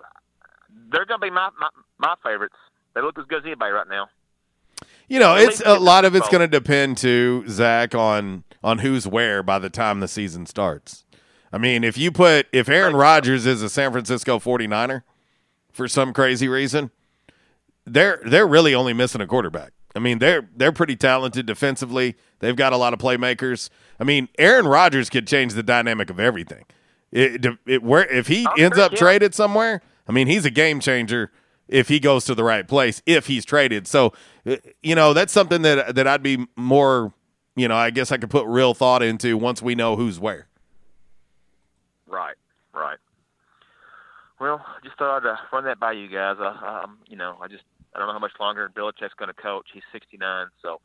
[0.92, 1.70] they're going to be my, my
[2.00, 2.56] my favorites.
[2.96, 4.08] They look as good as anybody right now.
[5.08, 9.08] You know, it's a lot of it's going to depend to Zach on on who's
[9.08, 11.06] where by the time the season starts.
[11.52, 15.04] I mean, if you put if Aaron Rodgers is a San Francisco 49er
[15.72, 16.92] for some crazy reason,
[17.86, 19.74] they're they're really only missing a quarterback.
[19.96, 22.16] I mean, they're they're pretty talented defensively.
[22.40, 23.70] They've got a lot of playmakers.
[24.00, 26.66] I mean, Aaron Rodgers could change the dynamic of everything.
[27.12, 28.98] It, it, where if he ends up yeah.
[28.98, 31.32] traded somewhere, I mean, he's a game changer
[31.68, 33.02] if he goes to the right place.
[33.06, 34.14] If he's traded, so
[34.46, 37.14] uh, you know that's something that that I'd be more.
[37.56, 40.48] You know, I guess I could put real thought into once we know who's where.
[42.08, 42.36] Right,
[42.74, 42.98] right.
[44.40, 46.38] Well, I just thought I'd uh, run that by you guys.
[46.40, 47.64] Uh, um, you know, I just
[47.96, 49.68] I don't know how much longer Belichick's going to coach.
[49.74, 50.80] He's 69, so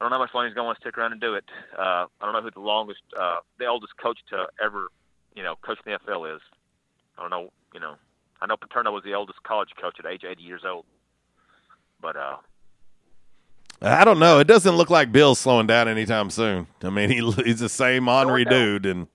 [0.00, 1.44] I don't know how much longer he's going to stick around and do it.
[1.76, 4.88] Uh, I don't know who the longest, uh, the oldest coach to ever,
[5.34, 6.42] you know, coach in the NFL is.
[7.18, 7.52] I don't know.
[7.72, 7.96] You know,
[8.40, 10.84] I know Paterno was the oldest college coach at age 80 years old,
[12.00, 12.36] but uh,
[13.82, 14.38] I don't know.
[14.38, 16.68] It doesn't look like Bill's slowing down anytime soon.
[16.82, 19.08] I mean, he, he's the same ornery dude, and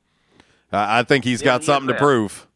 [0.71, 2.47] I think he's got something to prove.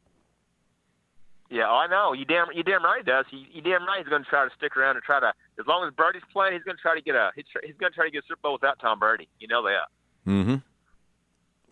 [1.49, 2.13] Yeah, I know.
[2.13, 3.25] You damn, you damn right he does.
[3.29, 5.33] He, you damn right he's going to try to stick around and try to.
[5.59, 7.29] As long as Brady's playing, he's going to try to get a.
[7.35, 9.27] He's, he's going to try to get a Super Bowl without Tom Brady.
[9.39, 9.87] You know that.
[10.27, 10.55] Mm-hmm.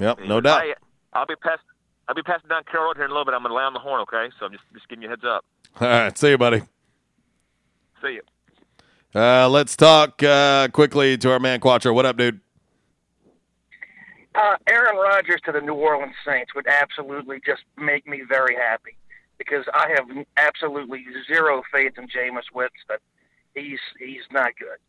[0.04, 0.62] Yep, no doubt.
[0.62, 0.76] Hey,
[1.14, 1.66] I'll be passing.
[2.08, 3.34] I'll be passing down Carroll here in a little bit.
[3.34, 4.30] I'm going to lay on the horn, okay?
[4.40, 5.46] So I'm just just giving you a heads up.
[5.82, 6.62] All right, see you, buddy.
[8.04, 8.22] See you.
[9.20, 11.92] Uh, let's talk uh, quickly to our man Quattro.
[11.92, 12.40] What up, dude?
[14.42, 18.98] Uh, Aaron Rodgers to the New Orleans Saints would absolutely just make me very happy
[19.38, 22.98] because I have absolutely zero faith in Jameis Winston.
[23.54, 24.80] He's he's not good,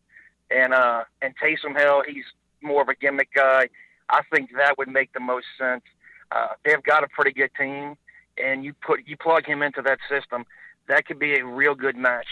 [0.51, 2.25] and uh, and Taysom Hill, he's
[2.63, 3.69] more of a gimmick guy.
[4.09, 5.83] I think that would make the most sense.
[6.31, 7.97] Uh, they've got a pretty good team,
[8.43, 10.45] and you put you plug him into that system,
[10.89, 12.29] that could be a real good match.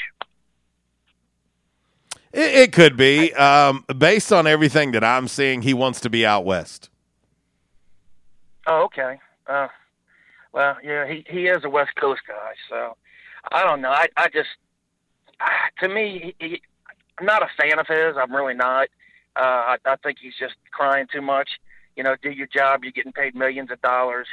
[2.33, 3.33] It, it could be.
[3.35, 6.90] Um, based on everything that I'm seeing, he wants to be out west.
[8.67, 9.19] Oh, okay.
[9.47, 9.69] Uh,
[10.53, 12.97] well, yeah, he he is a West Coast guy, so
[13.53, 13.91] I don't know.
[13.91, 14.49] I I just
[15.41, 16.63] ah, to me, he, he,
[17.19, 18.17] I'm not a fan of his.
[18.17, 18.89] I'm really not.
[19.37, 21.51] Uh, I, I think he's just crying too much.
[21.97, 22.83] You know, do your job.
[22.83, 24.27] You're getting paid millions of dollars.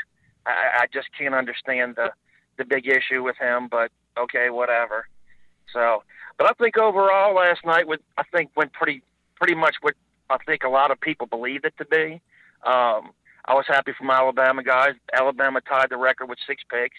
[0.45, 2.11] I, I just can't understand the
[2.57, 3.67] the big issue with him.
[3.69, 5.07] But okay, whatever.
[5.73, 6.03] So,
[6.37, 9.03] but I think overall last night would I think went pretty
[9.35, 9.93] pretty much what
[10.29, 12.21] I think a lot of people believed it to be.
[12.65, 13.11] Um,
[13.47, 14.93] I was happy for my Alabama guys.
[15.13, 16.97] Alabama tied the record with six picks,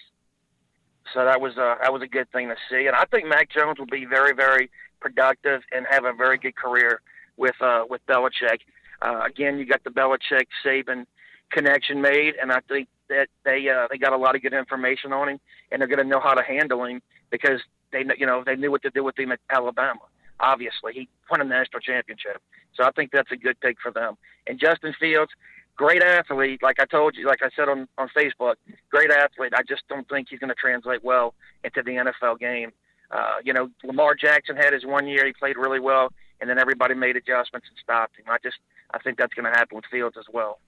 [1.13, 2.87] so that was a that was a good thing to see.
[2.87, 4.71] And I think Mac Jones will be very very
[5.01, 7.01] productive and have a very good career
[7.37, 8.61] with uh, with Belichick.
[9.03, 11.07] Uh, again, you got the Belichick Saban
[11.51, 15.13] connection made, and I think that they uh, they got a lot of good information
[15.13, 17.01] on him, and they're going to know how to handle him
[17.31, 17.61] because
[17.93, 20.01] they you know they knew what to do with him at Alabama.
[20.41, 22.41] Obviously, he won a national championship,
[22.75, 24.17] so I think that's a good pick for them.
[24.47, 25.33] And Justin Fields,
[25.79, 28.57] great athlete, like I told you, like I said on on Facebook,
[28.91, 29.53] great athlete.
[29.57, 31.33] I just don't think he's going to translate well
[31.65, 32.73] into the NFL game.
[33.11, 36.59] Uh, you know, Lamar Jackson had his one year; he played really well, and then
[36.59, 38.27] everybody made adjustments and stopped him.
[38.29, 38.57] I just
[38.91, 40.59] I think that's going to happen with Fields as well.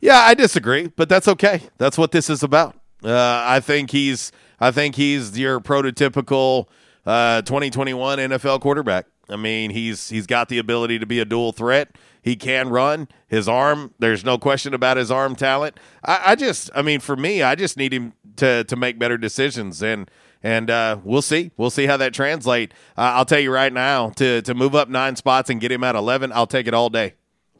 [0.00, 1.62] Yeah, I disagree, but that's okay.
[1.76, 2.76] That's what this is about.
[3.04, 6.66] Uh, I think he's I think he's your prototypical
[7.06, 9.06] uh, 2021 NFL quarterback.
[9.28, 11.96] I mean, he's he's got the ability to be a dual threat.
[12.22, 13.08] He can run.
[13.28, 15.78] His arm, there's no question about his arm talent.
[16.04, 19.16] I, I just, I mean, for me, I just need him to to make better
[19.18, 19.82] decisions.
[19.82, 20.10] And
[20.42, 21.50] And uh, we'll see.
[21.56, 22.72] We'll see how that translate.
[22.96, 25.84] Uh, I'll tell you right now to to move up nine spots and get him
[25.84, 26.32] at eleven.
[26.32, 27.14] I'll take it all day,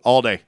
[0.05, 0.43] all day.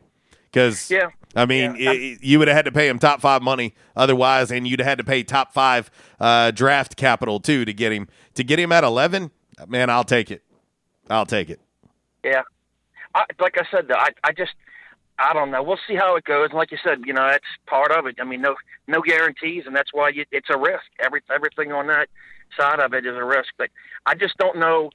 [0.50, 1.08] Because Yeah.
[1.36, 4.50] I mean, i- i- you would have had to pay him top five money otherwise,
[4.50, 5.88] and you'd have had to pay top five
[6.18, 9.30] uh, draft capital too to get him to get him at eleven.
[9.68, 10.42] Man, I'll take it.
[11.10, 11.60] I'll take it.
[12.24, 12.42] Yeah,
[13.14, 14.52] I, like I said, though, I I just
[15.18, 15.62] I don't know.
[15.62, 16.48] We'll see how it goes.
[16.50, 18.16] And like you said, you know, that's part of it.
[18.20, 18.54] I mean, no
[18.86, 20.84] no guarantees, and that's why you, it's a risk.
[20.98, 22.08] Every everything on that
[22.58, 23.50] side of it is a risk.
[23.58, 23.70] But
[24.06, 24.90] I just don't know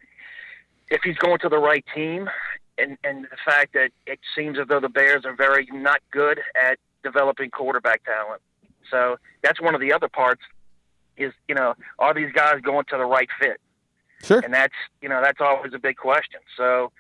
[0.90, 2.30] if he's going to the right team,
[2.78, 6.40] and and the fact that it seems as though the Bears are very not good
[6.60, 8.42] at developing quarterback talent.
[8.90, 10.42] So that's one of the other parts.
[11.18, 13.60] Is you know, are these guys going to the right fit?
[14.24, 14.40] Sure.
[14.40, 16.40] And that's you know that's always a big question.
[16.58, 16.92] So,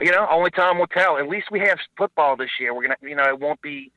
[0.00, 1.18] you know, only time will tell.
[1.18, 2.74] At least we have football this year.
[2.74, 3.92] We're gonna you know it won't be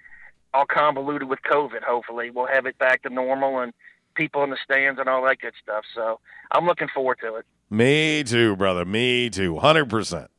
[0.54, 1.84] all convoluted with COVID.
[1.84, 3.74] Hopefully, we'll have it back to normal and
[4.16, 5.84] people in the stands and all that good stuff.
[5.94, 6.20] So
[6.52, 7.46] I'm looking forward to it.
[7.70, 8.86] Me too, brother.
[8.86, 9.60] Me too.
[9.60, 10.30] Hundred percent.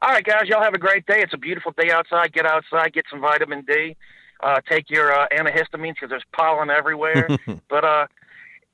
[0.00, 1.22] All right, guys, y'all have a great day.
[1.22, 2.32] It's a beautiful day outside.
[2.32, 3.96] Get outside, get some vitamin D.
[4.42, 7.28] Uh, take your uh, antihistamines because there's pollen everywhere.
[7.70, 8.06] but uh,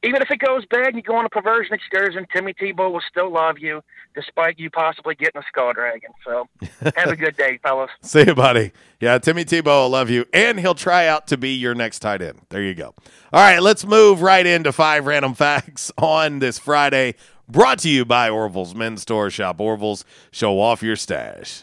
[0.03, 3.03] even if it goes bad and you go on a perversion excursion, Timmy Tebow will
[3.09, 3.83] still love you,
[4.15, 6.11] despite you possibly getting a skull dragon.
[6.25, 6.49] So
[6.97, 7.91] have a good day, fellas.
[8.03, 8.73] See you, buddy.
[9.01, 12.23] Yeah, Timmy Tebow will love you, and he'll try out to be your next tight
[12.23, 12.41] end.
[12.49, 12.95] There you go.
[13.33, 17.15] All right, let's move right into five random facts on this Friday.
[17.49, 19.31] Brought to you by Orville's Men's Store.
[19.31, 20.05] Shop Orville's.
[20.31, 21.63] Show off your stash.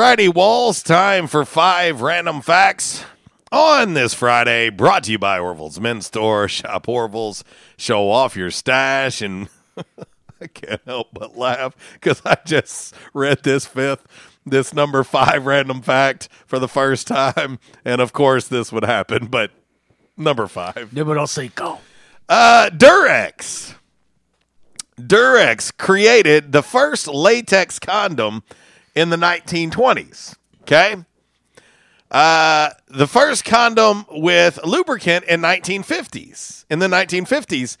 [0.01, 3.05] Alrighty, Walls, time for five random facts
[3.51, 4.71] on this Friday.
[4.71, 6.47] Brought to you by Orville's Men's Store.
[6.47, 7.43] Shop Orville's,
[7.77, 9.47] show off your stash, and
[10.41, 14.07] I can't help but laugh because I just read this fifth,
[14.43, 19.27] this number five random fact for the first time, and of course this would happen,
[19.27, 19.51] but
[20.17, 20.91] number five.
[20.91, 21.27] Numero.
[22.27, 23.75] Uh, Durex.
[24.99, 28.41] Durex created the first latex condom
[28.95, 30.35] in the 1920s.
[30.61, 30.95] Okay.
[32.09, 37.77] Uh, the first condom with lubricant in 1950s, in the 1950s,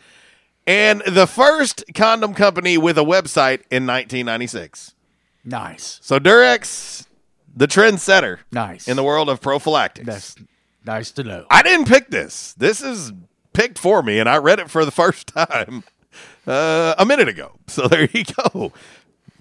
[0.65, 4.93] and the first condom company with a website in 1996.
[5.43, 5.99] Nice.
[6.01, 7.07] So Durex,
[7.53, 8.87] the trendsetter, Nice.
[8.87, 10.05] in the world of prophylactics.
[10.05, 10.35] That's
[10.85, 11.45] nice to know.
[11.51, 12.53] I didn't pick this.
[12.53, 13.11] This is
[13.53, 15.83] picked for me, and I read it for the first time
[16.47, 17.51] uh, a minute ago.
[17.67, 18.71] So there you go.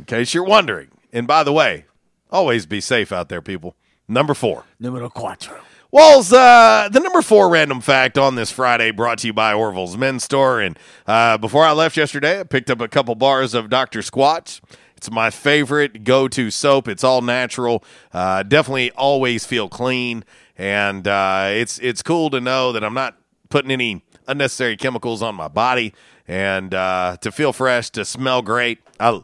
[0.00, 0.88] In case you're wondering.
[1.12, 1.86] And by the way,
[2.30, 3.76] always be safe out there, people.
[4.08, 4.64] Number four.
[4.78, 5.60] Numero cuatro.
[5.92, 9.96] Walls, uh, the number four random fact on this Friday brought to you by Orville's
[9.96, 10.60] Men's Store.
[10.60, 13.98] And uh, before I left yesterday, I picked up a couple bars of Dr.
[14.00, 14.60] Squatch.
[14.96, 16.86] It's my favorite go to soap.
[16.86, 17.82] It's all natural.
[18.12, 20.24] Uh, definitely always feel clean.
[20.56, 23.16] And uh, it's, it's cool to know that I'm not
[23.48, 25.92] putting any unnecessary chemicals on my body
[26.28, 28.78] and uh, to feel fresh, to smell great.
[29.00, 29.20] I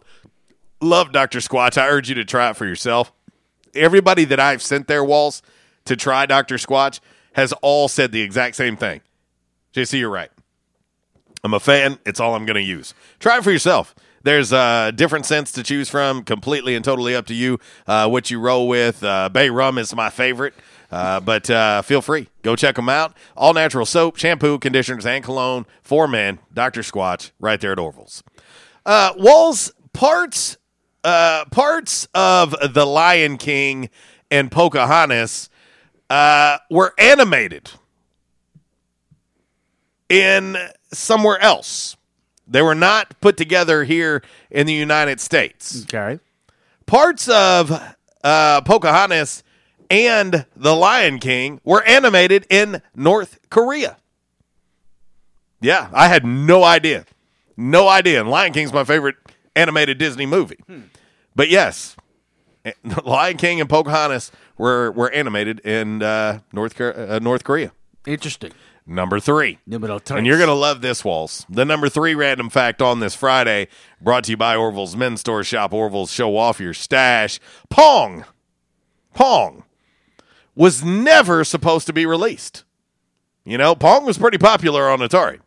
[0.80, 1.38] love Dr.
[1.38, 1.80] Squatch.
[1.80, 3.12] I urge you to try it for yourself.
[3.74, 5.42] Everybody that I've sent their walls
[5.84, 6.56] to try Dr.
[6.56, 7.00] Squatch
[7.34, 9.00] has all said the exact same thing.
[9.74, 10.30] JC, you're right.
[11.44, 11.98] I'm a fan.
[12.06, 12.94] It's all I'm going to use.
[13.20, 13.94] Try it for yourself.
[14.22, 18.30] There's uh, different scents to choose from, completely and totally up to you uh, what
[18.30, 19.04] you roll with.
[19.04, 20.54] Uh, Bay Rum is my favorite,
[20.90, 22.28] uh, but uh, feel free.
[22.42, 23.16] Go check them out.
[23.36, 26.40] All natural soap, shampoo, conditioners, and cologne for men.
[26.52, 26.80] Dr.
[26.80, 28.24] Squatch right there at Orville's.
[28.84, 30.56] Uh, Walls parts
[31.06, 33.90] uh, parts of The Lion King
[34.28, 35.48] and Pocahontas
[36.10, 37.70] uh, were animated
[40.08, 40.56] in
[40.92, 41.96] somewhere else.
[42.48, 45.84] They were not put together here in the United States.
[45.84, 46.18] Okay.
[46.86, 47.70] Parts of
[48.24, 49.44] uh, Pocahontas
[49.88, 53.96] and The Lion King were animated in North Korea.
[55.60, 57.06] Yeah, I had no idea.
[57.56, 58.20] No idea.
[58.20, 59.16] And Lion King's my favorite
[59.54, 60.58] animated Disney movie.
[61.36, 61.96] But yes,
[63.04, 67.72] Lion King and Pocahontas were were animated in uh, North uh, North Korea.
[68.06, 68.52] Interesting.
[68.88, 69.58] Number three.
[69.68, 71.44] And you're going to love this, Walls.
[71.50, 73.66] The number three random fact on this Friday,
[74.00, 75.72] brought to you by Orville's Men's Store Shop.
[75.72, 77.40] Orville's Show Off Your Stash.
[77.68, 78.24] Pong.
[79.12, 79.64] Pong
[80.54, 82.62] was never supposed to be released.
[83.44, 85.40] You know, Pong was pretty popular on Atari.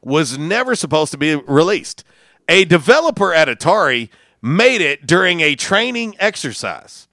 [0.00, 2.04] was never supposed to be released.
[2.48, 4.10] A developer at Atari
[4.42, 7.08] made it during a training exercise.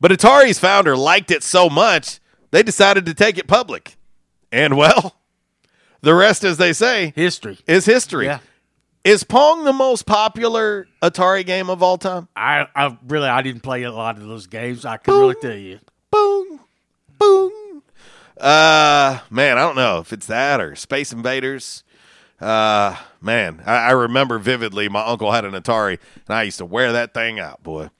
[0.00, 2.18] But Atari's founder liked it so much,
[2.50, 3.96] they decided to take it public.
[4.50, 5.16] And well,
[6.00, 8.26] the rest, as they say, history is history.
[8.26, 8.40] Yeah.
[9.04, 12.28] Is Pong the most popular Atari game of all time?
[12.36, 14.84] I, I really I didn't play a lot of those games.
[14.84, 15.80] I can really tell you.
[16.10, 16.60] Boom,
[17.18, 17.82] boom.
[18.38, 21.82] Uh, man, I don't know if it's that or Space Invaders.
[22.42, 24.88] Uh, man, I, I remember vividly.
[24.88, 27.90] My uncle had an Atari, and I used to wear that thing out, boy.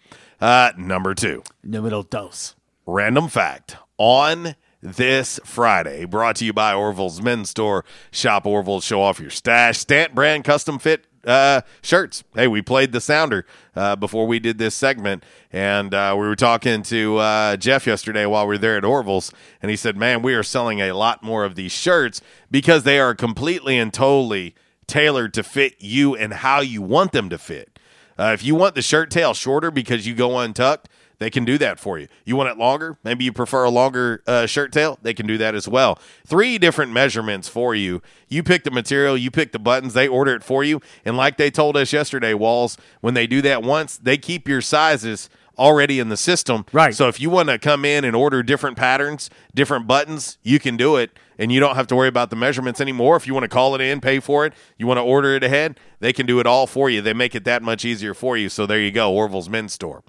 [0.40, 2.56] Uh, number two, Numero dos.
[2.84, 7.84] random fact on this Friday, brought to you by Orville's Men's Store.
[8.10, 9.78] Shop Orville's, show off your stash.
[9.78, 12.24] Stantt brand custom fit uh, shirts.
[12.34, 16.36] Hey, we played the sounder uh, before we did this segment, and uh, we were
[16.36, 20.22] talking to uh, Jeff yesterday while we were there at Orville's, and he said, "Man,
[20.22, 22.20] we are selling a lot more of these shirts
[22.50, 24.54] because they are completely and totally
[24.86, 27.78] tailored to fit you and how you want them to fit.
[28.18, 30.88] Uh, if you want the shirt tail shorter because you go untucked."
[31.22, 32.08] They can do that for you.
[32.24, 32.98] You want it longer?
[33.04, 34.98] Maybe you prefer a longer uh, shirt tail?
[35.02, 36.00] They can do that as well.
[36.26, 38.02] Three different measurements for you.
[38.28, 40.80] You pick the material, you pick the buttons, they order it for you.
[41.04, 44.60] And like they told us yesterday, Walls, when they do that once, they keep your
[44.60, 46.66] sizes already in the system.
[46.72, 46.92] Right.
[46.92, 50.76] So if you want to come in and order different patterns, different buttons, you can
[50.76, 51.16] do it.
[51.38, 53.14] And you don't have to worry about the measurements anymore.
[53.14, 55.44] If you want to call it in, pay for it, you want to order it
[55.44, 57.00] ahead, they can do it all for you.
[57.00, 58.48] They make it that much easier for you.
[58.48, 60.02] So there you go, Orville's Men's Store.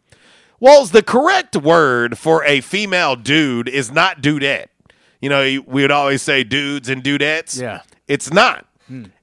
[0.59, 4.67] Walls, the correct word for a female dude is not dudette.
[5.21, 7.59] You know, we would always say dudes and dudettes.
[7.59, 7.81] Yeah.
[8.07, 8.65] It's not.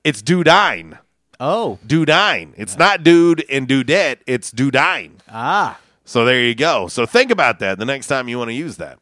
[0.05, 0.99] It's dudine.
[1.39, 1.79] Oh.
[1.87, 2.53] Dudine.
[2.57, 4.19] It's not dude and dudette.
[4.27, 5.13] It's dudine.
[5.29, 5.79] Ah.
[6.05, 6.89] So there you go.
[6.89, 8.99] So think about that the next time you want to use that.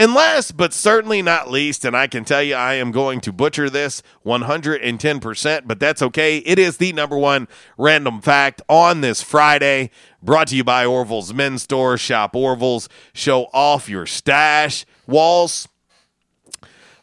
[0.00, 3.34] And last but certainly not least, and I can tell you I am going to
[3.34, 6.38] butcher this 110%, but that's okay.
[6.38, 9.90] It is the number one random fact on this Friday,
[10.22, 11.98] brought to you by Orville's Men's Store.
[11.98, 14.86] Shop Orville's, show off your stash.
[15.06, 15.68] Walls,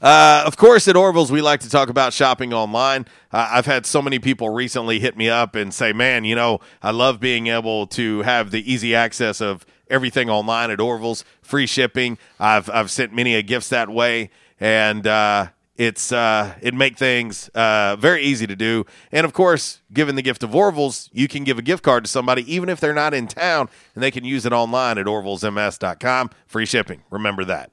[0.02, 3.06] uh, of course, at Orville's, we like to talk about shopping online.
[3.32, 6.62] Uh, I've had so many people recently hit me up and say, man, you know,
[6.82, 11.66] I love being able to have the easy access of everything online at Orville's, free
[11.66, 12.18] shipping.
[12.40, 17.50] I've, I've sent many a gifts that way, and uh, it's uh, it make things
[17.50, 18.86] uh, very easy to do.
[19.12, 22.10] And of course, given the gift of Orville's, you can give a gift card to
[22.10, 26.32] somebody even if they're not in town, and they can use it online at orvillesms.com.
[26.48, 27.04] Free shipping.
[27.10, 27.72] Remember that.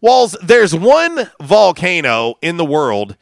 [0.00, 3.16] Walls, there's one volcano in the world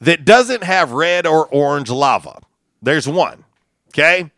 [0.00, 2.40] that doesn't have red or orange lava.
[2.80, 3.44] There's one.
[3.88, 4.30] Okay?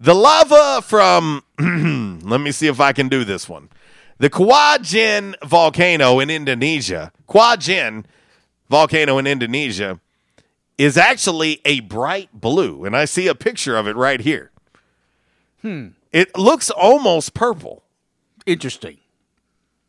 [0.00, 1.42] The lava from,
[2.30, 3.68] let me see if I can do this one.
[4.18, 8.04] The Quajen volcano in Indonesia, Quajen
[8.68, 10.00] volcano in Indonesia,
[10.78, 12.84] is actually a bright blue.
[12.84, 14.50] And I see a picture of it right here.
[15.62, 15.88] Hmm.
[16.12, 17.82] It looks almost purple.
[18.46, 18.98] Interesting.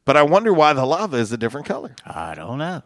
[0.06, 1.96] But I wonder why the lava is a different color.
[2.06, 2.84] I don't know.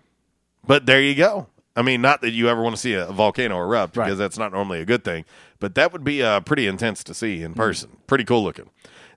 [0.66, 1.48] But there you go.
[1.76, 4.52] I mean, not that you ever want to see a volcano erupt because that's not
[4.52, 5.24] normally a good thing,
[5.60, 7.98] but that would be uh, pretty intense to see in person.
[8.08, 8.70] Pretty cool looking.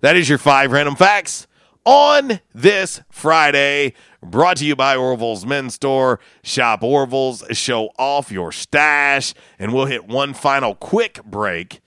[0.02, 1.46] That is your five random facts
[1.84, 3.94] on this Friday.
[4.20, 6.18] Brought to you by Orville's Men's Store.
[6.42, 11.80] Shop Orville's, show off your stash, and we'll hit one final quick break.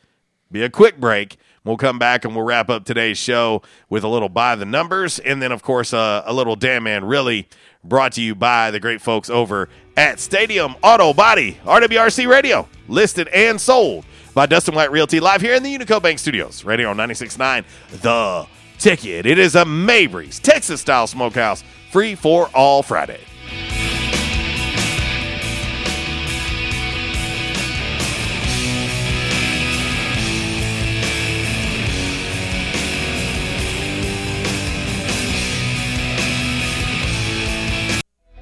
[0.49, 1.35] Be a quick break.
[1.65, 5.19] We'll come back and we'll wrap up today's show with a little by the numbers,
[5.19, 7.49] and then of course uh, a little damn man really
[7.83, 9.67] brought to you by the great folks over
[9.97, 14.05] at Stadium Auto Body RWRC Radio, listed and sold
[14.35, 17.63] by Dustin White Realty live here in the Unico Bank Studios, radio on 96.9
[18.01, 18.45] The
[18.77, 19.25] Ticket.
[19.25, 23.21] It is a Mabry's Texas style smokehouse, free for all Friday.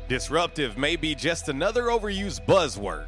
[0.09, 3.07] Disruptive may be just another overused buzzword,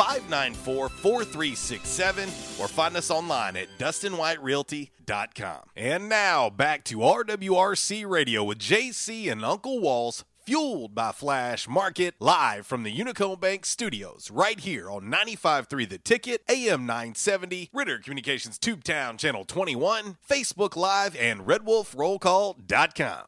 [0.00, 2.24] 594 4367,
[2.58, 5.60] or find us online at DustinWhiteRealty.com.
[5.76, 10.24] And now back to RWRC Radio with JC and Uncle Walls.
[10.46, 15.98] Fueled by Flash Market, live from the Unico Bank Studios, right here on 95.3 The
[15.98, 23.26] Ticket, AM 970, Ritter Communications Tubetown Channel 21, Facebook Live, and RedWolfRollCall.com.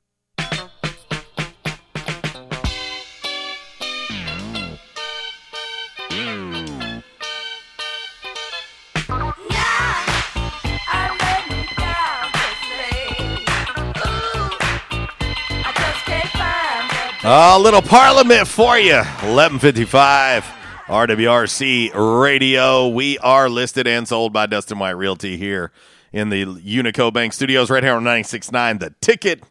[17.24, 18.96] A little Parliament for you.
[18.96, 20.44] 1155
[20.86, 22.88] RWRC Radio.
[22.88, 25.70] We are listed and sold by Dustin White Realty here
[26.12, 29.44] in the Unico Bank Studios right here on 96.9 The Ticket.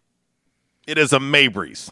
[0.86, 1.90] It is a Mabry's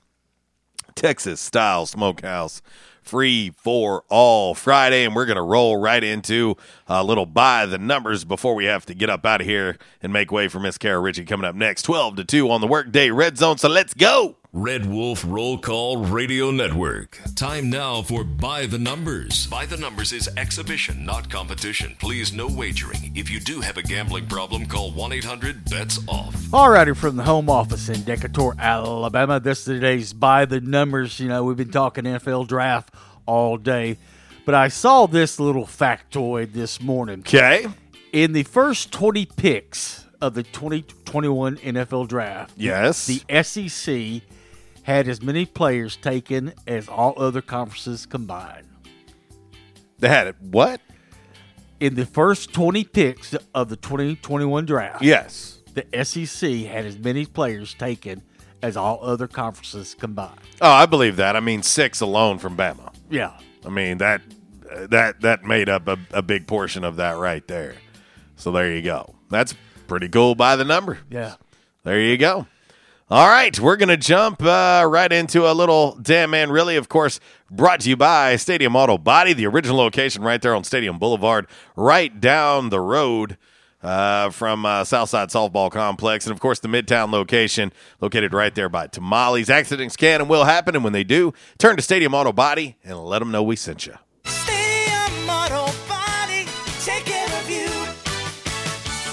[0.95, 2.61] Texas style smokehouse.
[3.01, 6.57] Free for all Friday, and we're going to roll right into
[6.89, 10.11] a little by the numbers before we have to get up out of here and
[10.11, 13.11] make way for Miss Kara Ritchie coming up next, 12 to 2 on the Workday
[13.11, 13.57] Red Zone.
[13.57, 14.38] So let's go.
[14.51, 17.19] Red Wolf Roll Call Radio Network.
[17.35, 19.45] Time now for By the Numbers.
[19.45, 21.95] By the Numbers is exhibition, not competition.
[21.99, 23.11] Please, no wagering.
[23.15, 26.33] If you do have a gambling problem, call 1 800 BETS OFF.
[26.49, 29.39] Alrighty, from the home office in Decatur, Alabama.
[29.39, 31.19] This is today's by the numbers.
[31.19, 32.91] You know, we've been talking NFL draft
[33.27, 33.99] all day,
[34.47, 37.19] but I saw this little factoid this morning.
[37.19, 37.67] Okay.
[38.11, 43.05] In the first 20 picks of the 2021 NFL draft, Yes.
[43.05, 44.23] the SEC
[44.89, 48.65] had as many players taken as all other conferences combined.
[49.99, 50.35] They had it.
[50.41, 50.81] What?
[51.79, 55.59] In the first 20 picks of the 2021 draft, Yes.
[55.75, 58.23] the SEC had as many players taken
[58.63, 60.39] as all other conferences combined.
[60.59, 61.35] Oh, I believe that.
[61.35, 62.91] I mean, six alone from Bama.
[63.11, 63.37] Yeah.
[63.63, 64.21] I mean that
[64.89, 67.75] that that made up a, a big portion of that right there.
[68.37, 69.13] So there you go.
[69.29, 69.53] That's
[69.87, 70.97] pretty cool by the number.
[71.11, 71.35] Yeah.
[71.83, 72.47] There you go.
[73.11, 76.89] All right, we're going to jump uh, right into a little Damn Man Really, of
[76.89, 77.19] course,
[77.49, 81.47] brought to you by Stadium Auto Body, the original location right there on Stadium Boulevard,
[81.75, 83.35] right down the road
[83.81, 86.27] uh, from uh, Southside Softball Complex.
[86.27, 89.49] And, of course, the Midtown location located right there by Tamales.
[89.49, 92.95] Accidents can and will happen, and when they do, turn to Stadium Auto Body and
[92.99, 93.95] let them know we sent you.
[94.25, 96.45] Stadium Auto Body,
[96.81, 97.69] take care of you.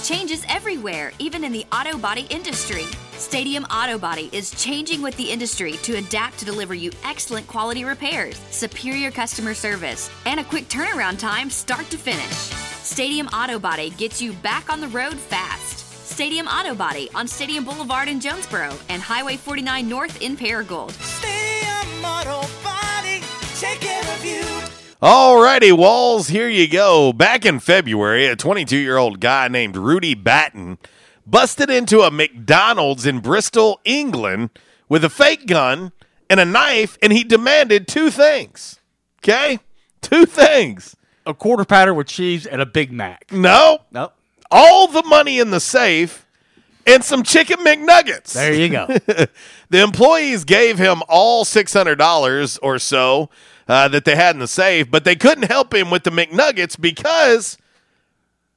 [0.02, 0.56] Changes everywhere.
[0.76, 2.84] everywhere, even in the auto body industry.
[3.18, 7.82] Stadium Auto Body is changing with the industry to adapt to deliver you excellent quality
[7.82, 12.36] repairs, superior customer service, and a quick turnaround time start to finish.
[12.84, 15.78] Stadium Auto Body gets you back on the road fast.
[16.06, 20.90] Stadium Auto Body on Stadium Boulevard in Jonesboro and Highway 49 North in Paragould.
[20.92, 23.22] Stadium Auto Body,
[23.54, 24.42] take care of you.
[25.02, 27.14] Alrighty, Walls, here you go.
[27.14, 30.78] Back in February, a 22 year old guy named Rudy Batten
[31.26, 34.50] busted into a McDonald's in Bristol, England,
[34.88, 35.92] with a fake gun
[36.30, 38.80] and a knife, and he demanded two things.
[39.20, 39.58] Okay?
[40.00, 40.96] Two things.
[41.24, 43.32] A quarter pounder with cheese and a Big Mac.
[43.32, 43.80] No.
[43.90, 44.14] Nope.
[44.50, 46.26] All the money in the safe
[46.86, 48.32] and some chicken McNuggets.
[48.32, 48.86] There you go.
[49.70, 53.28] the employees gave him all $600 or so
[53.66, 56.80] uh, that they had in the safe, but they couldn't help him with the McNuggets
[56.80, 57.58] because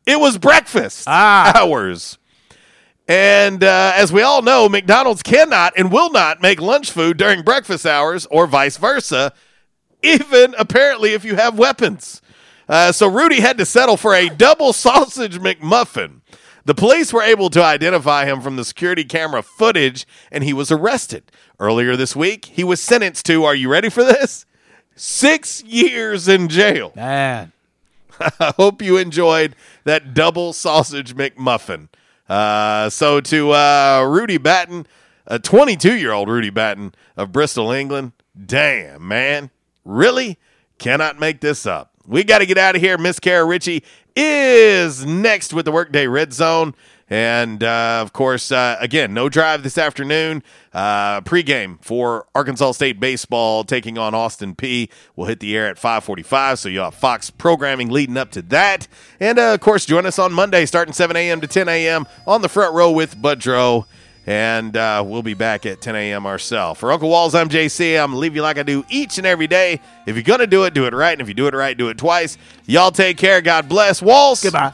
[0.06, 2.19] it was breakfast hours.
[3.10, 7.42] And uh, as we all know, McDonald's cannot and will not make lunch food during
[7.42, 9.34] breakfast hours or vice versa,
[10.04, 12.22] even apparently if you have weapons.
[12.70, 16.22] Uh, so Rudy had to settle for a double sausage McMuffin.
[16.66, 20.72] The police were able to identify him from the security camera footage, and he was
[20.72, 21.32] arrested.
[21.60, 24.46] Earlier this week, he was sentenced to, are you ready for this?
[24.96, 26.94] Six years in jail.
[26.96, 27.54] Man.
[28.40, 31.88] I hope you enjoyed that double sausage McMuffin.
[32.30, 34.86] Uh, so to uh, Rudy Batten,
[35.26, 38.12] a 22 year old Rudy Batten of Bristol, England.
[38.46, 39.50] Damn, man.
[39.84, 40.38] Really?
[40.78, 41.92] Cannot make this up.
[42.06, 42.98] We got to get out of here.
[42.98, 43.84] Miss Kara Ritchie
[44.16, 46.74] is next with the Workday Red Zone.
[47.10, 50.44] And uh, of course, uh, again, no drive this afternoon.
[50.72, 55.78] Uh, pregame for Arkansas State baseball taking on Austin Peay will hit the air at
[55.78, 56.60] 5:45.
[56.60, 58.88] So you have Fox programming leading up to that.
[59.20, 61.42] And uh, of course, join us on Monday, starting 7 a.m.
[61.42, 62.06] to 10 a.m.
[62.28, 63.86] on the front row with Budrow.
[64.28, 66.28] And uh, we'll be back at 10 a.m.
[66.28, 66.80] ourselves.
[66.80, 68.00] For Uncle Walls, I'm JC.
[68.00, 69.82] I'm going to leave you like I do each and every day.
[70.06, 71.14] If you're going to do it, do it right.
[71.14, 72.38] And if you do it right, do it twice.
[72.68, 73.42] Y'all take care.
[73.42, 74.04] God bless.
[74.04, 74.44] Walls.
[74.44, 74.74] Goodbye.